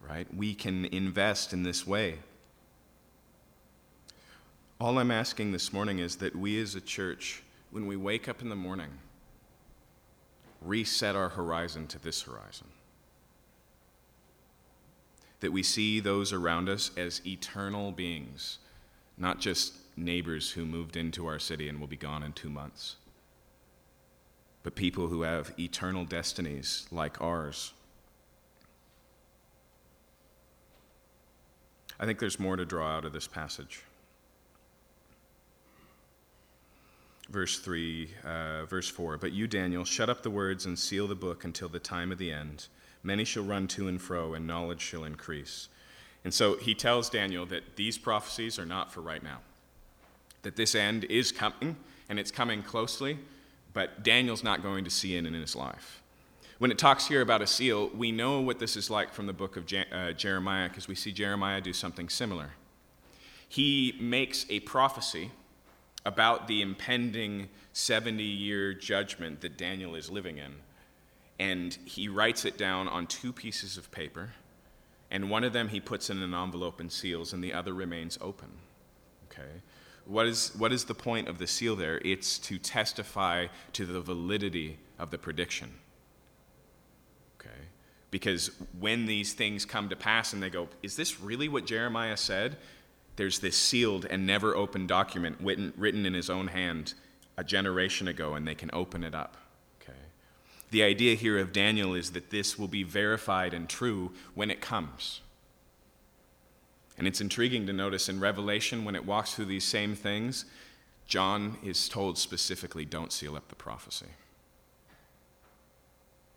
right? 0.00 0.26
We 0.34 0.54
can 0.54 0.86
invest 0.86 1.52
in 1.52 1.62
this 1.62 1.86
way. 1.86 2.20
All 4.80 4.98
I'm 4.98 5.10
asking 5.10 5.52
this 5.52 5.70
morning 5.70 5.98
is 5.98 6.16
that 6.16 6.34
we 6.34 6.58
as 6.60 6.74
a 6.74 6.80
church, 6.80 7.42
when 7.70 7.86
we 7.86 7.96
wake 7.96 8.26
up 8.26 8.40
in 8.40 8.48
the 8.48 8.56
morning, 8.56 8.90
reset 10.62 11.14
our 11.14 11.28
horizon 11.28 11.86
to 11.88 11.98
this 11.98 12.22
horizon. 12.22 12.68
That 15.40 15.52
we 15.52 15.62
see 15.62 16.00
those 16.00 16.32
around 16.32 16.70
us 16.70 16.90
as 16.96 17.20
eternal 17.26 17.92
beings, 17.92 18.58
not 19.18 19.40
just 19.40 19.74
neighbors 19.94 20.52
who 20.52 20.64
moved 20.64 20.96
into 20.96 21.26
our 21.26 21.38
city 21.38 21.68
and 21.68 21.78
will 21.78 21.86
be 21.86 21.96
gone 21.96 22.22
in 22.22 22.32
two 22.32 22.50
months 22.50 22.96
but 24.66 24.74
people 24.74 25.06
who 25.06 25.22
have 25.22 25.54
eternal 25.60 26.04
destinies 26.04 26.88
like 26.90 27.22
ours. 27.22 27.72
I 32.00 32.04
think 32.04 32.18
there's 32.18 32.40
more 32.40 32.56
to 32.56 32.64
draw 32.64 32.96
out 32.96 33.04
of 33.04 33.12
this 33.12 33.28
passage. 33.28 33.82
Verse 37.30 37.60
3, 37.60 38.10
uh, 38.24 38.64
verse 38.64 38.88
4 38.88 39.18
But 39.18 39.30
you, 39.30 39.46
Daniel, 39.46 39.84
shut 39.84 40.10
up 40.10 40.24
the 40.24 40.30
words 40.30 40.66
and 40.66 40.76
seal 40.76 41.06
the 41.06 41.14
book 41.14 41.44
until 41.44 41.68
the 41.68 41.78
time 41.78 42.10
of 42.10 42.18
the 42.18 42.32
end. 42.32 42.66
Many 43.04 43.22
shall 43.22 43.44
run 43.44 43.68
to 43.68 43.86
and 43.86 44.02
fro, 44.02 44.34
and 44.34 44.48
knowledge 44.48 44.80
shall 44.80 45.04
increase. 45.04 45.68
And 46.24 46.34
so 46.34 46.56
he 46.56 46.74
tells 46.74 47.08
Daniel 47.08 47.46
that 47.46 47.76
these 47.76 47.98
prophecies 47.98 48.58
are 48.58 48.66
not 48.66 48.92
for 48.92 49.00
right 49.00 49.22
now, 49.22 49.38
that 50.42 50.56
this 50.56 50.74
end 50.74 51.04
is 51.04 51.30
coming, 51.30 51.76
and 52.08 52.18
it's 52.18 52.32
coming 52.32 52.64
closely, 52.64 53.20
but 53.76 54.02
Daniel's 54.02 54.42
not 54.42 54.62
going 54.62 54.84
to 54.84 54.90
see 54.90 55.16
it 55.16 55.26
in 55.26 55.34
his 55.34 55.54
life. 55.54 56.02
When 56.56 56.70
it 56.70 56.78
talks 56.78 57.08
here 57.08 57.20
about 57.20 57.42
a 57.42 57.46
seal, 57.46 57.90
we 57.94 58.10
know 58.10 58.40
what 58.40 58.58
this 58.58 58.74
is 58.74 58.88
like 58.88 59.12
from 59.12 59.26
the 59.26 59.34
book 59.34 59.58
of 59.58 59.66
Je- 59.66 59.84
uh, 59.92 60.12
Jeremiah 60.12 60.70
because 60.70 60.88
we 60.88 60.94
see 60.94 61.12
Jeremiah 61.12 61.60
do 61.60 61.74
something 61.74 62.08
similar. 62.08 62.52
He 63.46 63.94
makes 64.00 64.46
a 64.48 64.60
prophecy 64.60 65.30
about 66.06 66.48
the 66.48 66.62
impending 66.62 67.50
70 67.74 68.22
year 68.22 68.72
judgment 68.72 69.42
that 69.42 69.58
Daniel 69.58 69.94
is 69.94 70.08
living 70.08 70.38
in. 70.38 70.54
And 71.38 71.76
he 71.84 72.08
writes 72.08 72.46
it 72.46 72.56
down 72.56 72.88
on 72.88 73.06
two 73.06 73.30
pieces 73.30 73.76
of 73.76 73.90
paper, 73.90 74.30
and 75.10 75.28
one 75.28 75.44
of 75.44 75.52
them 75.52 75.68
he 75.68 75.80
puts 75.80 76.08
in 76.08 76.22
an 76.22 76.32
envelope 76.32 76.80
and 76.80 76.90
seals, 76.90 77.34
and 77.34 77.44
the 77.44 77.52
other 77.52 77.74
remains 77.74 78.16
open. 78.22 78.52
Okay? 79.30 79.60
What 80.06 80.26
is, 80.26 80.52
what 80.56 80.72
is 80.72 80.84
the 80.84 80.94
point 80.94 81.28
of 81.28 81.38
the 81.38 81.46
seal 81.46 81.76
there? 81.76 82.00
It's 82.04 82.38
to 82.40 82.58
testify 82.58 83.48
to 83.72 83.84
the 83.84 84.00
validity 84.00 84.78
of 84.98 85.10
the 85.10 85.18
prediction 85.18 85.74
Okay? 87.40 87.54
because 88.10 88.50
when 88.78 89.06
these 89.06 89.34
things 89.34 89.64
come 89.64 89.88
to 89.88 89.96
pass 89.96 90.32
and 90.32 90.42
they 90.42 90.50
go, 90.50 90.68
is 90.82 90.96
this 90.96 91.20
really 91.20 91.48
what 91.48 91.66
Jeremiah 91.66 92.16
said? 92.16 92.56
There's 93.16 93.40
this 93.40 93.56
sealed 93.56 94.06
and 94.08 94.26
never 94.26 94.54
opened 94.54 94.88
document 94.88 95.36
written, 95.40 95.72
written 95.76 96.06
in 96.06 96.14
his 96.14 96.30
own 96.30 96.48
hand 96.48 96.94
a 97.36 97.44
generation 97.44 98.08
ago, 98.08 98.34
and 98.34 98.46
they 98.46 98.54
can 98.54 98.70
open 98.72 99.02
it 99.02 99.14
up. 99.14 99.36
Okay. 99.82 99.98
The 100.70 100.82
idea 100.82 101.14
here 101.14 101.38
of 101.38 101.52
Daniel 101.52 101.94
is 101.94 102.12
that 102.12 102.30
this 102.30 102.58
will 102.58 102.68
be 102.68 102.82
verified 102.82 103.52
and 103.52 103.68
true 103.68 104.12
when 104.34 104.50
it 104.50 104.60
comes. 104.60 105.20
And 106.98 107.06
it's 107.06 107.20
intriguing 107.20 107.66
to 107.66 107.72
notice 107.72 108.08
in 108.08 108.20
Revelation, 108.20 108.84
when 108.84 108.94
it 108.94 109.04
walks 109.04 109.34
through 109.34 109.44
these 109.46 109.64
same 109.64 109.94
things, 109.94 110.46
John 111.06 111.58
is 111.62 111.88
told 111.88 112.18
specifically 112.18 112.84
don't 112.84 113.12
seal 113.12 113.36
up 113.36 113.48
the 113.48 113.54
prophecy. 113.54 114.06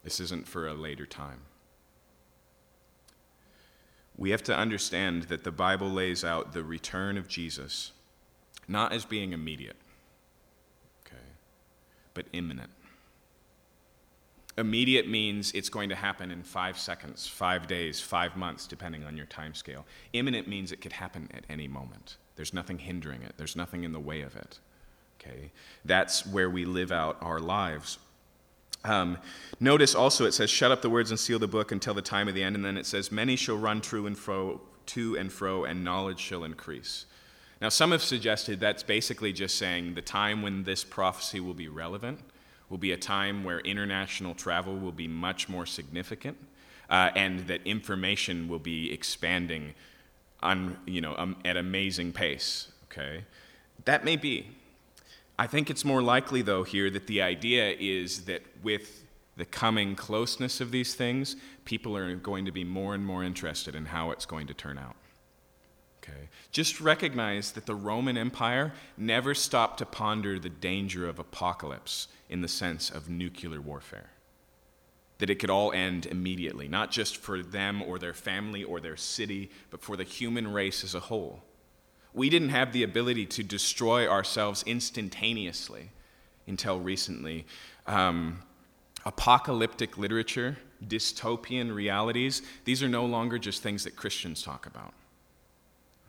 This 0.04 0.20
isn't 0.20 0.48
for 0.48 0.68
a 0.68 0.74
later 0.74 1.06
time 1.06 1.42
we 4.20 4.32
have 4.32 4.44
to 4.44 4.56
understand 4.56 5.24
that 5.24 5.46
the 5.46 5.52
Bible 5.52 5.90
lays 5.90 6.26
out 6.26 6.52
the 6.52 6.64
return 6.64 7.18
of 7.18 7.30
Jesus 7.30 7.94
not 8.68 8.92
as 8.92 9.06
being 9.06 9.32
immediate, 9.32 9.78
okay, 11.08 11.24
but 12.14 12.26
imminent. 12.34 12.70
Immediate 14.60 15.08
means 15.08 15.54
it's 15.54 15.70
going 15.70 15.88
to 15.88 15.96
happen 15.96 16.32
in 16.32 16.44
five 16.44 16.78
seconds, 16.78 17.26
five 17.26 17.66
days, 17.66 18.02
five 18.02 18.36
months, 18.36 18.68
depending 18.68 19.06
on 19.06 19.16
your 19.16 19.26
time 19.26 19.54
scale. 19.54 19.86
Imminent 20.12 20.50
means 20.50 20.74
it 20.74 20.82
could 20.82 20.92
happen 20.92 21.30
at 21.34 21.46
any 21.50 21.68
moment. 21.68 22.18
There's 22.36 22.54
nothing 22.54 22.78
hindering 22.78 23.22
it, 23.24 23.36
there's 23.38 23.56
nothing 23.56 23.86
in 23.86 23.94
the 23.94 24.00
way 24.00 24.22
of 24.22 24.36
it. 24.36 24.60
Okay? 25.20 25.52
That's 25.86 26.26
where 26.26 26.50
we 26.50 26.66
live 26.66 26.92
out 26.92 27.18
our 27.22 27.40
lives. 27.40 28.00
Um, 28.84 29.18
notice 29.62 29.96
also 29.96 30.26
it 30.26 30.34
says, 30.34 30.50
Shut 30.50 30.72
up 30.72 30.82
the 30.82 30.90
words 30.90 31.10
and 31.12 31.20
seal 31.20 31.40
the 31.40 31.48
book 31.48 31.72
until 31.72 31.94
the 31.94 32.02
time 32.02 32.28
of 32.28 32.36
the 32.36 32.44
end. 32.44 32.56
And 32.56 32.66
then 32.66 32.78
it 32.78 32.86
says, 32.86 33.12
Many 33.14 33.38
shall 33.38 33.58
run 33.58 33.80
to 33.82 34.08
and 34.08 34.18
fro, 34.18 34.62
to 34.88 35.16
and 35.16 35.32
fro, 35.32 35.64
and 35.64 35.86
knowledge 35.86 36.20
shall 36.20 36.44
increase. 36.44 37.06
Now, 37.62 37.70
some 37.70 37.92
have 37.92 38.02
suggested 38.02 38.60
that's 38.60 38.84
basically 38.84 39.34
just 39.34 39.58
saying 39.58 39.96
the 39.96 40.02
time 40.02 40.42
when 40.42 40.64
this 40.64 40.84
prophecy 40.84 41.40
will 41.40 41.54
be 41.54 41.68
relevant 41.68 42.20
will 42.70 42.78
be 42.78 42.92
a 42.92 42.98
time 42.98 43.44
where 43.44 43.60
international 43.60 44.36
travel 44.36 44.78
will 44.78 44.92
be 44.92 45.08
much 45.08 45.50
more 45.50 45.66
significant 45.66 46.38
uh, 46.90 47.12
and 47.16 47.48
that 47.48 47.62
information 47.66 48.48
will 48.48 48.60
be 48.60 48.92
expanding 48.92 49.74
on, 50.42 50.78
you 50.86 51.02
know, 51.02 51.16
um, 51.18 51.36
at 51.46 51.58
amazing 51.58 52.12
pace. 52.12 52.72
Okay? 52.86 53.26
That 53.86 54.04
may 54.04 54.16
be. 54.16 54.48
I 55.38 55.48
think 55.48 55.70
it's 55.70 55.86
more 55.86 56.02
likely, 56.02 56.42
though, 56.42 56.64
here 56.64 56.90
that 56.90 57.08
the 57.08 57.22
idea 57.22 57.76
is 57.80 58.26
that 58.26 58.42
with 58.64 59.06
the 59.38 59.46
coming 59.46 59.96
closeness 59.96 60.60
of 60.60 60.72
these 60.72 60.96
things, 60.96 61.38
people 61.64 61.96
are 61.96 62.14
going 62.16 62.46
to 62.46 62.52
be 62.52 62.64
more 62.64 62.94
and 62.94 63.06
more 63.06 63.24
interested 63.24 63.74
in 63.74 63.86
how 63.86 64.12
it's 64.12 64.26
going 64.26 64.48
to 64.48 64.54
turn 64.54 64.78
out. 64.78 64.96
Okay? 66.04 66.28
Just 66.52 66.82
recognize 66.82 67.52
that 67.52 67.66
the 67.66 67.76
Roman 67.76 68.18
Empire 68.18 68.74
never 68.98 69.34
stopped 69.34 69.78
to 69.78 69.86
ponder 69.86 70.40
the 70.40 70.50
danger 70.50 71.08
of 71.08 71.20
apocalypse 71.20 72.08
in 72.30 72.42
the 72.42 72.48
sense 72.48 72.90
of 72.90 73.10
nuclear 73.10 73.60
warfare. 73.60 74.12
That 75.18 75.30
it 75.30 75.40
could 75.40 75.50
all 75.50 75.72
end 75.74 76.06
immediately, 76.06 76.68
not 76.68 76.92
just 76.92 77.18
for 77.18 77.44
them 77.44 77.82
or 77.82 78.00
their 78.00 78.14
family 78.14 78.64
or 78.64 78.80
their 78.80 78.96
city, 78.96 79.50
but 79.70 79.82
for 79.82 79.98
the 79.98 80.04
human 80.04 80.54
race 80.54 80.84
as 80.84 80.96
a 80.96 81.02
whole. 81.02 81.44
We 82.14 82.30
didn't 82.30 82.50
have 82.50 82.72
the 82.72 82.84
ability 82.84 83.26
to 83.28 83.44
destroy 83.44 84.08
ourselves 84.08 84.64
instantaneously 84.66 85.90
until 86.48 86.80
recently. 86.80 87.46
Um, 87.86 88.40
apocalyptic 89.06 89.98
literature, 89.98 90.58
dystopian 90.86 91.74
realities, 91.74 92.42
these 92.66 92.84
are 92.84 92.88
no 92.88 93.06
longer 93.06 93.38
just 93.38 93.64
things 93.64 93.84
that 93.84 93.96
Christians 93.96 94.44
talk 94.44 94.66
about. 94.66 94.94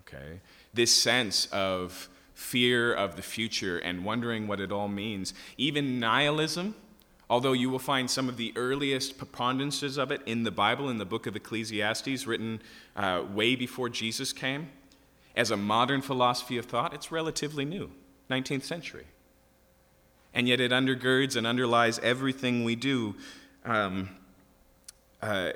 Okay? 0.02 0.40
This 0.74 0.92
sense 0.92 1.46
of 1.46 2.08
fear 2.40 2.92
of 2.92 3.16
the 3.16 3.22
future 3.22 3.78
and 3.78 4.02
wondering 4.02 4.48
what 4.48 4.60
it 4.60 4.72
all 4.72 4.88
means, 4.88 5.34
even 5.58 6.00
nihilism, 6.00 6.74
although 7.28 7.52
you 7.52 7.68
will 7.68 7.78
find 7.78 8.10
some 8.10 8.30
of 8.30 8.38
the 8.38 8.50
earliest 8.56 9.18
preponderances 9.18 9.98
of 9.98 10.10
it 10.10 10.22
in 10.24 10.42
the 10.42 10.50
Bible, 10.50 10.88
in 10.88 10.96
the 10.96 11.04
book 11.04 11.26
of 11.26 11.36
Ecclesiastes, 11.36 12.26
written 12.26 12.62
uh, 12.96 13.22
way 13.30 13.54
before 13.54 13.90
Jesus 13.90 14.32
came. 14.32 14.70
As 15.36 15.50
a 15.50 15.56
modern 15.56 16.00
philosophy 16.00 16.56
of 16.56 16.64
thought, 16.64 16.94
it's 16.94 17.12
relatively 17.12 17.66
new, 17.66 17.90
19th 18.30 18.64
century. 18.64 19.06
And 20.32 20.48
yet 20.48 20.60
it 20.60 20.72
undergirds 20.72 21.36
and 21.36 21.46
underlies 21.46 21.98
everything 21.98 22.64
we 22.64 22.74
do. 22.74 23.16
Um, 23.66 24.08
uh, 25.20 25.52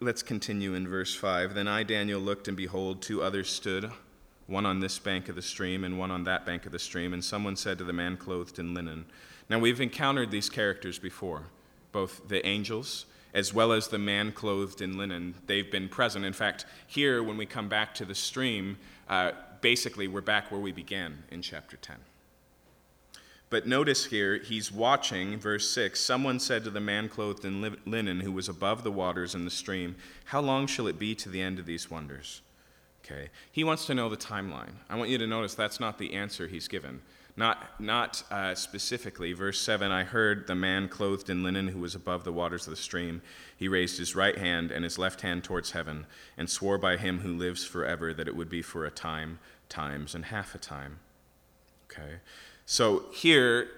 let's 0.00 0.22
continue 0.22 0.74
in 0.74 0.88
verse 0.88 1.14
5. 1.14 1.54
Then 1.54 1.68
I, 1.68 1.84
Daniel, 1.84 2.20
looked, 2.20 2.48
and 2.48 2.56
behold, 2.56 3.02
two 3.02 3.22
others 3.22 3.48
stood, 3.48 3.92
one 4.46 4.66
on 4.66 4.80
this 4.80 4.98
bank 4.98 5.28
of 5.28 5.36
the 5.36 5.42
stream 5.42 5.84
and 5.84 5.98
one 5.98 6.10
on 6.10 6.24
that 6.24 6.44
bank 6.44 6.66
of 6.66 6.72
the 6.72 6.78
stream. 6.78 7.12
And 7.12 7.24
someone 7.24 7.56
said 7.56 7.78
to 7.78 7.84
the 7.84 7.92
man 7.92 8.16
clothed 8.16 8.58
in 8.58 8.74
linen. 8.74 9.06
Now, 9.48 9.58
we've 9.58 9.80
encountered 9.80 10.30
these 10.30 10.48
characters 10.48 10.98
before, 10.98 11.44
both 11.92 12.28
the 12.28 12.44
angels 12.46 13.06
as 13.34 13.52
well 13.52 13.72
as 13.72 13.88
the 13.88 13.98
man 13.98 14.30
clothed 14.30 14.80
in 14.80 14.96
linen. 14.96 15.34
They've 15.46 15.70
been 15.70 15.88
present. 15.88 16.24
In 16.24 16.32
fact, 16.32 16.64
here, 16.86 17.22
when 17.22 17.36
we 17.36 17.46
come 17.46 17.68
back 17.68 17.92
to 17.94 18.04
the 18.04 18.14
stream, 18.14 18.78
uh, 19.08 19.32
basically 19.60 20.06
we're 20.06 20.20
back 20.20 20.52
where 20.52 20.60
we 20.60 20.70
began 20.70 21.24
in 21.30 21.42
chapter 21.42 21.76
10. 21.76 21.96
But 23.50 23.66
notice 23.66 24.06
here, 24.06 24.38
he's 24.38 24.72
watching, 24.72 25.38
verse 25.38 25.68
6. 25.70 26.00
Someone 26.00 26.38
said 26.38 26.64
to 26.64 26.70
the 26.70 26.80
man 26.80 27.08
clothed 27.08 27.44
in 27.44 27.76
linen 27.84 28.20
who 28.20 28.32
was 28.32 28.48
above 28.48 28.84
the 28.84 28.92
waters 28.92 29.34
in 29.34 29.44
the 29.44 29.50
stream, 29.50 29.96
How 30.26 30.40
long 30.40 30.66
shall 30.66 30.86
it 30.86 30.98
be 30.98 31.14
to 31.16 31.28
the 31.28 31.42
end 31.42 31.58
of 31.58 31.66
these 31.66 31.90
wonders? 31.90 32.40
Okay. 33.04 33.28
He 33.52 33.64
wants 33.64 33.86
to 33.86 33.94
know 33.94 34.08
the 34.08 34.16
timeline. 34.16 34.72
I 34.88 34.96
want 34.96 35.10
you 35.10 35.18
to 35.18 35.26
notice 35.26 35.54
that's 35.54 35.80
not 35.80 35.98
the 35.98 36.14
answer 36.14 36.48
he's 36.48 36.68
given. 36.68 37.02
Not, 37.36 37.80
not 37.80 38.22
uh, 38.30 38.54
specifically. 38.54 39.32
Verse 39.32 39.60
7 39.60 39.90
I 39.90 40.04
heard 40.04 40.46
the 40.46 40.54
man 40.54 40.88
clothed 40.88 41.28
in 41.28 41.42
linen 41.42 41.68
who 41.68 41.80
was 41.80 41.94
above 41.94 42.24
the 42.24 42.32
waters 42.32 42.66
of 42.66 42.70
the 42.70 42.76
stream. 42.76 43.22
He 43.56 43.68
raised 43.68 43.98
his 43.98 44.14
right 44.14 44.38
hand 44.38 44.70
and 44.70 44.84
his 44.84 44.98
left 44.98 45.20
hand 45.20 45.44
towards 45.44 45.72
heaven 45.72 46.06
and 46.36 46.48
swore 46.48 46.78
by 46.78 46.96
him 46.96 47.18
who 47.20 47.36
lives 47.36 47.64
forever 47.64 48.14
that 48.14 48.28
it 48.28 48.36
would 48.36 48.48
be 48.48 48.62
for 48.62 48.86
a 48.86 48.90
time, 48.90 49.40
times, 49.68 50.14
and 50.14 50.26
half 50.26 50.54
a 50.54 50.58
time. 50.58 51.00
Okay? 51.90 52.20
So 52.66 53.06
here, 53.12 53.68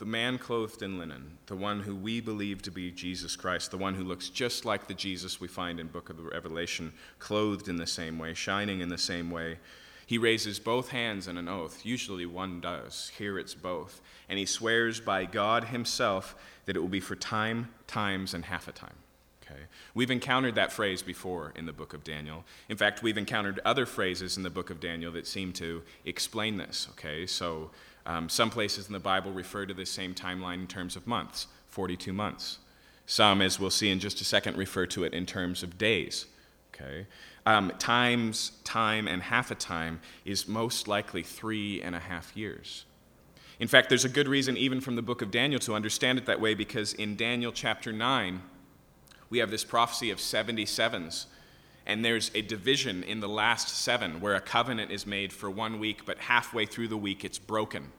the 0.00 0.06
man 0.06 0.38
clothed 0.38 0.80
in 0.80 0.98
linen, 0.98 1.36
the 1.44 1.54
one 1.54 1.80
who 1.80 1.94
we 1.94 2.22
believe 2.22 2.62
to 2.62 2.70
be 2.70 2.90
Jesus 2.90 3.36
Christ, 3.36 3.70
the 3.70 3.76
one 3.76 3.94
who 3.94 4.02
looks 4.02 4.30
just 4.30 4.64
like 4.64 4.86
the 4.86 4.94
Jesus 4.94 5.42
we 5.42 5.46
find 5.46 5.78
in 5.78 5.88
book 5.88 6.08
of 6.08 6.18
Revelation, 6.24 6.94
clothed 7.18 7.68
in 7.68 7.76
the 7.76 7.86
same 7.86 8.18
way, 8.18 8.32
shining 8.32 8.80
in 8.80 8.88
the 8.88 8.96
same 8.96 9.30
way, 9.30 9.58
he 10.06 10.16
raises 10.16 10.58
both 10.58 10.88
hands 10.88 11.28
in 11.28 11.36
an 11.36 11.48
oath. 11.48 11.84
Usually 11.84 12.24
one 12.24 12.62
does. 12.62 13.12
Here 13.18 13.38
it's 13.38 13.54
both. 13.54 14.00
And 14.30 14.38
he 14.38 14.46
swears 14.46 15.00
by 15.00 15.26
God 15.26 15.64
himself 15.64 16.34
that 16.64 16.76
it 16.76 16.80
will 16.80 16.88
be 16.88 16.98
for 16.98 17.14
time, 17.14 17.68
times, 17.86 18.32
and 18.32 18.46
half 18.46 18.68
a 18.68 18.72
time. 18.72 18.96
Okay? 19.44 19.60
We've 19.94 20.10
encountered 20.10 20.54
that 20.54 20.72
phrase 20.72 21.02
before 21.02 21.52
in 21.54 21.66
the 21.66 21.74
book 21.74 21.92
of 21.92 22.04
Daniel. 22.04 22.44
In 22.70 22.78
fact, 22.78 23.02
we've 23.02 23.18
encountered 23.18 23.60
other 23.66 23.84
phrases 23.84 24.38
in 24.38 24.44
the 24.44 24.50
book 24.50 24.70
of 24.70 24.80
Daniel 24.80 25.12
that 25.12 25.26
seem 25.26 25.52
to 25.54 25.82
explain 26.06 26.56
this. 26.56 26.88
Okay? 26.92 27.26
So 27.26 27.70
Um, 28.06 28.28
some 28.28 28.50
places 28.50 28.86
in 28.86 28.92
the 28.92 29.00
Bible 29.00 29.32
refer 29.32 29.66
to 29.66 29.74
this 29.74 29.90
same 29.90 30.14
timeline 30.14 30.60
in 30.60 30.66
terms 30.66 30.96
of 30.96 31.06
months 31.06 31.46
42 31.68 32.12
months. 32.12 32.58
Some, 33.06 33.40
as 33.42 33.58
we'll 33.58 33.70
see 33.70 33.90
in 33.90 33.98
just 33.98 34.20
a 34.20 34.24
second, 34.24 34.56
refer 34.56 34.86
to 34.86 35.04
it 35.04 35.14
in 35.14 35.26
terms 35.26 35.62
of 35.62 35.78
days. 35.78 36.26
Okay? 36.74 37.06
Um, 37.46 37.72
times, 37.78 38.52
time, 38.64 39.08
and 39.08 39.22
half 39.22 39.50
a 39.50 39.54
time 39.54 40.00
is 40.24 40.46
most 40.46 40.86
likely 40.86 41.22
three 41.22 41.80
and 41.80 41.94
a 41.94 41.98
half 41.98 42.36
years. 42.36 42.84
In 43.58 43.68
fact, 43.68 43.88
there's 43.88 44.04
a 44.04 44.08
good 44.08 44.28
reason, 44.28 44.56
even 44.56 44.80
from 44.80 44.96
the 44.96 45.02
book 45.02 45.22
of 45.22 45.30
Daniel, 45.30 45.60
to 45.60 45.74
understand 45.74 46.18
it 46.18 46.26
that 46.26 46.40
way 46.40 46.54
because 46.54 46.92
in 46.94 47.16
Daniel 47.16 47.52
chapter 47.52 47.92
9, 47.92 48.42
we 49.28 49.38
have 49.38 49.50
this 49.50 49.64
prophecy 49.64 50.10
of 50.10 50.18
77s. 50.18 51.26
And 51.86 52.04
there's 52.04 52.30
a 52.34 52.42
division 52.42 53.02
in 53.02 53.20
the 53.20 53.28
last 53.28 53.68
seven 53.68 54.20
where 54.20 54.34
a 54.34 54.40
covenant 54.40 54.90
is 54.90 55.06
made 55.06 55.32
for 55.32 55.50
one 55.50 55.78
week, 55.78 56.04
but 56.04 56.18
halfway 56.18 56.66
through 56.66 56.88
the 56.88 56.96
week 56.96 57.24
it's 57.24 57.38
broken, 57.38 57.90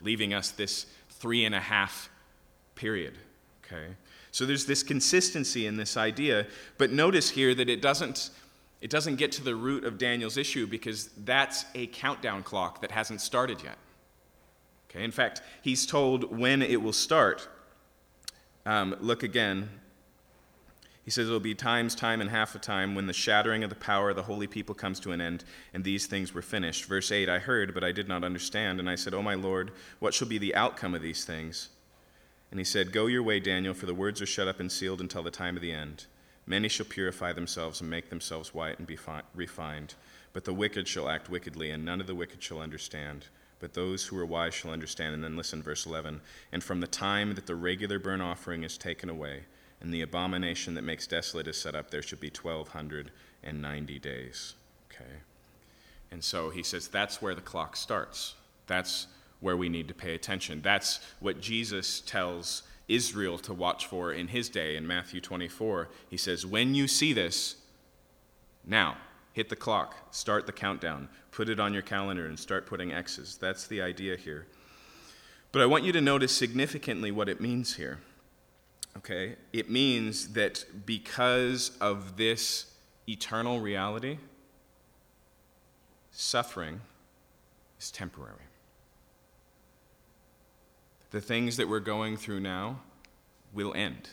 leaving 0.00 0.34
us 0.34 0.50
this 0.50 0.86
three 1.10 1.44
and 1.44 1.54
a 1.54 1.60
half 1.60 2.10
period. 2.74 3.18
Okay? 3.64 3.88
So 4.30 4.46
there's 4.46 4.66
this 4.66 4.82
consistency 4.82 5.66
in 5.66 5.76
this 5.76 5.96
idea, 5.96 6.46
but 6.78 6.90
notice 6.90 7.30
here 7.30 7.54
that 7.54 7.68
it 7.68 7.82
doesn't, 7.82 8.30
it 8.80 8.90
doesn't 8.90 9.16
get 9.16 9.32
to 9.32 9.44
the 9.44 9.54
root 9.54 9.84
of 9.84 9.98
Daniel's 9.98 10.36
issue 10.36 10.66
because 10.66 11.10
that's 11.24 11.64
a 11.74 11.86
countdown 11.88 12.42
clock 12.42 12.80
that 12.80 12.90
hasn't 12.90 13.20
started 13.20 13.62
yet. 13.62 13.76
Okay? 14.90 15.04
In 15.04 15.10
fact, 15.10 15.42
he's 15.62 15.86
told 15.86 16.36
when 16.36 16.62
it 16.62 16.80
will 16.80 16.92
start. 16.92 17.48
Um, 18.64 18.96
look 19.00 19.22
again. 19.22 19.68
He 21.08 21.10
says 21.10 21.26
it'll 21.26 21.40
be 21.40 21.54
times, 21.54 21.94
time, 21.94 22.20
and 22.20 22.28
half 22.28 22.54
a 22.54 22.58
time 22.58 22.94
when 22.94 23.06
the 23.06 23.14
shattering 23.14 23.64
of 23.64 23.70
the 23.70 23.76
power 23.76 24.10
of 24.10 24.16
the 24.16 24.24
holy 24.24 24.46
people 24.46 24.74
comes 24.74 25.00
to 25.00 25.12
an 25.12 25.22
end, 25.22 25.42
and 25.72 25.82
these 25.82 26.04
things 26.04 26.34
were 26.34 26.42
finished. 26.42 26.84
Verse 26.84 27.10
8 27.10 27.30
I 27.30 27.38
heard, 27.38 27.72
but 27.72 27.82
I 27.82 27.92
did 27.92 28.08
not 28.08 28.24
understand, 28.24 28.78
and 28.78 28.90
I 28.90 28.94
said, 28.94 29.14
O 29.14 29.22
my 29.22 29.32
Lord, 29.32 29.70
what 30.00 30.12
shall 30.12 30.28
be 30.28 30.36
the 30.36 30.54
outcome 30.54 30.94
of 30.94 31.00
these 31.00 31.24
things? 31.24 31.70
And 32.50 32.60
he 32.60 32.64
said, 32.64 32.92
Go 32.92 33.06
your 33.06 33.22
way, 33.22 33.40
Daniel, 33.40 33.72
for 33.72 33.86
the 33.86 33.94
words 33.94 34.20
are 34.20 34.26
shut 34.26 34.48
up 34.48 34.60
and 34.60 34.70
sealed 34.70 35.00
until 35.00 35.22
the 35.22 35.30
time 35.30 35.56
of 35.56 35.62
the 35.62 35.72
end. 35.72 36.04
Many 36.46 36.68
shall 36.68 36.84
purify 36.84 37.32
themselves 37.32 37.80
and 37.80 37.88
make 37.88 38.10
themselves 38.10 38.52
white 38.52 38.76
and 38.76 38.86
be 38.86 38.96
fi- 38.96 39.22
refined. 39.34 39.94
But 40.34 40.44
the 40.44 40.52
wicked 40.52 40.86
shall 40.86 41.08
act 41.08 41.30
wickedly, 41.30 41.70
and 41.70 41.86
none 41.86 42.02
of 42.02 42.06
the 42.06 42.14
wicked 42.14 42.42
shall 42.42 42.60
understand. 42.60 43.28
But 43.60 43.72
those 43.72 44.04
who 44.04 44.18
are 44.18 44.26
wise 44.26 44.52
shall 44.52 44.72
understand. 44.72 45.14
And 45.14 45.24
then 45.24 45.38
listen, 45.38 45.62
verse 45.62 45.86
11. 45.86 46.20
And 46.52 46.62
from 46.62 46.82
the 46.82 46.86
time 46.86 47.34
that 47.36 47.46
the 47.46 47.56
regular 47.56 47.98
burnt 47.98 48.20
offering 48.20 48.62
is 48.62 48.76
taken 48.76 49.08
away, 49.08 49.44
and 49.80 49.92
the 49.92 50.02
abomination 50.02 50.74
that 50.74 50.82
makes 50.82 51.06
desolate 51.06 51.46
is 51.46 51.60
set 51.60 51.74
up, 51.74 51.90
there 51.90 52.02
should 52.02 52.20
be 52.20 52.30
1,290 52.30 53.98
days. 53.98 54.54
Okay? 54.90 55.10
And 56.10 56.22
so 56.24 56.50
he 56.50 56.62
says 56.62 56.88
that's 56.88 57.22
where 57.22 57.34
the 57.34 57.40
clock 57.40 57.76
starts. 57.76 58.34
That's 58.66 59.06
where 59.40 59.56
we 59.56 59.68
need 59.68 59.88
to 59.88 59.94
pay 59.94 60.14
attention. 60.14 60.60
That's 60.62 61.00
what 61.20 61.40
Jesus 61.40 62.00
tells 62.00 62.62
Israel 62.88 63.38
to 63.38 63.54
watch 63.54 63.86
for 63.86 64.12
in 64.12 64.28
his 64.28 64.48
day 64.48 64.76
in 64.76 64.86
Matthew 64.86 65.20
24. 65.20 65.88
He 66.08 66.16
says, 66.16 66.44
When 66.44 66.74
you 66.74 66.88
see 66.88 67.12
this, 67.12 67.56
now 68.66 68.96
hit 69.32 69.48
the 69.48 69.56
clock, 69.56 69.94
start 70.10 70.46
the 70.46 70.52
countdown, 70.52 71.08
put 71.30 71.48
it 71.48 71.60
on 71.60 71.72
your 71.72 71.82
calendar, 71.82 72.26
and 72.26 72.38
start 72.38 72.66
putting 72.66 72.92
X's. 72.92 73.36
That's 73.36 73.66
the 73.66 73.80
idea 73.80 74.16
here. 74.16 74.46
But 75.52 75.62
I 75.62 75.66
want 75.66 75.84
you 75.84 75.92
to 75.92 76.00
notice 76.00 76.34
significantly 76.34 77.10
what 77.10 77.28
it 77.28 77.40
means 77.40 77.76
here. 77.76 78.00
Okay? 78.96 79.36
It 79.52 79.70
means 79.70 80.28
that 80.28 80.64
because 80.86 81.76
of 81.80 82.16
this 82.16 82.72
eternal 83.08 83.60
reality, 83.60 84.18
suffering 86.10 86.80
is 87.78 87.90
temporary 87.90 88.48
the 91.10 91.20
things 91.20 91.56
that 91.56 91.68
we're 91.68 91.80
going 91.80 92.16
through 92.16 92.40
now 92.40 92.80
will 93.52 93.72
end. 93.74 94.10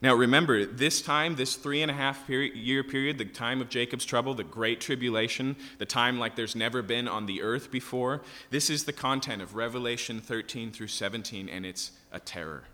Now, 0.00 0.14
remember, 0.14 0.66
this 0.66 1.00
time, 1.00 1.36
this 1.36 1.54
three 1.54 1.80
and 1.80 1.90
a 1.90 1.94
half 1.94 2.26
period, 2.26 2.56
year 2.56 2.82
period, 2.82 3.16
the 3.16 3.24
time 3.24 3.60
of 3.60 3.68
Jacob's 3.68 4.04
trouble, 4.04 4.34
the 4.34 4.44
great 4.44 4.80
tribulation, 4.80 5.56
the 5.78 5.86
time 5.86 6.18
like 6.18 6.36
there's 6.36 6.56
never 6.56 6.82
been 6.82 7.08
on 7.08 7.26
the 7.26 7.42
earth 7.42 7.70
before, 7.70 8.22
this 8.50 8.70
is 8.70 8.84
the 8.84 8.92
content 8.92 9.40
of 9.40 9.54
Revelation 9.54 10.20
13 10.20 10.72
through 10.72 10.88
17, 10.88 11.48
and 11.48 11.64
it's 11.64 11.92
a 12.12 12.18
terror. 12.18 12.64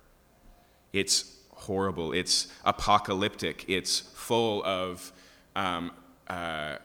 It's 0.92 1.36
horrible. 1.54 2.12
It's 2.12 2.48
apocalyptic. 2.64 3.64
It's 3.68 4.00
full 4.00 4.64
of 4.64 5.12
um, 5.56 5.92
uh, 6.28 6.76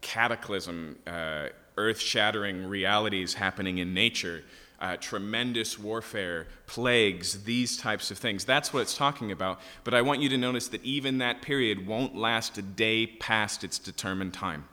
cataclysm, 0.00 0.98
uh, 1.06 1.48
earth 1.76 2.00
shattering 2.00 2.66
realities 2.66 3.34
happening 3.34 3.78
in 3.78 3.94
nature 3.94 4.44
uh, 4.80 4.96
tremendous 4.96 5.78
warfare, 5.78 6.46
plagues, 6.66 7.44
these 7.44 7.76
types 7.76 8.10
of 8.10 8.18
things. 8.18 8.44
That's 8.44 8.72
what 8.72 8.80
it's 8.80 8.96
talking 8.96 9.32
about. 9.32 9.60
But 9.84 9.94
I 9.94 10.02
want 10.02 10.20
you 10.20 10.28
to 10.28 10.38
notice 10.38 10.68
that 10.68 10.84
even 10.84 11.18
that 11.18 11.42
period 11.42 11.86
won't 11.86 12.16
last 12.16 12.56
a 12.58 12.62
day 12.62 13.06
past 13.06 13.64
its 13.64 13.78
determined 13.78 14.34
time. 14.34 14.68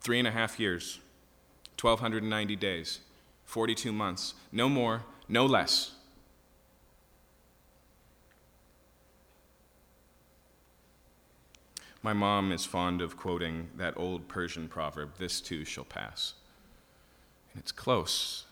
Three 0.00 0.18
and 0.18 0.28
a 0.28 0.32
half 0.32 0.58
years, 0.58 0.98
1,290 1.80 2.56
days, 2.56 3.00
42 3.54 3.92
months. 3.92 4.34
No 4.50 4.68
more, 4.68 5.04
no 5.28 5.46
less. 5.46 5.92
My 12.02 12.12
mom 12.12 12.50
is 12.50 12.64
fond 12.64 13.00
of 13.00 13.16
quoting 13.16 13.68
that 13.76 13.96
old 13.96 14.26
Persian 14.26 14.66
proverb, 14.66 15.18
this 15.18 15.40
too 15.40 15.64
shall 15.64 15.84
pass. 15.84 16.34
And 17.52 17.62
it's 17.62 17.70
close. 17.70 18.46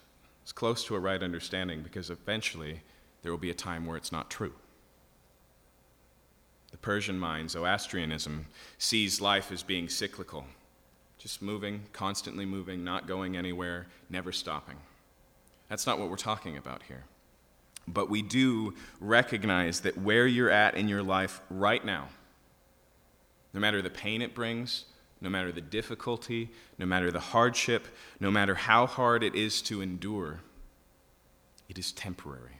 It's 0.44 0.52
close 0.52 0.84
to 0.84 0.94
a 0.94 1.00
right 1.00 1.20
understanding 1.20 1.82
because 1.82 2.08
eventually 2.08 2.82
there 3.22 3.32
will 3.32 3.38
be 3.38 3.50
a 3.50 3.54
time 3.54 3.86
where 3.86 3.96
it's 3.96 4.12
not 4.12 4.30
true. 4.30 4.54
The 6.70 6.78
Persian 6.78 7.18
mind, 7.18 7.50
Zoroastrianism, 7.50 8.46
sees 8.78 9.20
life 9.20 9.50
as 9.50 9.64
being 9.64 9.88
cyclical, 9.88 10.44
just 11.18 11.42
moving, 11.42 11.86
constantly 11.92 12.46
moving, 12.46 12.84
not 12.84 13.08
going 13.08 13.36
anywhere, 13.36 13.88
never 14.08 14.30
stopping. 14.30 14.76
That's 15.72 15.86
not 15.86 15.98
what 15.98 16.10
we're 16.10 16.16
talking 16.16 16.58
about 16.58 16.82
here. 16.82 17.04
But 17.88 18.10
we 18.10 18.20
do 18.20 18.74
recognize 19.00 19.80
that 19.80 19.96
where 19.96 20.26
you're 20.26 20.50
at 20.50 20.74
in 20.74 20.86
your 20.86 21.02
life 21.02 21.40
right 21.48 21.82
now, 21.82 22.10
no 23.54 23.60
matter 23.60 23.80
the 23.80 23.88
pain 23.88 24.20
it 24.20 24.34
brings, 24.34 24.84
no 25.22 25.30
matter 25.30 25.50
the 25.50 25.62
difficulty, 25.62 26.50
no 26.76 26.84
matter 26.84 27.10
the 27.10 27.20
hardship, 27.20 27.86
no 28.20 28.30
matter 28.30 28.54
how 28.54 28.86
hard 28.86 29.22
it 29.22 29.34
is 29.34 29.62
to 29.62 29.80
endure, 29.80 30.40
it 31.70 31.78
is 31.78 31.90
temporary. 31.90 32.58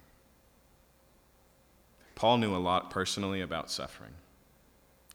Paul 2.15 2.39
knew 2.39 2.57
a 2.57 2.65
lot 2.65 2.89
personally 2.89 3.43
about 3.43 3.71
suffering. 3.71 4.15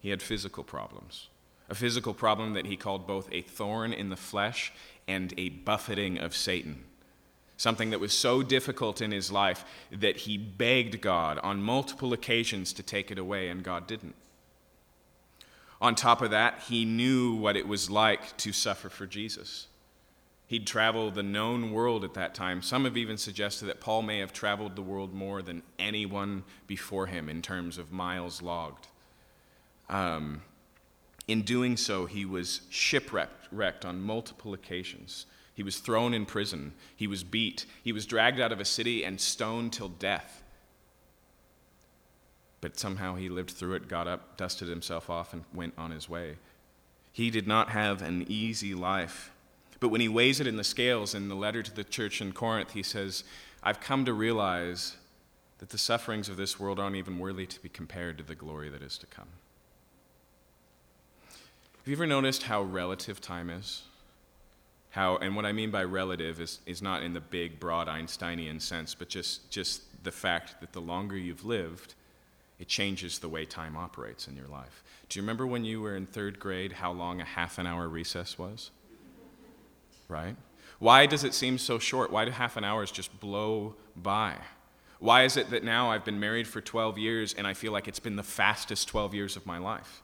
He 0.01 0.11
had 0.11 0.21
physical 0.21 0.63
problems, 0.63 1.29
a 1.67 1.73
physical 1.73 2.13
problem 2.13 2.53
that 2.53 2.67
he 2.67 2.77
called 2.77 3.07
both 3.07 3.27
a 3.31 3.41
thorn 3.41 3.91
in 3.91 4.09
the 4.09 4.15
flesh 4.15 4.71
and 5.07 5.33
a 5.35 5.49
buffeting 5.49 6.19
of 6.19 6.35
Satan. 6.35 6.83
Something 7.57 7.89
that 7.89 7.99
was 7.99 8.13
so 8.13 8.43
difficult 8.43 9.01
in 9.01 9.11
his 9.11 9.31
life 9.31 9.65
that 9.91 10.17
he 10.17 10.37
begged 10.37 11.01
God 11.01 11.39
on 11.39 11.61
multiple 11.61 12.13
occasions 12.13 12.71
to 12.73 12.83
take 12.83 13.09
it 13.09 13.17
away, 13.17 13.49
and 13.49 13.63
God 13.63 13.87
didn't. 13.87 14.15
On 15.81 15.95
top 15.95 16.21
of 16.21 16.31
that, 16.31 16.63
he 16.69 16.85
knew 16.85 17.33
what 17.33 17.55
it 17.55 17.67
was 17.67 17.89
like 17.89 18.37
to 18.37 18.51
suffer 18.51 18.89
for 18.89 19.05
Jesus. 19.05 19.67
He'd 20.47 20.65
traveled 20.65 21.15
the 21.15 21.23
known 21.23 21.71
world 21.71 22.03
at 22.03 22.13
that 22.13 22.33
time. 22.33 22.61
Some 22.61 22.85
have 22.85 22.95
even 22.95 23.17
suggested 23.17 23.65
that 23.65 23.81
Paul 23.81 24.01
may 24.01 24.19
have 24.19 24.31
traveled 24.31 24.75
the 24.75 24.81
world 24.81 25.13
more 25.13 25.41
than 25.41 25.61
anyone 25.77 26.43
before 26.67 27.07
him 27.07 27.27
in 27.27 27.41
terms 27.41 27.77
of 27.77 27.91
miles 27.91 28.41
logged. 28.41 28.87
Um, 29.89 30.41
in 31.27 31.41
doing 31.41 31.75
so, 31.75 32.05
he 32.05 32.23
was 32.23 32.61
shipwrecked 32.69 33.83
on 33.83 34.01
multiple 34.01 34.53
occasions. 34.53 35.25
He 35.57 35.63
was 35.63 35.79
thrown 35.79 36.13
in 36.13 36.27
prison. 36.27 36.73
He 36.95 37.07
was 37.07 37.23
beat. 37.23 37.65
He 37.83 37.91
was 37.91 38.05
dragged 38.05 38.39
out 38.39 38.51
of 38.51 38.59
a 38.59 38.65
city 38.65 39.03
and 39.03 39.19
stoned 39.19 39.73
till 39.73 39.89
death. 39.89 40.43
But 42.61 42.77
somehow 42.77 43.15
he 43.15 43.27
lived 43.27 43.49
through 43.49 43.73
it, 43.73 43.87
got 43.87 44.07
up, 44.07 44.37
dusted 44.37 44.67
himself 44.67 45.09
off, 45.09 45.33
and 45.33 45.45
went 45.51 45.73
on 45.75 45.89
his 45.89 46.07
way. 46.07 46.35
He 47.11 47.31
did 47.31 47.47
not 47.47 47.71
have 47.71 48.03
an 48.03 48.23
easy 48.29 48.75
life. 48.75 49.31
But 49.79 49.89
when 49.89 49.99
he 49.99 50.07
weighs 50.07 50.39
it 50.39 50.45
in 50.45 50.57
the 50.57 50.63
scales 50.63 51.15
in 51.15 51.27
the 51.27 51.35
letter 51.35 51.63
to 51.63 51.75
the 51.75 51.83
church 51.83 52.21
in 52.21 52.33
Corinth, 52.33 52.73
he 52.73 52.83
says, 52.83 53.23
I've 53.63 53.79
come 53.79 54.05
to 54.05 54.13
realize 54.13 54.95
that 55.57 55.69
the 55.69 55.79
sufferings 55.79 56.29
of 56.29 56.37
this 56.37 56.59
world 56.59 56.79
aren't 56.79 56.97
even 56.97 57.17
worthy 57.17 57.47
to 57.47 57.59
be 57.63 57.69
compared 57.69 58.19
to 58.19 58.23
the 58.23 58.35
glory 58.35 58.69
that 58.69 58.83
is 58.83 58.99
to 58.99 59.07
come. 59.07 59.29
Have 61.29 61.87
you 61.87 61.95
ever 61.95 62.05
noticed 62.05 62.43
how 62.43 62.61
relative 62.61 63.19
time 63.19 63.49
is? 63.49 63.81
How, 64.97 65.17
and 65.17 65.35
what 65.35 65.45
I 65.45 65.51
mean 65.51 65.69
by 65.69 65.83
relative 65.83 66.41
is, 66.41 66.59
is 66.65 66.81
not 66.81 67.03
in 67.03 67.13
the 67.13 67.21
big, 67.21 67.59
broad 67.59 67.87
Einsteinian 67.87 68.59
sense, 68.59 68.95
but 68.95 69.09
just, 69.09 69.51
just 69.51 70.03
the 70.03 70.11
fact 70.11 70.59
that 70.59 70.73
the 70.73 70.81
longer 70.81 71.15
you've 71.15 71.45
lived, 71.45 71.93
It 72.59 72.67
changes 72.67 73.19
the 73.19 73.29
way 73.29 73.45
time 73.45 73.75
operates 73.77 74.27
in 74.27 74.35
your 74.35 74.47
life. 74.47 74.83
Do 75.09 75.19
you 75.19 75.23
remember 75.23 75.45
when 75.45 75.63
you 75.63 75.81
were 75.81 75.95
in 75.95 76.05
third 76.07 76.39
grade 76.39 76.71
how 76.71 76.91
long 76.91 77.21
a 77.21 77.25
half 77.25 77.59
an 77.59 77.67
hour 77.67 77.87
recess 77.87 78.39
was? 78.39 78.71
Right? 80.07 80.35
Why 80.79 81.05
does 81.05 81.23
it 81.23 81.33
seem 81.33 81.57
so 81.57 81.77
short? 81.77 82.11
Why 82.11 82.25
do 82.25 82.31
half 82.31 82.57
an 82.57 82.63
hours 82.63 82.91
just 82.91 83.19
blow 83.19 83.75
by? 83.95 84.35
Why 84.99 85.23
is 85.23 85.37
it 85.37 85.51
that 85.51 85.63
now 85.63 85.91
I've 85.91 86.05
been 86.05 86.19
married 86.19 86.47
for 86.47 86.59
12 86.59 86.97
years 86.97 87.35
and 87.35 87.45
I 87.45 87.53
feel 87.53 87.71
like 87.71 87.87
it's 87.87 87.99
been 87.99 88.15
the 88.15 88.23
fastest 88.23 88.87
12 88.87 89.13
years 89.13 89.35
of 89.35 89.45
my 89.45 89.59
life? 89.59 90.01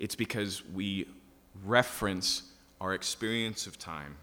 It's 0.00 0.16
because 0.16 0.64
we 0.74 1.06
reference 1.64 2.42
our 2.84 2.92
experience 2.92 3.66
of 3.66 3.78
time 3.78 4.14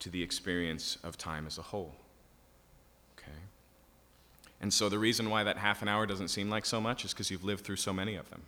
to 0.00 0.10
the 0.10 0.24
experience 0.24 0.98
of 1.04 1.16
time 1.16 1.46
as 1.46 1.56
a 1.56 1.62
whole. 1.62 1.94
Okay? 3.16 3.38
And 4.60 4.74
so 4.74 4.88
the 4.88 4.98
reason 4.98 5.30
why 5.30 5.44
that 5.44 5.58
half 5.58 5.80
an 5.80 5.86
hour 5.86 6.04
doesn't 6.04 6.28
seem 6.28 6.50
like 6.50 6.66
so 6.66 6.80
much 6.80 7.04
is 7.04 7.12
because 7.12 7.30
you've 7.30 7.44
lived 7.44 7.64
through 7.64 7.76
so 7.76 7.92
many 7.92 8.16
of 8.16 8.28
them. 8.30 8.42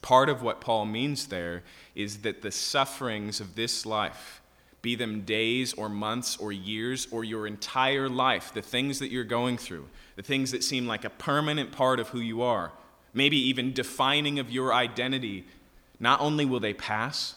Part 0.00 0.30
of 0.30 0.40
what 0.40 0.62
Paul 0.62 0.86
means 0.86 1.26
there 1.26 1.62
is 1.94 2.22
that 2.22 2.40
the 2.40 2.50
sufferings 2.50 3.38
of 3.38 3.54
this 3.54 3.84
life, 3.84 4.40
be 4.80 4.94
them 4.94 5.20
days 5.20 5.74
or 5.74 5.90
months 5.90 6.38
or 6.38 6.52
years 6.52 7.06
or 7.10 7.22
your 7.22 7.46
entire 7.46 8.08
life, 8.08 8.54
the 8.54 8.62
things 8.62 8.98
that 9.00 9.10
you're 9.10 9.24
going 9.24 9.58
through, 9.58 9.86
the 10.16 10.22
things 10.22 10.52
that 10.52 10.64
seem 10.64 10.86
like 10.86 11.04
a 11.04 11.10
permanent 11.10 11.70
part 11.70 12.00
of 12.00 12.08
who 12.08 12.20
you 12.20 12.40
are, 12.40 12.72
maybe 13.12 13.36
even 13.36 13.74
defining 13.74 14.38
of 14.38 14.50
your 14.50 14.72
identity, 14.72 15.44
not 16.00 16.18
only 16.22 16.46
will 16.46 16.60
they 16.60 16.72
pass, 16.72 17.34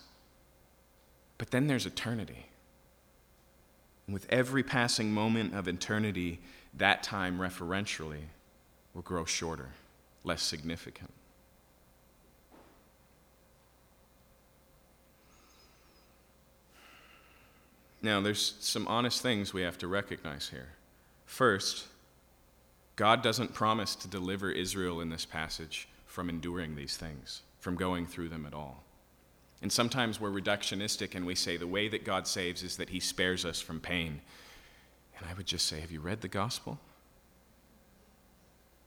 but 1.41 1.49
then 1.49 1.65
there's 1.65 1.87
eternity. 1.87 2.45
And 4.05 4.13
with 4.13 4.27
every 4.29 4.61
passing 4.61 5.11
moment 5.11 5.55
of 5.55 5.67
eternity, 5.67 6.39
that 6.75 7.01
time 7.01 7.39
referentially 7.39 8.25
will 8.93 9.01
grow 9.01 9.25
shorter, 9.25 9.69
less 10.23 10.43
significant. 10.43 11.09
Now, 18.03 18.21
there's 18.21 18.53
some 18.59 18.87
honest 18.87 19.23
things 19.23 19.51
we 19.51 19.63
have 19.63 19.79
to 19.79 19.87
recognize 19.87 20.49
here. 20.49 20.73
First, 21.25 21.87
God 22.95 23.23
doesn't 23.23 23.55
promise 23.55 23.95
to 23.95 24.07
deliver 24.07 24.51
Israel 24.51 25.01
in 25.01 25.09
this 25.09 25.25
passage 25.25 25.87
from 26.05 26.29
enduring 26.29 26.75
these 26.75 26.97
things, 26.97 27.41
from 27.59 27.77
going 27.77 28.05
through 28.05 28.29
them 28.29 28.45
at 28.45 28.53
all. 28.53 28.83
And 29.61 29.71
sometimes 29.71 30.19
we're 30.19 30.31
reductionistic 30.31 31.13
and 31.15 31.25
we 31.25 31.35
say 31.35 31.57
the 31.57 31.67
way 31.67 31.87
that 31.87 32.03
God 32.03 32.27
saves 32.27 32.63
is 32.63 32.77
that 32.77 32.89
he 32.89 32.99
spares 32.99 33.45
us 33.45 33.61
from 33.61 33.79
pain. 33.79 34.21
And 35.17 35.29
I 35.29 35.33
would 35.35 35.45
just 35.45 35.67
say, 35.67 35.79
have 35.79 35.91
you 35.91 35.99
read 35.99 36.21
the 36.21 36.27
gospel? 36.27 36.79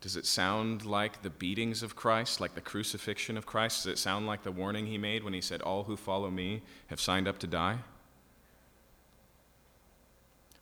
Does 0.01 0.17
it 0.17 0.27
sound 0.27 0.85
like 0.85 1.23
the 1.23 1.31
beatings 1.31 1.83
of 1.83 1.97
Christ, 1.97 2.39
like 2.39 2.55
the 2.55 2.61
crucifixion 2.61 3.39
of 3.39 3.47
Christ? 3.47 3.85
Does 3.85 3.93
it 3.95 3.99
sound 3.99 4.27
like 4.27 4.43
the 4.43 4.53
warning 4.53 4.87
he 4.87 4.99
made 4.99 5.25
when 5.25 5.33
he 5.33 5.41
said, 5.41 5.63
All 5.63 5.85
who 5.85 5.97
follow 5.97 6.31
me 6.31 6.61
have 6.89 7.01
signed 7.01 7.27
up 7.27 7.39
to 7.39 7.47
die? 7.47 7.79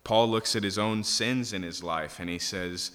Paul 0.04 0.28
looks 0.28 0.54
at 0.54 0.62
his 0.62 0.78
own 0.78 1.02
sins 1.02 1.52
in 1.52 1.64
his 1.64 1.82
life 1.82 2.20
and 2.20 2.30
he 2.30 2.38
says, 2.38 2.92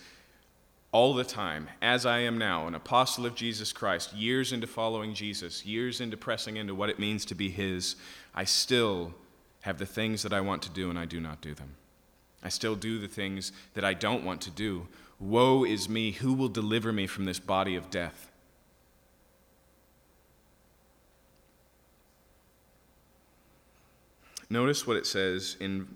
all 0.91 1.13
the 1.13 1.23
time, 1.23 1.67
as 1.81 2.05
I 2.05 2.19
am 2.19 2.37
now, 2.37 2.67
an 2.67 2.75
apostle 2.75 3.25
of 3.25 3.35
Jesus 3.35 3.73
Christ, 3.73 4.13
years 4.13 4.53
into 4.53 4.67
following 4.67 5.13
Jesus, 5.13 5.65
years 5.65 5.99
into 5.99 6.15
pressing 6.15 6.57
into 6.57 6.73
what 6.73 6.89
it 6.89 6.99
means 6.99 7.25
to 7.25 7.35
be 7.35 7.49
His, 7.49 7.95
I 8.33 8.45
still 8.45 9.13
have 9.61 9.79
the 9.79 9.85
things 9.85 10.23
that 10.23 10.33
I 10.33 10.41
want 10.41 10.61
to 10.63 10.69
do 10.69 10.89
and 10.89 10.97
I 10.97 11.05
do 11.05 11.19
not 11.19 11.41
do 11.41 11.53
them. 11.53 11.75
I 12.41 12.49
still 12.49 12.75
do 12.75 12.99
the 12.99 13.07
things 13.07 13.51
that 13.73 13.83
I 13.83 13.93
don't 13.93 14.23
want 14.23 14.41
to 14.41 14.51
do. 14.51 14.87
Woe 15.19 15.65
is 15.65 15.89
me, 15.89 16.11
who 16.11 16.33
will 16.33 16.47
deliver 16.47 16.93
me 16.93 17.07
from 17.07 17.25
this 17.25 17.39
body 17.39 17.75
of 17.75 17.89
death? 17.89 18.31
Notice 24.49 24.87
what 24.87 24.95
it 24.95 25.05
says 25.05 25.57
in. 25.59 25.87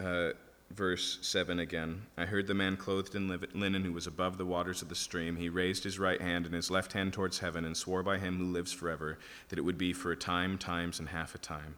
Uh, 0.00 0.30
verse 0.70 1.18
7 1.22 1.58
again. 1.58 2.02
I 2.16 2.26
heard 2.26 2.46
the 2.46 2.54
man 2.54 2.76
clothed 2.76 3.14
in 3.14 3.28
linen 3.54 3.84
who 3.84 3.92
was 3.92 4.06
above 4.06 4.38
the 4.38 4.46
waters 4.46 4.82
of 4.82 4.88
the 4.88 4.94
stream. 4.94 5.36
He 5.36 5.48
raised 5.48 5.84
his 5.84 5.98
right 5.98 6.20
hand 6.20 6.46
and 6.46 6.54
his 6.54 6.70
left 6.70 6.92
hand 6.92 7.12
towards 7.12 7.38
heaven 7.38 7.64
and 7.64 7.76
swore 7.76 8.02
by 8.02 8.18
him 8.18 8.38
who 8.38 8.44
lives 8.44 8.72
forever 8.72 9.18
that 9.48 9.58
it 9.58 9.62
would 9.62 9.78
be 9.78 9.92
for 9.92 10.12
a 10.12 10.16
time, 10.16 10.58
times, 10.58 10.98
and 10.98 11.08
half 11.08 11.34
a 11.34 11.38
time. 11.38 11.76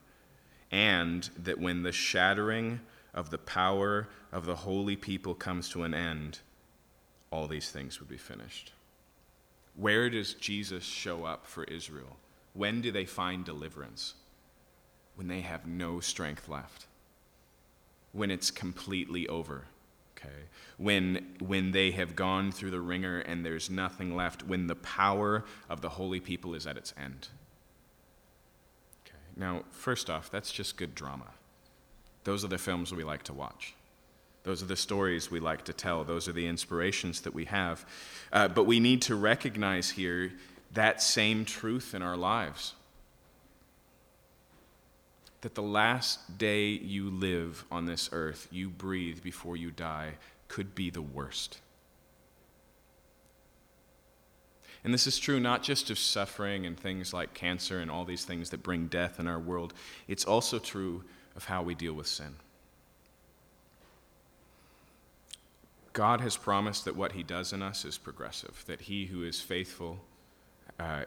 And 0.70 1.28
that 1.36 1.58
when 1.58 1.82
the 1.82 1.92
shattering 1.92 2.80
of 3.14 3.30
the 3.30 3.38
power 3.38 4.08
of 4.32 4.46
the 4.46 4.56
holy 4.56 4.96
people 4.96 5.34
comes 5.34 5.68
to 5.70 5.82
an 5.82 5.94
end, 5.94 6.40
all 7.30 7.46
these 7.46 7.70
things 7.70 8.00
would 8.00 8.08
be 8.08 8.16
finished. 8.16 8.72
Where 9.76 10.10
does 10.10 10.34
Jesus 10.34 10.84
show 10.84 11.24
up 11.24 11.46
for 11.46 11.64
Israel? 11.64 12.16
When 12.54 12.80
do 12.80 12.90
they 12.90 13.04
find 13.04 13.44
deliverance? 13.44 14.14
When 15.14 15.28
they 15.28 15.40
have 15.40 15.66
no 15.66 16.00
strength 16.00 16.48
left 16.48 16.86
when 18.12 18.30
it's 18.30 18.50
completely 18.50 19.28
over. 19.28 19.64
Okay. 20.16 20.34
When, 20.76 21.34
when 21.38 21.72
they 21.72 21.90
have 21.92 22.16
gone 22.16 22.52
through 22.52 22.70
the 22.70 22.80
wringer 22.80 23.20
and 23.20 23.44
there's 23.44 23.70
nothing 23.70 24.14
left, 24.14 24.42
when 24.46 24.66
the 24.66 24.74
power 24.74 25.44
of 25.68 25.80
the 25.80 25.90
holy 25.90 26.20
people 26.20 26.54
is 26.54 26.66
at 26.66 26.76
its 26.76 26.92
end. 27.00 27.28
Okay. 29.06 29.16
Now, 29.36 29.64
first 29.70 30.10
off, 30.10 30.30
that's 30.30 30.52
just 30.52 30.76
good 30.76 30.94
drama. 30.94 31.26
Those 32.24 32.44
are 32.44 32.48
the 32.48 32.58
films 32.58 32.92
we 32.92 33.04
like 33.04 33.22
to 33.24 33.32
watch. 33.32 33.74
Those 34.42 34.62
are 34.62 34.66
the 34.66 34.76
stories 34.76 35.30
we 35.30 35.40
like 35.40 35.64
to 35.66 35.72
tell. 35.72 36.04
Those 36.04 36.28
are 36.28 36.32
the 36.32 36.46
inspirations 36.46 37.22
that 37.22 37.34
we 37.34 37.44
have. 37.46 37.86
Uh, 38.32 38.48
but 38.48 38.64
we 38.64 38.80
need 38.80 39.02
to 39.02 39.14
recognize 39.14 39.90
here 39.90 40.32
that 40.72 41.02
same 41.02 41.44
truth 41.44 41.94
in 41.94 42.02
our 42.02 42.16
lives 42.16 42.74
that 45.40 45.54
the 45.54 45.62
last 45.62 46.38
day 46.38 46.68
you 46.68 47.08
live 47.10 47.64
on 47.70 47.86
this 47.86 48.10
earth, 48.12 48.48
you 48.50 48.68
breathe 48.68 49.22
before 49.22 49.56
you 49.56 49.70
die, 49.70 50.14
could 50.48 50.74
be 50.74 50.90
the 50.90 51.02
worst. 51.02 51.60
And 54.82 54.94
this 54.94 55.06
is 55.06 55.18
true 55.18 55.40
not 55.40 55.62
just 55.62 55.90
of 55.90 55.98
suffering 55.98 56.64
and 56.66 56.78
things 56.78 57.12
like 57.12 57.34
cancer 57.34 57.80
and 57.80 57.90
all 57.90 58.04
these 58.04 58.24
things 58.24 58.50
that 58.50 58.62
bring 58.62 58.86
death 58.86 59.20
in 59.20 59.26
our 59.26 59.38
world, 59.38 59.74
it's 60.08 60.24
also 60.24 60.58
true 60.58 61.04
of 61.36 61.44
how 61.44 61.62
we 61.62 61.74
deal 61.74 61.92
with 61.92 62.06
sin. 62.06 62.36
God 65.92 66.20
has 66.20 66.36
promised 66.36 66.84
that 66.84 66.96
what 66.96 67.12
He 67.12 67.22
does 67.22 67.52
in 67.52 67.62
us 67.62 67.84
is 67.84 67.98
progressive, 67.98 68.64
that 68.66 68.82
He 68.82 69.06
who 69.06 69.22
is 69.22 69.40
faithful 69.40 69.98
uh, 70.78 71.02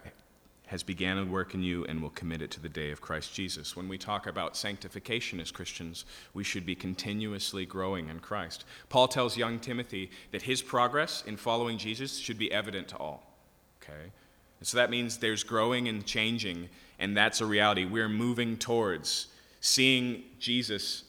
has 0.74 0.82
began 0.82 1.19
a 1.19 1.24
work 1.24 1.53
in 1.53 1.61
you 1.61 1.86
and 1.86 2.01
will 2.01 2.09
commit 2.09 2.41
it 2.41 2.49
to 2.49 2.59
the 2.59 2.67
day 2.67 2.89
of 2.89 2.99
Christ 2.99 3.32
Jesus. 3.32 3.76
When 3.76 3.88
we 3.88 3.99
talk 3.99 4.26
about 4.26 4.57
sanctification 4.57 5.39
as 5.39 5.51
Christians, 5.51 6.03
we 6.34 6.43
should 6.43 6.65
be 6.65 6.74
continuously 6.74 7.63
growing 7.63 8.09
in 8.09 8.19
Christ. 8.19 8.65
Paul 8.89 9.07
tells 9.07 9.38
young 9.38 9.59
Timothy 9.59 10.09
that 10.32 10.41
his 10.41 10.63
progress 10.63 11.24
in 11.28 11.38
following 11.38 11.78
Jesus 11.78 12.17
should 12.17 12.39
be 12.39 12.51
evident 12.51 12.88
to 12.88 12.97
all. 12.97 13.38
Okay? 13.84 14.11
And 14.59 14.67
so 14.67 14.78
that 14.78 14.89
means 14.89 15.17
there's 15.17 15.43
growing 15.43 15.88
and 15.88 16.03
changing, 16.07 16.69
and 16.97 17.15
that's 17.15 17.39
a 17.39 17.45
reality. 17.45 17.86
We're 17.86 18.09
moving 18.09 18.57
towards 18.57 19.28
seeing 19.61 20.24
Jesus 20.39 21.03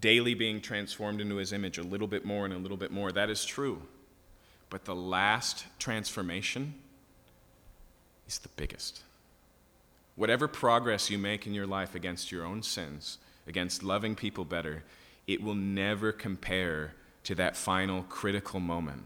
daily 0.00 0.32
being 0.32 0.62
transformed 0.62 1.20
into 1.20 1.36
his 1.36 1.52
image 1.52 1.76
a 1.76 1.82
little 1.82 2.08
bit 2.08 2.24
more 2.24 2.46
and 2.46 2.54
a 2.54 2.58
little 2.58 2.78
bit 2.78 2.90
more. 2.90 3.12
That 3.12 3.28
is 3.28 3.44
true. 3.44 3.82
But 4.70 4.86
the 4.86 4.96
last 4.96 5.66
transformation, 5.78 6.72
is 8.26 8.38
the 8.38 8.48
biggest. 8.50 9.02
Whatever 10.14 10.48
progress 10.48 11.10
you 11.10 11.18
make 11.18 11.46
in 11.46 11.54
your 11.54 11.66
life 11.66 11.94
against 11.94 12.32
your 12.32 12.44
own 12.44 12.62
sins, 12.62 13.18
against 13.46 13.82
loving 13.82 14.14
people 14.14 14.44
better, 14.44 14.82
it 15.26 15.42
will 15.42 15.54
never 15.54 16.12
compare 16.12 16.94
to 17.24 17.34
that 17.34 17.56
final 17.56 18.02
critical 18.04 18.60
moment 18.60 19.04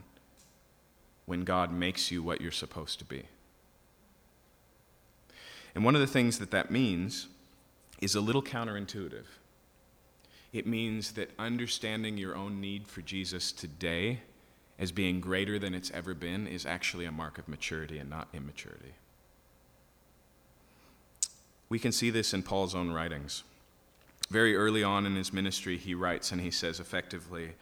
when 1.27 1.45
God 1.45 1.73
makes 1.73 2.11
you 2.11 2.23
what 2.23 2.41
you're 2.41 2.51
supposed 2.51 2.99
to 2.99 3.05
be. 3.05 3.25
And 5.75 5.85
one 5.85 5.95
of 5.95 6.01
the 6.01 6.07
things 6.07 6.39
that 6.39 6.51
that 6.51 6.71
means 6.71 7.29
is 8.01 8.15
a 8.15 8.21
little 8.21 8.43
counterintuitive. 8.43 9.27
It 10.53 10.67
means 10.67 11.13
that 11.13 11.31
understanding 11.39 12.17
your 12.17 12.35
own 12.35 12.61
need 12.61 12.89
for 12.89 13.03
Jesus 13.03 13.53
today 13.53 14.21
as 14.79 14.91
being 14.91 15.21
greater 15.21 15.59
than 15.59 15.75
it's 15.75 15.91
ever 15.93 16.15
been 16.15 16.47
is 16.47 16.67
actually 16.67 17.05
a 17.05 17.13
mark 17.13 17.39
of 17.39 17.47
maturity 17.47 17.99
and 17.99 18.11
not 18.11 18.29
immaturity. 18.33 18.95
We 21.71 21.79
can 21.79 21.93
see 21.93 22.11
this 22.11 22.35
in 22.35 22.43
Paul's 22.43 22.75
own 22.75 22.91
writings. 22.91 23.45
Very 24.29 24.55
early 24.55 24.83
on 24.83 25.07
in 25.07 25.15
his 25.15 25.33
ministry, 25.33 25.79
he 25.79 25.95
writes 25.95 26.33
and 26.33 26.41
he 26.41 26.51
says 26.51 26.81
effectively, 26.81 27.53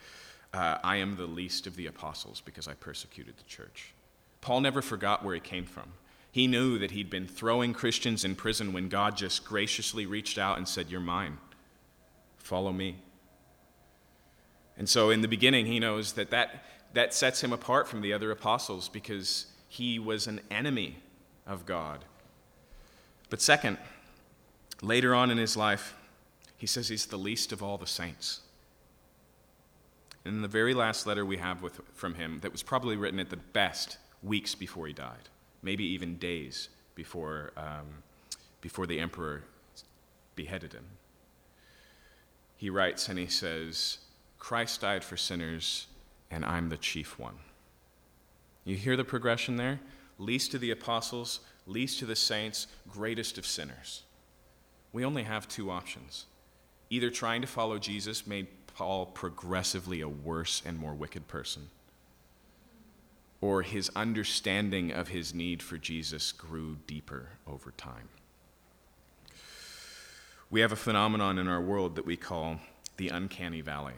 uh, 0.52 0.78
I 0.82 0.96
am 0.96 1.16
the 1.16 1.26
least 1.26 1.66
of 1.66 1.76
the 1.76 1.86
apostles 1.86 2.40
because 2.40 2.66
I 2.66 2.74
persecuted 2.74 3.36
the 3.36 3.44
church. 3.44 3.92
Paul 4.40 4.62
never 4.62 4.82
forgot 4.82 5.24
where 5.24 5.34
he 5.34 5.40
came 5.40 5.66
from. 5.66 5.92
He 6.32 6.46
knew 6.46 6.78
that 6.78 6.90
he'd 6.90 7.10
been 7.10 7.26
throwing 7.26 7.72
Christians 7.72 8.24
in 8.24 8.34
prison 8.34 8.72
when 8.72 8.88
God 8.88 9.16
just 9.16 9.44
graciously 9.44 10.06
reached 10.06 10.38
out 10.38 10.56
and 10.56 10.66
said, 10.66 10.88
You're 10.88 11.00
mine. 11.00 11.38
Follow 12.38 12.72
me. 12.72 12.96
And 14.76 14.88
so 14.88 15.10
in 15.10 15.20
the 15.20 15.28
beginning, 15.28 15.66
he 15.66 15.80
knows 15.80 16.12
that 16.12 16.30
that, 16.30 16.64
that 16.94 17.12
sets 17.12 17.42
him 17.42 17.52
apart 17.52 17.88
from 17.88 18.00
the 18.00 18.12
other 18.12 18.30
apostles 18.30 18.88
because 18.88 19.46
he 19.68 19.98
was 19.98 20.26
an 20.26 20.40
enemy 20.50 20.96
of 21.46 21.66
God. 21.66 22.04
But 23.30 23.42
second, 23.42 23.78
later 24.82 25.14
on 25.14 25.30
in 25.30 25.38
his 25.38 25.56
life, 25.56 25.94
he 26.56 26.66
says 26.66 26.88
he's 26.88 27.06
the 27.06 27.16
least 27.16 27.52
of 27.52 27.62
all 27.62 27.78
the 27.78 27.86
saints. 27.86 28.40
In 30.24 30.42
the 30.42 30.48
very 30.48 30.74
last 30.74 31.06
letter 31.06 31.24
we 31.24 31.38
have 31.38 31.62
with, 31.62 31.80
from 31.94 32.14
him, 32.14 32.40
that 32.40 32.52
was 32.52 32.62
probably 32.62 32.96
written 32.96 33.20
at 33.20 33.30
the 33.30 33.36
best 33.36 33.98
weeks 34.22 34.54
before 34.54 34.86
he 34.86 34.92
died, 34.92 35.28
maybe 35.62 35.84
even 35.84 36.16
days 36.16 36.68
before, 36.94 37.52
um, 37.56 38.02
before 38.60 38.86
the 38.86 38.98
emperor 38.98 39.44
beheaded 40.34 40.72
him. 40.72 40.84
He 42.56 42.70
writes 42.70 43.08
and 43.08 43.18
he 43.18 43.26
says, 43.26 43.98
Christ 44.38 44.80
died 44.80 45.04
for 45.04 45.16
sinners, 45.16 45.86
and 46.30 46.44
I'm 46.44 46.68
the 46.68 46.76
chief 46.76 47.18
one. 47.18 47.36
You 48.64 48.76
hear 48.76 48.96
the 48.96 49.04
progression 49.04 49.56
there? 49.56 49.80
Least 50.18 50.50
to 50.50 50.58
the 50.58 50.72
apostles, 50.72 51.40
least 51.66 52.00
to 52.00 52.06
the 52.06 52.16
saints, 52.16 52.66
greatest 52.88 53.38
of 53.38 53.46
sinners. 53.46 54.02
We 54.92 55.04
only 55.04 55.24
have 55.24 55.48
two 55.48 55.70
options. 55.70 56.26
Either 56.90 57.10
trying 57.10 57.40
to 57.42 57.46
follow 57.46 57.78
Jesus 57.78 58.26
made 58.26 58.46
Paul 58.74 59.06
progressively 59.06 60.00
a 60.00 60.08
worse 60.08 60.62
and 60.64 60.78
more 60.78 60.94
wicked 60.94 61.28
person, 61.28 61.68
or 63.40 63.62
his 63.62 63.90
understanding 63.94 64.92
of 64.92 65.08
his 65.08 65.34
need 65.34 65.62
for 65.62 65.76
Jesus 65.76 66.32
grew 66.32 66.76
deeper 66.86 67.30
over 67.46 67.72
time. 67.72 68.08
We 70.50 70.60
have 70.60 70.72
a 70.72 70.76
phenomenon 70.76 71.38
in 71.38 71.46
our 71.46 71.60
world 71.60 71.96
that 71.96 72.06
we 72.06 72.16
call 72.16 72.58
the 72.96 73.08
uncanny 73.08 73.60
valley. 73.60 73.94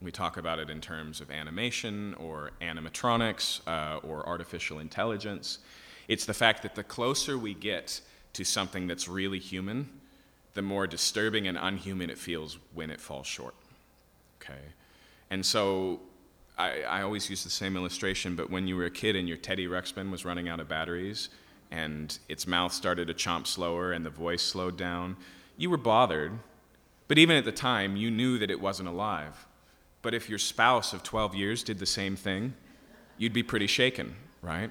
We 0.00 0.10
talk 0.10 0.36
about 0.36 0.58
it 0.58 0.70
in 0.70 0.80
terms 0.80 1.20
of 1.20 1.30
animation 1.30 2.14
or 2.14 2.52
animatronics 2.60 3.60
uh, 3.66 3.98
or 3.98 4.26
artificial 4.26 4.78
intelligence. 4.78 5.58
It's 6.08 6.24
the 6.24 6.34
fact 6.34 6.62
that 6.62 6.74
the 6.74 6.84
closer 6.84 7.36
we 7.36 7.54
get 7.54 8.00
to 8.32 8.44
something 8.44 8.86
that's 8.86 9.08
really 9.08 9.38
human, 9.38 9.88
the 10.54 10.62
more 10.62 10.86
disturbing 10.86 11.46
and 11.48 11.58
unhuman 11.60 12.10
it 12.10 12.18
feels 12.18 12.58
when 12.72 12.90
it 12.90 13.00
falls 13.00 13.26
short. 13.26 13.54
Okay? 14.40 14.60
And 15.30 15.44
so 15.44 16.00
I, 16.56 16.82
I, 16.82 17.02
always 17.02 17.28
use 17.28 17.42
the 17.42 17.50
same 17.50 17.76
illustration, 17.76 18.36
but 18.36 18.50
when 18.50 18.68
you 18.68 18.76
were 18.76 18.84
a 18.84 18.90
kid 18.90 19.16
and 19.16 19.26
your 19.26 19.36
Teddy 19.36 19.66
Ruxpin 19.66 20.10
was 20.10 20.24
running 20.24 20.48
out 20.48 20.60
of 20.60 20.68
batteries 20.68 21.28
and 21.70 22.16
its 22.28 22.46
mouth 22.46 22.72
started 22.72 23.08
to 23.08 23.14
chomp 23.14 23.46
slower 23.46 23.92
and 23.92 24.06
the 24.06 24.10
voice 24.10 24.42
slowed 24.42 24.76
down, 24.76 25.16
you 25.56 25.70
were 25.70 25.76
bothered. 25.76 26.32
But 27.08 27.18
even 27.18 27.36
at 27.36 27.44
the 27.44 27.52
time, 27.52 27.96
you 27.96 28.10
knew 28.10 28.38
that 28.38 28.50
it 28.50 28.60
wasn't 28.60 28.88
alive. 28.88 29.46
But 30.02 30.14
if 30.14 30.28
your 30.28 30.38
spouse 30.38 30.92
of 30.92 31.02
12 31.02 31.34
years 31.34 31.64
did 31.64 31.78
the 31.78 31.86
same 31.86 32.14
thing, 32.14 32.54
you'd 33.18 33.32
be 33.32 33.42
pretty 33.42 33.66
shaken, 33.66 34.14
right? 34.42 34.70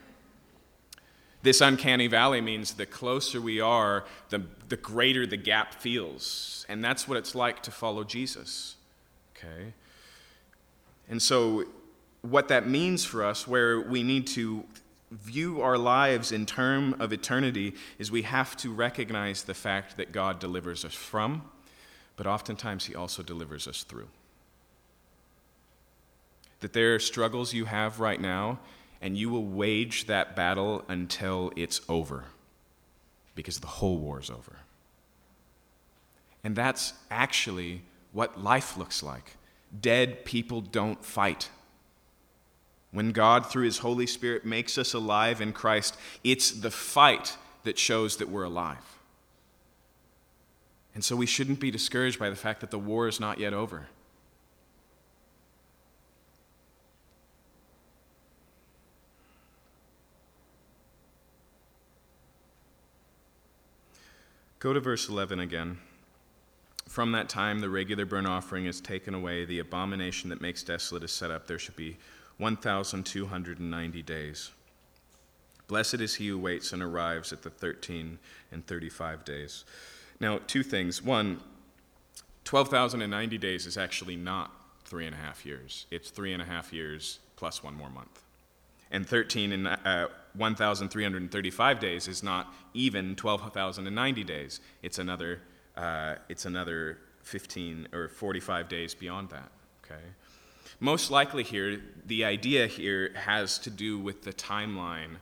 This 1.44 1.62
uncanny 1.62 2.08
valley 2.08 2.41
means 2.41 2.74
the 2.74 2.86
closer 2.86 3.39
we 3.39 3.60
are, 3.60 4.06
the, 4.30 4.44
the 4.70 4.78
greater 4.78 5.28
the 5.28 5.38
gap 5.38 5.76
feels. 5.76 6.66
And 6.68 6.84
that's 6.84 7.08
what 7.08 7.18
it's 7.18 7.36
like 7.36 7.62
to 7.64 7.72
follow 7.72 8.04
Jesus. 8.04 8.76
Okay? 9.36 9.74
And 11.10 11.22
so, 11.22 11.66
what 12.22 12.48
that 12.48 12.68
means 12.68 13.04
for 13.04 13.24
us, 13.24 13.46
where 13.46 13.82
we 13.82 14.02
need 14.02 14.26
to 14.28 14.64
view 15.12 15.62
our 15.62 15.78
lives 15.78 16.32
in 16.32 16.46
term 16.46 16.96
of 17.00 17.12
eternity, 17.12 17.74
is 18.00 18.10
we 18.10 18.22
have 18.22 18.56
to 18.58 18.74
recognize 18.74 19.44
the 19.44 19.54
fact 19.54 19.98
that 19.98 20.14
God 20.14 20.39
delivers 20.39 20.86
us 20.86 20.94
from, 20.94 21.44
but 22.16 22.26
oftentimes 22.26 22.86
He 22.86 22.96
also 22.96 23.22
delivers 23.22 23.68
us 23.68 23.84
through 23.84 24.08
that 26.64 26.74
there 26.74 26.96
are 26.96 27.00
struggles 27.00 27.54
you 27.54 27.66
have 27.66 28.00
right 28.00 28.22
now, 28.22 28.58
and 29.04 29.18
you 29.18 29.30
will 29.30 29.43
wage 29.43 30.08
that 30.08 30.34
battle 30.34 30.86
until 30.88 31.51
it's 31.58 31.82
over, 31.89 32.24
because 33.36 33.60
the 33.60 33.68
whole 33.68 33.97
war 33.97 34.22
is 34.22 34.30
over. 34.30 34.60
And 36.41 36.56
that's 36.56 36.93
actually 37.12 37.82
what 38.14 38.41
life 38.41 38.78
looks 38.78 39.04
like. 39.04 39.36
Dead 39.78 40.24
people 40.24 40.62
don't 40.62 41.04
fight. 41.04 41.49
When 42.91 43.12
God, 43.12 43.45
through 43.45 43.66
His 43.66 43.80
Holy 43.80 44.08
Spirit, 44.08 44.45
makes 44.45 44.78
us 44.78 44.93
alive 44.93 45.41
in 45.41 45.51
Christ, 45.51 45.97
it's 46.24 46.51
the 46.51 46.72
fight 46.72 47.36
that 47.64 47.78
shows 47.78 48.18
that 48.18 48.30
we're 48.30 48.43
alive. 48.43 48.99
And 50.95 51.04
so 51.04 51.18
we 51.18 51.26
shouldn't 51.26 51.60
be 51.60 51.72
discouraged 51.72 52.20
by 52.20 52.30
the 52.30 52.38
fact 52.38 52.62
that 52.62 52.72
the 52.72 52.80
war 52.80 53.10
is 53.10 53.20
not 53.20 53.38
yet 53.38 53.54
over. 53.54 53.88
Go 64.64 64.72
to 64.72 64.80
verse 64.80 65.09
11 65.09 65.41
again. 65.41 65.78
From 66.88 67.11
that 67.11 67.28
time, 67.28 67.59
the 67.59 67.70
regular 67.70 68.05
burnt 68.05 68.28
offering 68.28 68.66
is 68.66 68.80
taken 68.80 69.14
away, 69.14 69.43
the 69.43 69.59
abomination 69.59 70.30
that 70.30 70.39
makes 70.39 70.64
desolate 70.64 71.03
is 71.03 71.11
set 71.11 71.32
up. 71.32 71.47
There 71.47 71.59
should 71.59 71.76
be 71.76 71.97
1,290 72.38 74.01
days. 74.03 74.51
Blessed 75.68 75.95
is 75.95 76.16
he 76.16 76.30
who 76.30 76.39
waits 76.39 76.72
and 76.72 76.82
arrives 76.82 77.34
at 77.34 77.41
the 77.41 77.49
13 77.49 78.18
and 78.53 78.66
35 78.66 79.26
days. 79.26 79.66
Now, 80.22 80.39
two 80.47 80.64
things. 80.64 81.01
One, 81.01 81.41
12,090 82.45 83.38
days 83.38 83.66
is 83.66 83.76
actually 83.76 84.16
not 84.16 84.49
three 84.86 85.05
and 85.05 85.14
a 85.14 85.20
half 85.20 85.45
years, 85.45 85.88
it's 85.91 86.09
three 86.09 86.32
and 86.32 86.41
a 86.41 86.45
half 86.45 86.72
years 86.72 87.20
plus 87.36 87.61
one 87.61 87.74
more 87.74 87.89
month 87.89 88.24
and 88.93 89.07
13 89.07 89.51
and 89.51 89.68
uh, 89.68 90.07
1,335 90.36 91.80
days 91.80 92.08
is 92.08 92.24
not 92.24 92.54
even 92.74 93.16
12,090 93.16 94.24
days. 94.24 94.60
It's 94.82 95.00
another, 95.00 95.42
uh, 95.78 96.16
it's 96.30 96.46
another 96.46 96.98
15 97.24 97.88
or 97.94 98.10
45 98.10 98.68
days 98.68 98.96
beyond 98.96 99.30
that. 99.30 99.50
Okay. 99.86 100.02
Most 100.80 101.12
likely 101.12 101.44
here, 101.44 101.82
the 102.06 102.26
idea 102.26 102.68
here 102.68 103.14
has 103.16 103.60
to 103.60 103.70
do 103.70 104.00
with 104.00 104.24
the 104.24 104.34
timeline 104.34 105.18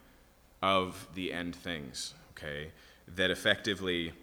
of 0.62 1.08
the 1.14 1.34
end 1.34 1.56
things. 1.56 2.14
Okay, 2.32 2.72
that 3.16 3.30
effectively 3.30 4.14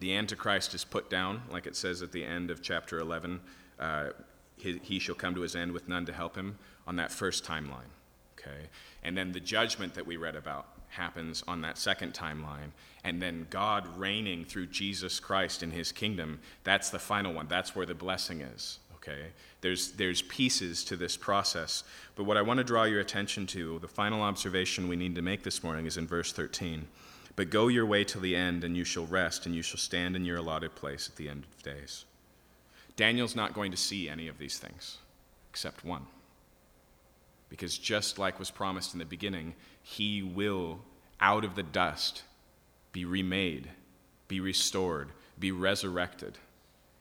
the 0.00 0.14
Antichrist 0.14 0.74
is 0.74 0.84
put 0.84 1.10
down, 1.10 1.42
like 1.50 1.66
it 1.66 1.74
says 1.74 2.02
at 2.02 2.12
the 2.12 2.24
end 2.24 2.50
of 2.50 2.62
chapter 2.62 3.00
11. 3.00 3.40
Uh, 3.80 4.10
he, 4.56 4.78
he 4.82 4.98
shall 4.98 5.14
come 5.14 5.34
to 5.34 5.40
his 5.40 5.56
end 5.56 5.72
with 5.72 5.88
none 5.88 6.04
to 6.06 6.12
help 6.12 6.36
him 6.36 6.58
on 6.86 6.96
that 6.96 7.10
first 7.10 7.44
timeline 7.44 7.90
okay? 8.38 8.68
And 9.02 9.16
then 9.16 9.32
the 9.32 9.40
judgment 9.40 9.94
that 9.94 10.06
we 10.06 10.16
read 10.16 10.36
about 10.36 10.66
happens 10.88 11.44
on 11.46 11.60
that 11.62 11.78
second 11.78 12.14
timeline. 12.14 12.70
And 13.04 13.22
then 13.22 13.46
God 13.50 13.86
reigning 13.96 14.44
through 14.44 14.66
Jesus 14.66 15.20
Christ 15.20 15.62
in 15.62 15.70
his 15.70 15.92
kingdom, 15.92 16.40
that's 16.64 16.90
the 16.90 16.98
final 16.98 17.32
one. 17.32 17.46
That's 17.48 17.76
where 17.76 17.86
the 17.86 17.94
blessing 17.94 18.40
is, 18.40 18.78
okay? 18.96 19.26
There's, 19.60 19.92
there's 19.92 20.22
pieces 20.22 20.84
to 20.84 20.96
this 20.96 21.16
process. 21.16 21.84
But 22.16 22.24
what 22.24 22.36
I 22.36 22.42
want 22.42 22.58
to 22.58 22.64
draw 22.64 22.84
your 22.84 23.00
attention 23.00 23.46
to, 23.48 23.78
the 23.78 23.88
final 23.88 24.22
observation 24.22 24.88
we 24.88 24.96
need 24.96 25.14
to 25.14 25.22
make 25.22 25.42
this 25.42 25.62
morning 25.62 25.86
is 25.86 25.96
in 25.96 26.06
verse 26.06 26.32
13. 26.32 26.86
But 27.36 27.50
go 27.50 27.68
your 27.68 27.86
way 27.86 28.02
till 28.02 28.20
the 28.20 28.34
end, 28.34 28.64
and 28.64 28.76
you 28.76 28.84
shall 28.84 29.06
rest, 29.06 29.46
and 29.46 29.54
you 29.54 29.62
shall 29.62 29.78
stand 29.78 30.16
in 30.16 30.24
your 30.24 30.38
allotted 30.38 30.74
place 30.74 31.08
at 31.08 31.16
the 31.16 31.28
end 31.28 31.44
of 31.44 31.62
days. 31.62 32.04
Daniel's 32.96 33.36
not 33.36 33.54
going 33.54 33.70
to 33.70 33.76
see 33.76 34.08
any 34.08 34.26
of 34.26 34.38
these 34.38 34.58
things, 34.58 34.98
except 35.50 35.84
one. 35.84 36.06
Because 37.48 37.78
just 37.78 38.18
like 38.18 38.38
was 38.38 38.50
promised 38.50 38.92
in 38.92 38.98
the 38.98 39.04
beginning, 39.04 39.54
he 39.82 40.22
will, 40.22 40.80
out 41.20 41.44
of 41.44 41.54
the 41.54 41.62
dust, 41.62 42.22
be 42.92 43.04
remade, 43.04 43.70
be 44.28 44.40
restored, 44.40 45.10
be 45.38 45.52
resurrected, 45.52 46.38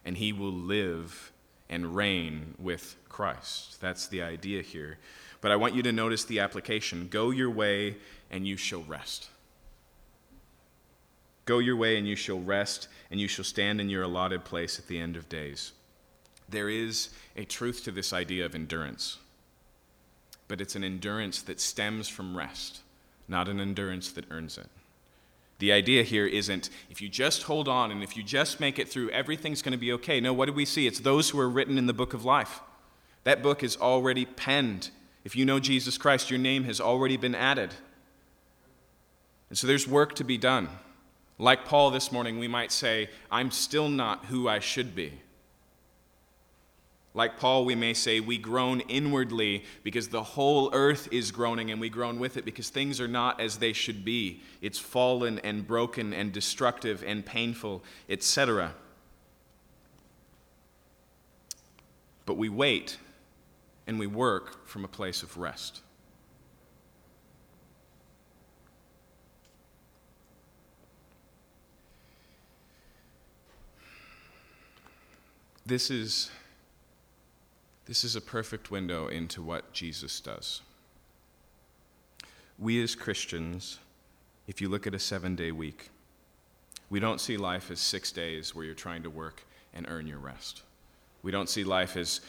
and 0.05 0.17
he 0.17 0.31
will 0.31 0.53
live 0.53 1.31
and 1.69 1.95
reign 1.95 2.55
with 2.57 2.95
Christ. 3.09 3.81
That's 3.81 4.07
the 4.07 4.21
idea 4.21 4.61
here. 4.61 4.99
But 5.41 5.51
I 5.51 5.57
want 5.57 5.75
you 5.75 5.83
to 5.83 5.91
notice 5.91 6.23
the 6.23 6.39
application 6.39 7.07
go 7.09 7.29
your 7.29 7.51
way 7.51 7.97
and 8.31 8.47
you 8.47 8.57
shall 8.57 8.83
rest. 8.83 9.29
Go 11.45 11.59
your 11.59 11.75
way 11.75 11.97
and 11.97 12.07
you 12.07 12.17
shall 12.17 12.39
rest, 12.39 12.89
and 13.09 13.21
you 13.21 13.27
shall 13.29 13.45
stand 13.45 13.79
in 13.79 13.89
your 13.89 14.03
allotted 14.03 14.43
place 14.43 14.79
at 14.79 14.87
the 14.87 14.99
end 14.99 15.15
of 15.15 15.29
days. 15.29 15.71
There 16.49 16.69
is 16.69 17.09
a 17.37 17.45
truth 17.45 17.85
to 17.85 17.91
this 17.91 18.11
idea 18.11 18.45
of 18.45 18.53
endurance 18.53 19.17
but 20.47 20.61
it's 20.61 20.75
an 20.75 20.83
endurance 20.83 21.41
that 21.41 21.59
stems 21.59 22.07
from 22.07 22.37
rest, 22.37 22.81
not 23.27 23.49
an 23.49 23.59
endurance 23.59 24.11
that 24.11 24.25
earns 24.31 24.57
it. 24.57 24.67
The 25.59 25.71
idea 25.71 26.03
here 26.03 26.27
isn't 26.27 26.69
if 26.89 27.01
you 27.01 27.09
just 27.09 27.43
hold 27.43 27.67
on 27.67 27.91
and 27.91 28.03
if 28.03 28.15
you 28.15 28.23
just 28.23 28.59
make 28.59 28.77
it 28.77 28.87
through, 28.87 29.09
everything's 29.09 29.61
going 29.61 29.71
to 29.71 29.77
be 29.77 29.91
okay. 29.93 30.19
No, 30.19 30.31
what 30.31 30.45
do 30.45 30.53
we 30.53 30.65
see? 30.65 30.85
It's 30.85 30.99
those 30.99 31.29
who 31.29 31.39
are 31.39 31.49
written 31.49 31.77
in 31.77 31.87
the 31.87 31.93
book 31.93 32.13
of 32.13 32.23
life. 32.23 32.61
That 33.23 33.41
book 33.41 33.63
is 33.63 33.75
already 33.77 34.25
penned. 34.25 34.91
If 35.23 35.35
you 35.35 35.45
know 35.45 35.59
Jesus 35.59 35.97
Christ, 35.97 36.29
your 36.29 36.39
name 36.39 36.63
has 36.65 36.79
already 36.79 37.17
been 37.17 37.35
added. 37.35 37.73
And 39.49 39.57
so 39.57 39.67
there's 39.67 39.87
work 39.87 40.13
to 40.15 40.23
be 40.23 40.37
done. 40.37 40.69
Like 41.39 41.65
Paul 41.65 41.91
this 41.91 42.11
morning, 42.11 42.39
we 42.39 42.47
might 42.47 42.71
say, 42.71 43.09
I'm 43.31 43.51
still 43.51 43.89
not 43.89 44.25
who 44.25 44.47
I 44.47 44.59
should 44.59 44.95
be. 44.95 45.13
Like 47.17 47.39
Paul, 47.39 47.65
we 47.65 47.73
may 47.73 47.95
say 47.95 48.19
we 48.19 48.37
groan 48.37 48.81
inwardly 48.81 49.63
because 49.81 50.09
the 50.09 50.21
whole 50.21 50.69
earth 50.71 51.07
is 51.11 51.31
groaning 51.31 51.71
and 51.71 51.81
we 51.81 51.89
groan 51.89 52.19
with 52.19 52.37
it 52.37 52.45
because 52.45 52.69
things 52.69 53.01
are 53.01 53.07
not 53.07 53.41
as 53.41 53.57
they 53.57 53.73
should 53.73 54.05
be. 54.05 54.43
It's 54.61 54.77
fallen 54.77 55.39
and 55.39 55.65
broken 55.65 56.13
and 56.13 56.31
destructive 56.31 57.03
and 57.03 57.25
painful, 57.25 57.83
etc. 58.07 58.75
But 62.27 62.37
we 62.37 62.49
wait 62.49 62.99
and 63.87 63.97
we 63.97 64.05
work 64.05 64.67
from 64.67 64.85
a 64.85 64.87
place 64.87 65.23
of 65.23 65.35
rest. 65.39 65.81
This 75.65 75.89
is, 75.89 76.29
this 77.87 78.03
is 78.03 78.15
a 78.15 78.21
perfect 78.21 78.69
window 78.69 79.07
into 79.07 79.41
what 79.41 79.71
Jesus 79.71 80.19
does. 80.19 80.61
We 82.59 82.83
as 82.83 82.95
Christians, 82.95 83.79
if 84.47 84.59
you 84.59 84.67
look 84.67 84.85
at 84.85 84.93
a 84.93 84.99
seven 84.99 85.35
day 85.35 85.51
week, 85.51 85.89
we 86.89 86.99
don't 86.99 87.21
see 87.21 87.37
life 87.37 87.71
as 87.71 87.79
six 87.79 88.11
days 88.11 88.53
where 88.53 88.65
you're 88.65 88.75
trying 88.75 89.03
to 89.03 89.09
work 89.09 89.43
and 89.73 89.85
earn 89.89 90.05
your 90.05 90.19
rest. 90.19 90.63
We 91.23 91.31
don't 91.31 91.49
see 91.49 91.63
life 91.63 91.95
as 91.95 92.21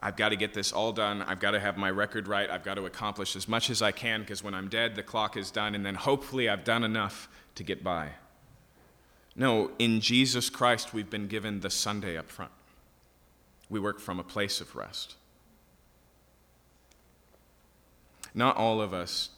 I've 0.00 0.16
got 0.16 0.28
to 0.28 0.36
get 0.36 0.54
this 0.54 0.72
all 0.72 0.92
done. 0.92 1.22
I've 1.22 1.40
got 1.40 1.52
to 1.52 1.60
have 1.60 1.76
my 1.76 1.90
record 1.90 2.28
right. 2.28 2.48
I've 2.48 2.62
got 2.62 2.74
to 2.74 2.86
accomplish 2.86 3.34
as 3.34 3.48
much 3.48 3.70
as 3.70 3.82
I 3.82 3.92
can 3.92 4.20
because 4.20 4.44
when 4.44 4.54
I'm 4.54 4.68
dead, 4.68 4.94
the 4.94 5.02
clock 5.02 5.36
is 5.36 5.50
done, 5.50 5.74
and 5.74 5.84
then 5.84 5.96
hopefully 5.96 6.48
I've 6.48 6.64
done 6.64 6.84
enough 6.84 7.28
to 7.56 7.64
get 7.64 7.82
by. 7.82 8.10
No, 9.34 9.72
in 9.78 10.00
Jesus 10.00 10.50
Christ, 10.50 10.94
we've 10.94 11.10
been 11.10 11.26
given 11.26 11.60
the 11.60 11.70
Sunday 11.70 12.16
up 12.16 12.30
front. 12.30 12.52
We 13.70 13.80
work 13.80 14.00
from 14.00 14.18
a 14.18 14.24
place 14.24 14.60
of 14.60 14.74
rest. 14.74 15.16
Not 18.34 18.56
all 18.56 18.80
of 18.80 18.92
us 18.92 19.30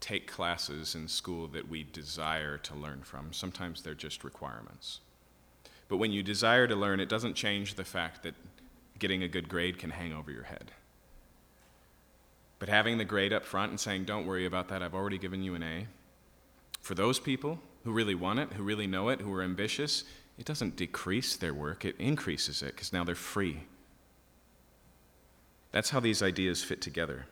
take 0.00 0.30
classes 0.30 0.94
in 0.94 1.08
school 1.08 1.46
that 1.48 1.68
we 1.68 1.84
desire 1.84 2.56
to 2.58 2.74
learn 2.74 3.02
from. 3.02 3.32
Sometimes 3.32 3.82
they're 3.82 3.94
just 3.94 4.24
requirements. 4.24 5.00
But 5.88 5.98
when 5.98 6.12
you 6.12 6.22
desire 6.22 6.66
to 6.66 6.76
learn, 6.76 7.00
it 7.00 7.08
doesn't 7.08 7.34
change 7.34 7.74
the 7.74 7.84
fact 7.84 8.22
that 8.22 8.34
getting 8.98 9.22
a 9.22 9.28
good 9.28 9.48
grade 9.48 9.78
can 9.78 9.90
hang 9.90 10.12
over 10.12 10.30
your 10.30 10.44
head. 10.44 10.72
But 12.58 12.68
having 12.68 12.98
the 12.98 13.04
grade 13.04 13.32
up 13.32 13.44
front 13.44 13.70
and 13.70 13.80
saying, 13.80 14.04
don't 14.04 14.26
worry 14.26 14.46
about 14.46 14.68
that, 14.68 14.82
I've 14.82 14.94
already 14.94 15.18
given 15.18 15.42
you 15.42 15.54
an 15.54 15.62
A, 15.62 15.86
for 16.80 16.94
those 16.94 17.18
people 17.18 17.58
who 17.84 17.92
really 17.92 18.14
want 18.14 18.38
it, 18.38 18.52
who 18.52 18.62
really 18.62 18.86
know 18.86 19.08
it, 19.08 19.20
who 19.20 19.32
are 19.34 19.42
ambitious, 19.42 20.04
it 20.40 20.46
doesn't 20.46 20.74
decrease 20.74 21.36
their 21.36 21.52
work, 21.52 21.84
it 21.84 21.94
increases 21.98 22.62
it 22.62 22.74
because 22.74 22.94
now 22.94 23.04
they're 23.04 23.14
free. 23.14 23.64
That's 25.70 25.90
how 25.90 26.00
these 26.00 26.22
ideas 26.22 26.64
fit 26.64 26.80
together. 26.80 27.26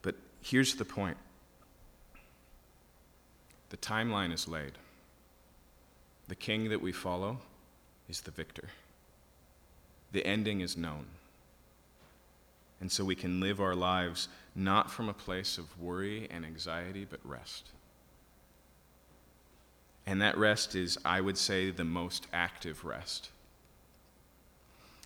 But 0.00 0.16
here's 0.40 0.74
the 0.74 0.86
point 0.86 1.18
the 3.68 3.76
timeline 3.76 4.32
is 4.32 4.48
laid. 4.48 4.72
The 6.28 6.34
king 6.34 6.70
that 6.70 6.80
we 6.80 6.90
follow 6.90 7.38
is 8.08 8.22
the 8.22 8.30
victor. 8.30 8.70
The 10.12 10.24
ending 10.24 10.62
is 10.62 10.78
known. 10.78 11.04
And 12.80 12.90
so 12.90 13.04
we 13.04 13.14
can 13.14 13.40
live 13.40 13.60
our 13.60 13.74
lives 13.74 14.28
not 14.54 14.90
from 14.90 15.10
a 15.10 15.14
place 15.14 15.58
of 15.58 15.78
worry 15.78 16.26
and 16.30 16.46
anxiety, 16.46 17.06
but 17.08 17.20
rest. 17.24 17.68
And 20.10 20.20
that 20.22 20.36
rest 20.36 20.74
is, 20.74 20.98
I 21.04 21.20
would 21.20 21.38
say, 21.38 21.70
the 21.70 21.84
most 21.84 22.26
active 22.32 22.84
rest. 22.84 23.30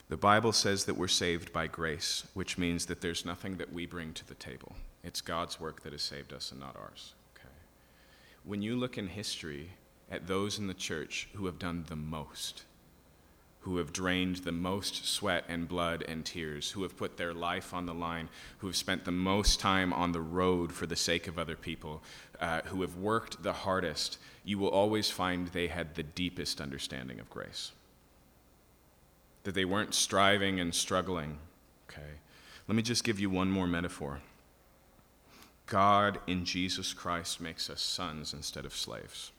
The 0.08 0.16
Bible 0.16 0.52
says 0.52 0.86
that 0.86 0.96
we're 0.96 1.08
saved 1.08 1.52
by 1.52 1.66
grace, 1.66 2.26
which 2.32 2.56
means 2.56 2.86
that 2.86 3.02
there's 3.02 3.26
nothing 3.26 3.58
that 3.58 3.70
we 3.70 3.84
bring 3.84 4.14
to 4.14 4.26
the 4.26 4.34
table. 4.34 4.76
It's 5.02 5.20
God's 5.20 5.60
work 5.60 5.82
that 5.82 5.92
has 5.92 6.00
saved 6.00 6.32
us 6.32 6.50
and 6.52 6.58
not 6.58 6.76
ours. 6.76 7.12
Okay? 7.36 7.52
When 8.44 8.62
you 8.62 8.76
look 8.76 8.96
in 8.96 9.08
history 9.08 9.72
at 10.10 10.26
those 10.26 10.58
in 10.58 10.68
the 10.68 10.72
church 10.72 11.28
who 11.34 11.44
have 11.44 11.58
done 11.58 11.84
the 11.86 11.96
most, 11.96 12.62
who 13.60 13.76
have 13.76 13.92
drained 13.92 14.36
the 14.36 14.52
most 14.52 15.06
sweat 15.06 15.44
and 15.48 15.68
blood 15.68 16.02
and 16.08 16.24
tears, 16.24 16.70
who 16.70 16.82
have 16.82 16.96
put 16.96 17.18
their 17.18 17.34
life 17.34 17.74
on 17.74 17.84
the 17.84 17.92
line, 17.92 18.30
who 18.58 18.68
have 18.68 18.76
spent 18.76 19.04
the 19.04 19.12
most 19.12 19.60
time 19.60 19.92
on 19.92 20.12
the 20.12 20.20
road 20.22 20.72
for 20.72 20.86
the 20.86 20.96
sake 20.96 21.26
of 21.26 21.38
other 21.38 21.56
people, 21.56 22.02
uh, 22.40 22.62
who 22.66 22.82
have 22.82 22.96
worked 22.96 23.42
the 23.42 23.52
hardest, 23.52 24.18
you 24.44 24.58
will 24.58 24.68
always 24.68 25.10
find 25.10 25.48
they 25.48 25.68
had 25.68 25.94
the 25.94 26.02
deepest 26.02 26.60
understanding 26.60 27.20
of 27.20 27.30
grace. 27.30 27.72
That 29.44 29.54
they 29.54 29.64
weren't 29.64 29.94
striving 29.94 30.60
and 30.60 30.74
struggling. 30.74 31.38
Okay. 31.88 32.02
Let 32.68 32.76
me 32.76 32.82
just 32.82 33.04
give 33.04 33.20
you 33.20 33.30
one 33.30 33.50
more 33.50 33.66
metaphor. 33.66 34.20
God 35.66 36.18
in 36.26 36.44
Jesus 36.44 36.92
Christ 36.92 37.40
makes 37.40 37.70
us 37.70 37.80
sons 37.80 38.32
instead 38.32 38.64
of 38.64 38.74
slaves. 38.74 39.32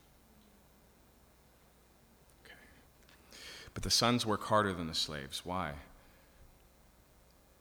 Okay. 2.43 2.55
But 3.73 3.83
the 3.83 3.91
sons 3.91 4.25
work 4.25 4.43
harder 4.43 4.73
than 4.73 4.87
the 4.87 4.95
slaves. 4.95 5.41
Why? 5.43 5.73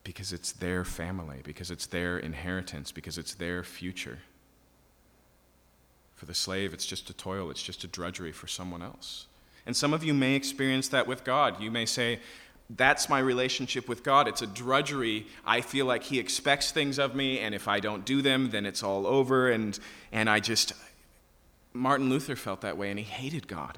Because 0.03 0.33
it's 0.33 0.53
their 0.53 0.85
family, 0.85 1.41
because 1.45 1.71
it's 1.71 1.87
their 1.87 2.19
inheritance, 2.19 2.93
because 2.93 3.19
it's 3.19 3.35
their 3.35 3.63
future. 3.63 4.19
For 6.25 6.29
the 6.29 6.35
slave, 6.35 6.73
it's 6.73 6.87
just 6.87 7.11
a 7.11 7.13
toil, 7.13 7.51
it's 7.51 7.63
just 7.63 7.85
a 7.85 7.87
drudgery 7.87 8.33
for 8.33 8.47
someone 8.47 8.81
else. 8.81 9.27
And 9.67 9.77
some 9.77 9.93
of 9.93 10.03
you 10.03 10.15
may 10.15 10.35
experience 10.35 10.89
that 10.89 11.07
with 11.07 11.23
God. 11.23 11.61
You 11.61 11.71
may 11.71 11.85
say, 11.85 12.19
that's 12.71 13.11
my 13.11 13.19
relationship 13.19 13.89
with 13.91 14.03
God. 14.03 14.27
It's 14.27 14.41
a 14.41 14.47
drudgery. 14.47 15.27
I 15.45 15.61
feel 15.61 15.85
like 15.85 16.05
He 16.05 16.19
expects 16.19 16.73
things 16.73 16.99
of 16.99 17.15
me, 17.15 17.41
and 17.41 17.55
if 17.55 17.69
I 17.69 17.79
don't 17.79 18.07
do 18.07 18.23
them, 18.23 18.49
then 18.49 18.65
it's 18.65 18.83
all 18.83 19.07
over. 19.07 19.51
And, 19.51 19.79
and 20.13 20.31
I 20.31 20.41
just, 20.41 20.73
Martin 21.75 22.09
Luther 22.09 22.37
felt 22.37 22.63
that 22.63 22.79
way, 22.79 22.89
and 22.89 22.99
he 22.99 23.05
hated 23.05 23.47
God. 23.47 23.77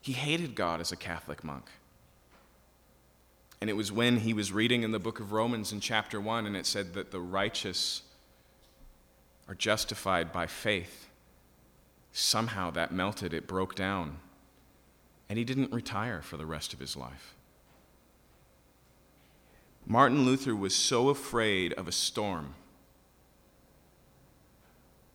He 0.00 0.12
hated 0.12 0.56
God 0.56 0.80
as 0.80 0.90
a 0.90 0.96
Catholic 0.96 1.44
monk. 1.44 1.66
And 3.60 3.70
it 3.70 3.74
was 3.74 3.92
when 3.92 4.16
he 4.16 4.34
was 4.34 4.50
reading 4.50 4.82
in 4.82 4.90
the 4.90 4.98
book 4.98 5.20
of 5.20 5.30
Romans 5.30 5.72
in 5.72 5.78
chapter 5.78 6.20
1, 6.20 6.46
and 6.46 6.56
it 6.56 6.66
said 6.66 6.94
that 6.94 7.12
the 7.12 7.20
righteous 7.20 8.02
are 9.48 9.54
justified 9.54 10.32
by 10.32 10.48
faith 10.48 11.10
somehow 12.14 12.70
that 12.70 12.92
melted, 12.92 13.34
it 13.34 13.46
broke 13.46 13.74
down. 13.74 14.18
And 15.28 15.36
he 15.36 15.44
didn't 15.44 15.72
retire 15.72 16.22
for 16.22 16.36
the 16.36 16.46
rest 16.46 16.72
of 16.72 16.78
his 16.78 16.96
life. 16.96 17.34
Martin 19.84 20.24
Luther 20.24 20.54
was 20.54 20.74
so 20.74 21.08
afraid 21.08 21.72
of 21.74 21.88
a 21.88 21.92
storm 21.92 22.54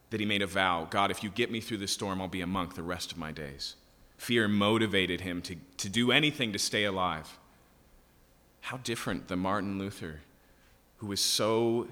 that 0.10 0.20
he 0.20 0.26
made 0.26 0.42
a 0.42 0.48
vow 0.48 0.88
God, 0.90 1.10
if 1.10 1.24
you 1.24 1.30
get 1.30 1.50
me 1.50 1.62
through 1.62 1.78
this 1.78 1.94
storm, 1.94 2.22
I'll 2.22 2.28
be 2.28 2.42
a 2.42 2.48
monk 2.48 2.76
the 2.76 2.84
rest 2.84 3.12
of 3.12 3.18
my 3.18 3.32
days. 3.32 3.76
Fear 4.18 4.50
motivated 4.50 5.22
him 5.22 5.42
to, 5.44 5.56
to 5.78 5.90
do 5.90 6.12
anything 6.12 6.52
to 6.52 6.60
stay 6.60 6.84
alive. 6.84 7.38
How 8.62 8.78
different 8.78 9.30
the 9.30 9.38
Martin 9.38 9.80
Luther, 9.80 10.22
who 10.98 11.08
was 11.08 11.22
so 11.22 11.88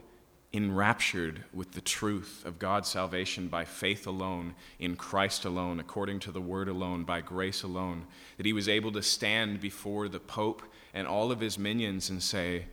enraptured 0.58 1.44
with 1.54 1.74
the 1.74 1.82
truth 1.82 2.44
of 2.44 2.58
God's 2.58 2.90
salvation 2.90 3.48
by 3.48 3.64
faith 3.64 4.08
alone, 4.08 4.56
in 4.80 4.96
Christ 4.96 5.46
alone, 5.46 5.80
according 5.80 6.20
to 6.22 6.32
the 6.32 6.42
word 6.42 6.68
alone, 6.68 7.04
by 7.04 7.22
grace 7.22 7.62
alone, 7.62 8.08
that 8.38 8.46
he 8.46 8.54
was 8.54 8.68
able 8.68 8.92
to 8.94 9.04
stand 9.04 9.62
before 9.62 10.10
the 10.10 10.20
Pope 10.20 10.64
and 10.96 11.08
all 11.08 11.32
of 11.32 11.40
his 11.40 11.60
minions 11.60 12.10
and 12.10 12.22
say, 12.24 12.66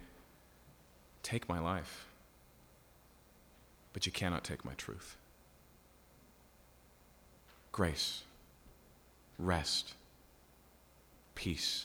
Take 1.23 1.47
my 1.47 1.59
life, 1.59 2.07
but 3.93 4.07
you 4.07 4.13
cannot 4.13 4.45
take 4.45 4.65
my 4.65 4.75
truth. 4.75 5.17
Grace, 7.71 8.23
rest, 9.39 9.93
peace. 11.35 11.85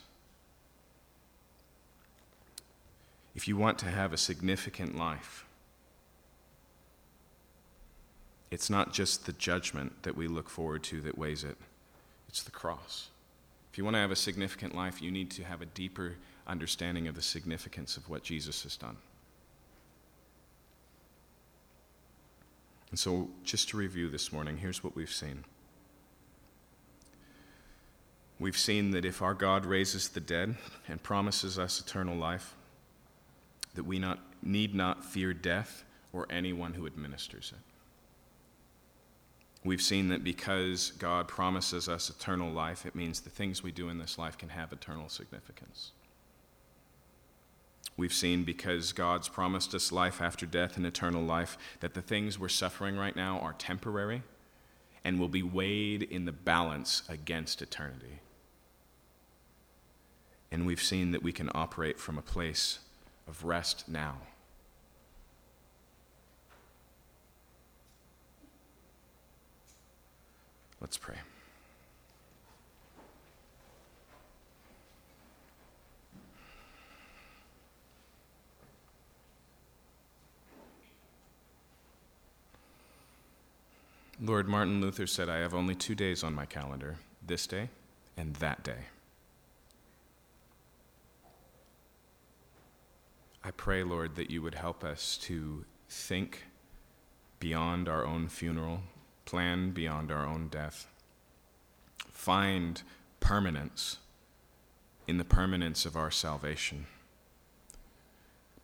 If 3.36 3.48
you 3.50 3.58
want 3.58 3.78
to 3.80 3.88
have 3.88 4.14
a 4.14 4.18
significant 4.18 4.98
life, 4.98 5.46
it's 8.52 8.70
not 8.70 8.94
just 8.94 9.26
the 9.26 9.34
judgment 9.34 10.04
that 10.04 10.16
we 10.16 10.28
look 10.28 10.50
forward 10.50 10.84
to 10.84 11.02
that 11.02 11.18
weighs 11.18 11.44
it, 11.44 11.58
it's 12.28 12.44
the 12.44 12.52
cross. 12.52 13.10
If 13.72 13.78
you 13.78 13.84
want 13.84 13.96
to 13.96 14.00
have 14.00 14.12
a 14.12 14.16
significant 14.16 14.76
life, 14.76 15.02
you 15.02 15.12
need 15.12 15.30
to 15.32 15.44
have 15.44 15.62
a 15.62 15.66
deeper 15.66 16.16
understanding 16.48 17.08
of 17.08 17.16
the 17.16 17.22
significance 17.22 17.98
of 17.98 18.10
what 18.10 18.24
Jesus 18.24 18.64
has 18.64 18.76
done. 18.76 18.98
And 22.90 22.98
so, 22.98 23.30
just 23.44 23.70
to 23.70 23.78
review 23.78 24.10
this 24.10 24.34
morning, 24.34 24.58
here's 24.58 24.84
what 24.84 24.96
we've 24.96 25.12
seen. 25.12 25.44
We've 28.40 28.58
seen 28.58 28.92
that 28.92 29.06
if 29.06 29.22
our 29.22 29.36
God 29.36 29.66
raises 29.66 30.10
the 30.10 30.22
dead 30.22 30.56
and 30.88 31.04
promises 31.04 31.60
us 31.60 31.80
eternal 31.80 32.16
life, 32.16 32.56
that 33.76 33.84
we 33.84 34.00
not, 34.00 34.20
need 34.42 34.74
not 34.74 35.06
fear 35.06 35.34
death 35.34 35.84
or 36.14 36.26
anyone 36.32 36.74
who 36.74 36.88
administers 36.88 37.54
it. 37.56 37.69
We've 39.64 39.82
seen 39.82 40.08
that 40.10 40.24
because 40.24 40.92
God 41.00 41.28
promises 41.28 41.90
us 41.90 42.10
eternal 42.10 42.50
life, 42.50 42.86
it 42.86 42.96
means 42.96 43.20
the 43.20 43.30
things 43.30 43.62
we 43.62 43.72
do 43.72 43.90
in 43.90 43.98
this 43.98 44.18
life 44.18 44.38
can 44.38 44.50
have 44.50 44.72
eternal 44.72 45.10
significance. 45.10 45.92
We've 47.98 48.14
seen 48.14 48.46
because 48.46 48.94
God's 48.94 49.28
promised 49.28 49.76
us 49.76 49.92
life 49.92 50.22
after 50.22 50.46
death 50.46 50.78
and 50.78 50.86
eternal 50.86 51.22
life 51.22 51.58
that 51.82 51.94
the 51.94 52.02
things 52.02 52.40
we're 52.40 52.48
suffering 52.48 52.96
right 52.96 53.16
now 53.16 53.40
are 53.40 53.52
temporary 53.52 54.24
and 55.04 55.20
will 55.20 55.28
be 55.28 55.44
weighed 55.44 56.04
in 56.04 56.24
the 56.24 56.32
balance 56.32 57.04
against 57.10 57.62
eternity. 57.62 58.20
And 60.50 60.66
we've 60.66 60.82
seen 60.82 61.12
that 61.12 61.24
we 61.24 61.34
can 61.34 61.52
operate 61.54 62.00
from 62.00 62.18
a 62.18 62.22
place 62.22 62.80
of 63.28 63.44
rest 63.44 63.90
now. 63.90 64.20
Let's 70.82 70.98
pray. 70.98 71.16
Lord, 84.22 84.50
Martin 84.50 84.82
Luther 84.82 85.08
said, 85.08 85.30
I 85.30 85.38
have 85.38 85.54
only 85.54 85.76
two 85.76 85.96
days 85.96 86.24
on 86.24 86.36
my 86.36 86.46
calendar 86.46 86.98
this 87.26 87.48
day 87.48 87.70
and 88.18 88.36
that 88.36 88.64
day. 88.64 88.88
I 93.44 93.52
pray, 93.52 93.84
Lord, 93.84 94.16
that 94.18 94.30
you 94.30 94.42
would 94.42 94.56
help 94.56 94.84
us 94.84 95.18
to 95.24 95.64
think 95.88 96.44
beyond 97.40 97.88
our 97.88 98.06
own 98.06 98.28
funeral, 98.28 98.82
plan 99.30 99.70
beyond 99.70 100.12
our 100.12 100.26
own 100.26 100.48
death, 100.48 100.88
find 102.12 102.82
permanence 103.20 103.98
in 105.08 105.18
the 105.18 105.24
permanence 105.24 105.86
of 105.86 105.96
our 105.96 106.10
salvation. 106.10 106.88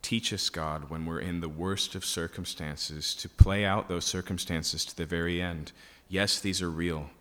Teach 0.01 0.33
us, 0.33 0.49
God, 0.49 0.89
when 0.89 1.05
we're 1.05 1.19
in 1.19 1.41
the 1.41 1.49
worst 1.49 1.93
of 1.93 2.03
circumstances, 2.03 3.13
to 3.13 3.29
play 3.29 3.63
out 3.63 3.89
those 3.89 4.05
circumstances 4.05 4.83
to 4.85 4.97
the 4.97 5.05
very 5.05 5.39
end. 5.39 5.71
Yes, 6.09 6.39
these 6.39 6.63
are 6.63 6.71
real. 6.71 7.11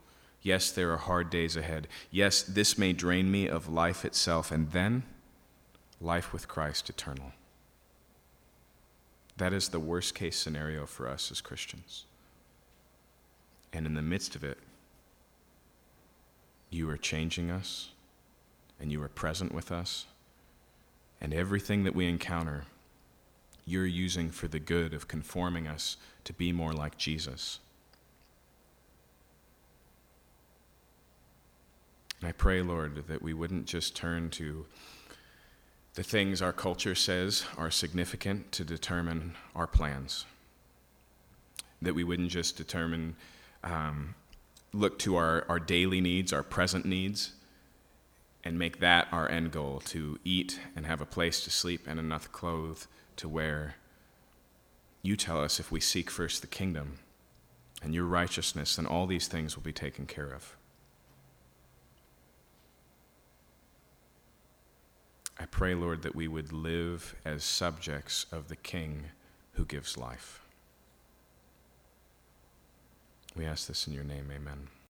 Yes, 0.40 0.70
there 0.70 0.90
are 0.92 0.96
hard 0.96 1.28
days 1.28 1.54
ahead. 1.54 1.86
Yes, 2.10 2.42
this 2.42 2.78
may 2.78 2.94
drain 2.94 3.30
me 3.30 3.46
of 3.46 3.68
life 3.68 4.06
itself, 4.06 4.50
and 4.50 4.72
then 4.72 5.02
life 6.00 6.32
with 6.32 6.48
Christ 6.48 6.88
eternal. 6.88 7.32
That 9.36 9.52
is 9.52 9.68
the 9.68 9.80
worst 9.80 10.14
case 10.14 10.38
scenario 10.38 10.86
for 10.86 11.06
us 11.06 11.30
as 11.30 11.42
Christians. 11.42 12.06
And 13.74 13.86
in 13.86 13.94
the 13.94 14.02
midst 14.02 14.36
of 14.36 14.44
it, 14.44 14.56
you 16.70 16.88
are 16.88 16.96
changing 16.96 17.50
us, 17.50 17.90
and 18.80 18.90
you 18.90 19.02
are 19.02 19.08
present 19.08 19.52
with 19.52 19.70
us, 19.72 20.06
and 21.20 21.34
everything 21.34 21.82
that 21.84 21.94
we 21.94 22.08
encounter 22.08 22.64
you're 23.66 23.84
using 23.84 24.30
for 24.30 24.46
the 24.46 24.60
good 24.60 24.94
of 24.94 25.08
conforming 25.08 25.66
us 25.66 25.96
to 26.22 26.32
be 26.32 26.52
more 26.52 26.72
like 26.72 26.96
Jesus. 26.96 27.58
And 32.20 32.28
I 32.28 32.32
pray, 32.32 32.62
Lord, 32.62 33.08
that 33.08 33.22
we 33.22 33.34
wouldn't 33.34 33.66
just 33.66 33.96
turn 33.96 34.30
to 34.30 34.66
the 35.94 36.02
things 36.02 36.40
our 36.40 36.52
culture 36.52 36.94
says 36.94 37.44
are 37.56 37.70
significant 37.70 38.52
to 38.52 38.64
determine 38.64 39.34
our 39.54 39.66
plans. 39.66 40.26
That 41.82 41.94
we 41.94 42.04
wouldn't 42.04 42.30
just 42.30 42.56
determine, 42.56 43.16
um, 43.64 44.14
look 44.72 44.98
to 45.00 45.16
our, 45.16 45.44
our 45.48 45.58
daily 45.58 46.00
needs, 46.00 46.32
our 46.32 46.42
present 46.42 46.84
needs, 46.84 47.32
and 48.44 48.58
make 48.58 48.80
that 48.80 49.08
our 49.10 49.28
end 49.28 49.50
goal 49.50 49.80
to 49.86 50.18
eat 50.24 50.60
and 50.76 50.86
have 50.86 51.00
a 51.00 51.06
place 51.06 51.42
to 51.42 51.50
sleep 51.50 51.86
and 51.86 51.98
enough 51.98 52.30
clothes 52.30 52.86
to 53.16 53.28
wear. 53.28 53.76
you 55.02 55.16
tell 55.16 55.42
us 55.42 55.58
if 55.60 55.70
we 55.70 55.80
seek 55.80 56.10
first 56.10 56.40
the 56.40 56.46
kingdom 56.46 56.98
and 57.82 57.94
your 57.94 58.04
righteousness, 58.04 58.76
then 58.76 58.86
all 58.86 59.06
these 59.06 59.28
things 59.28 59.56
will 59.56 59.62
be 59.62 59.72
taken 59.72 60.06
care 60.06 60.32
of. 60.32 60.56
I 65.38 65.46
pray, 65.46 65.74
Lord, 65.74 66.02
that 66.02 66.14
we 66.14 66.28
would 66.28 66.52
live 66.52 67.16
as 67.24 67.44
subjects 67.44 68.26
of 68.30 68.48
the 68.48 68.56
King 68.56 69.06
who 69.52 69.64
gives 69.64 69.98
life. 69.98 70.43
We 73.36 73.46
ask 73.46 73.66
this 73.66 73.86
in 73.86 73.92
your 73.92 74.04
name, 74.04 74.30
amen. 74.30 74.68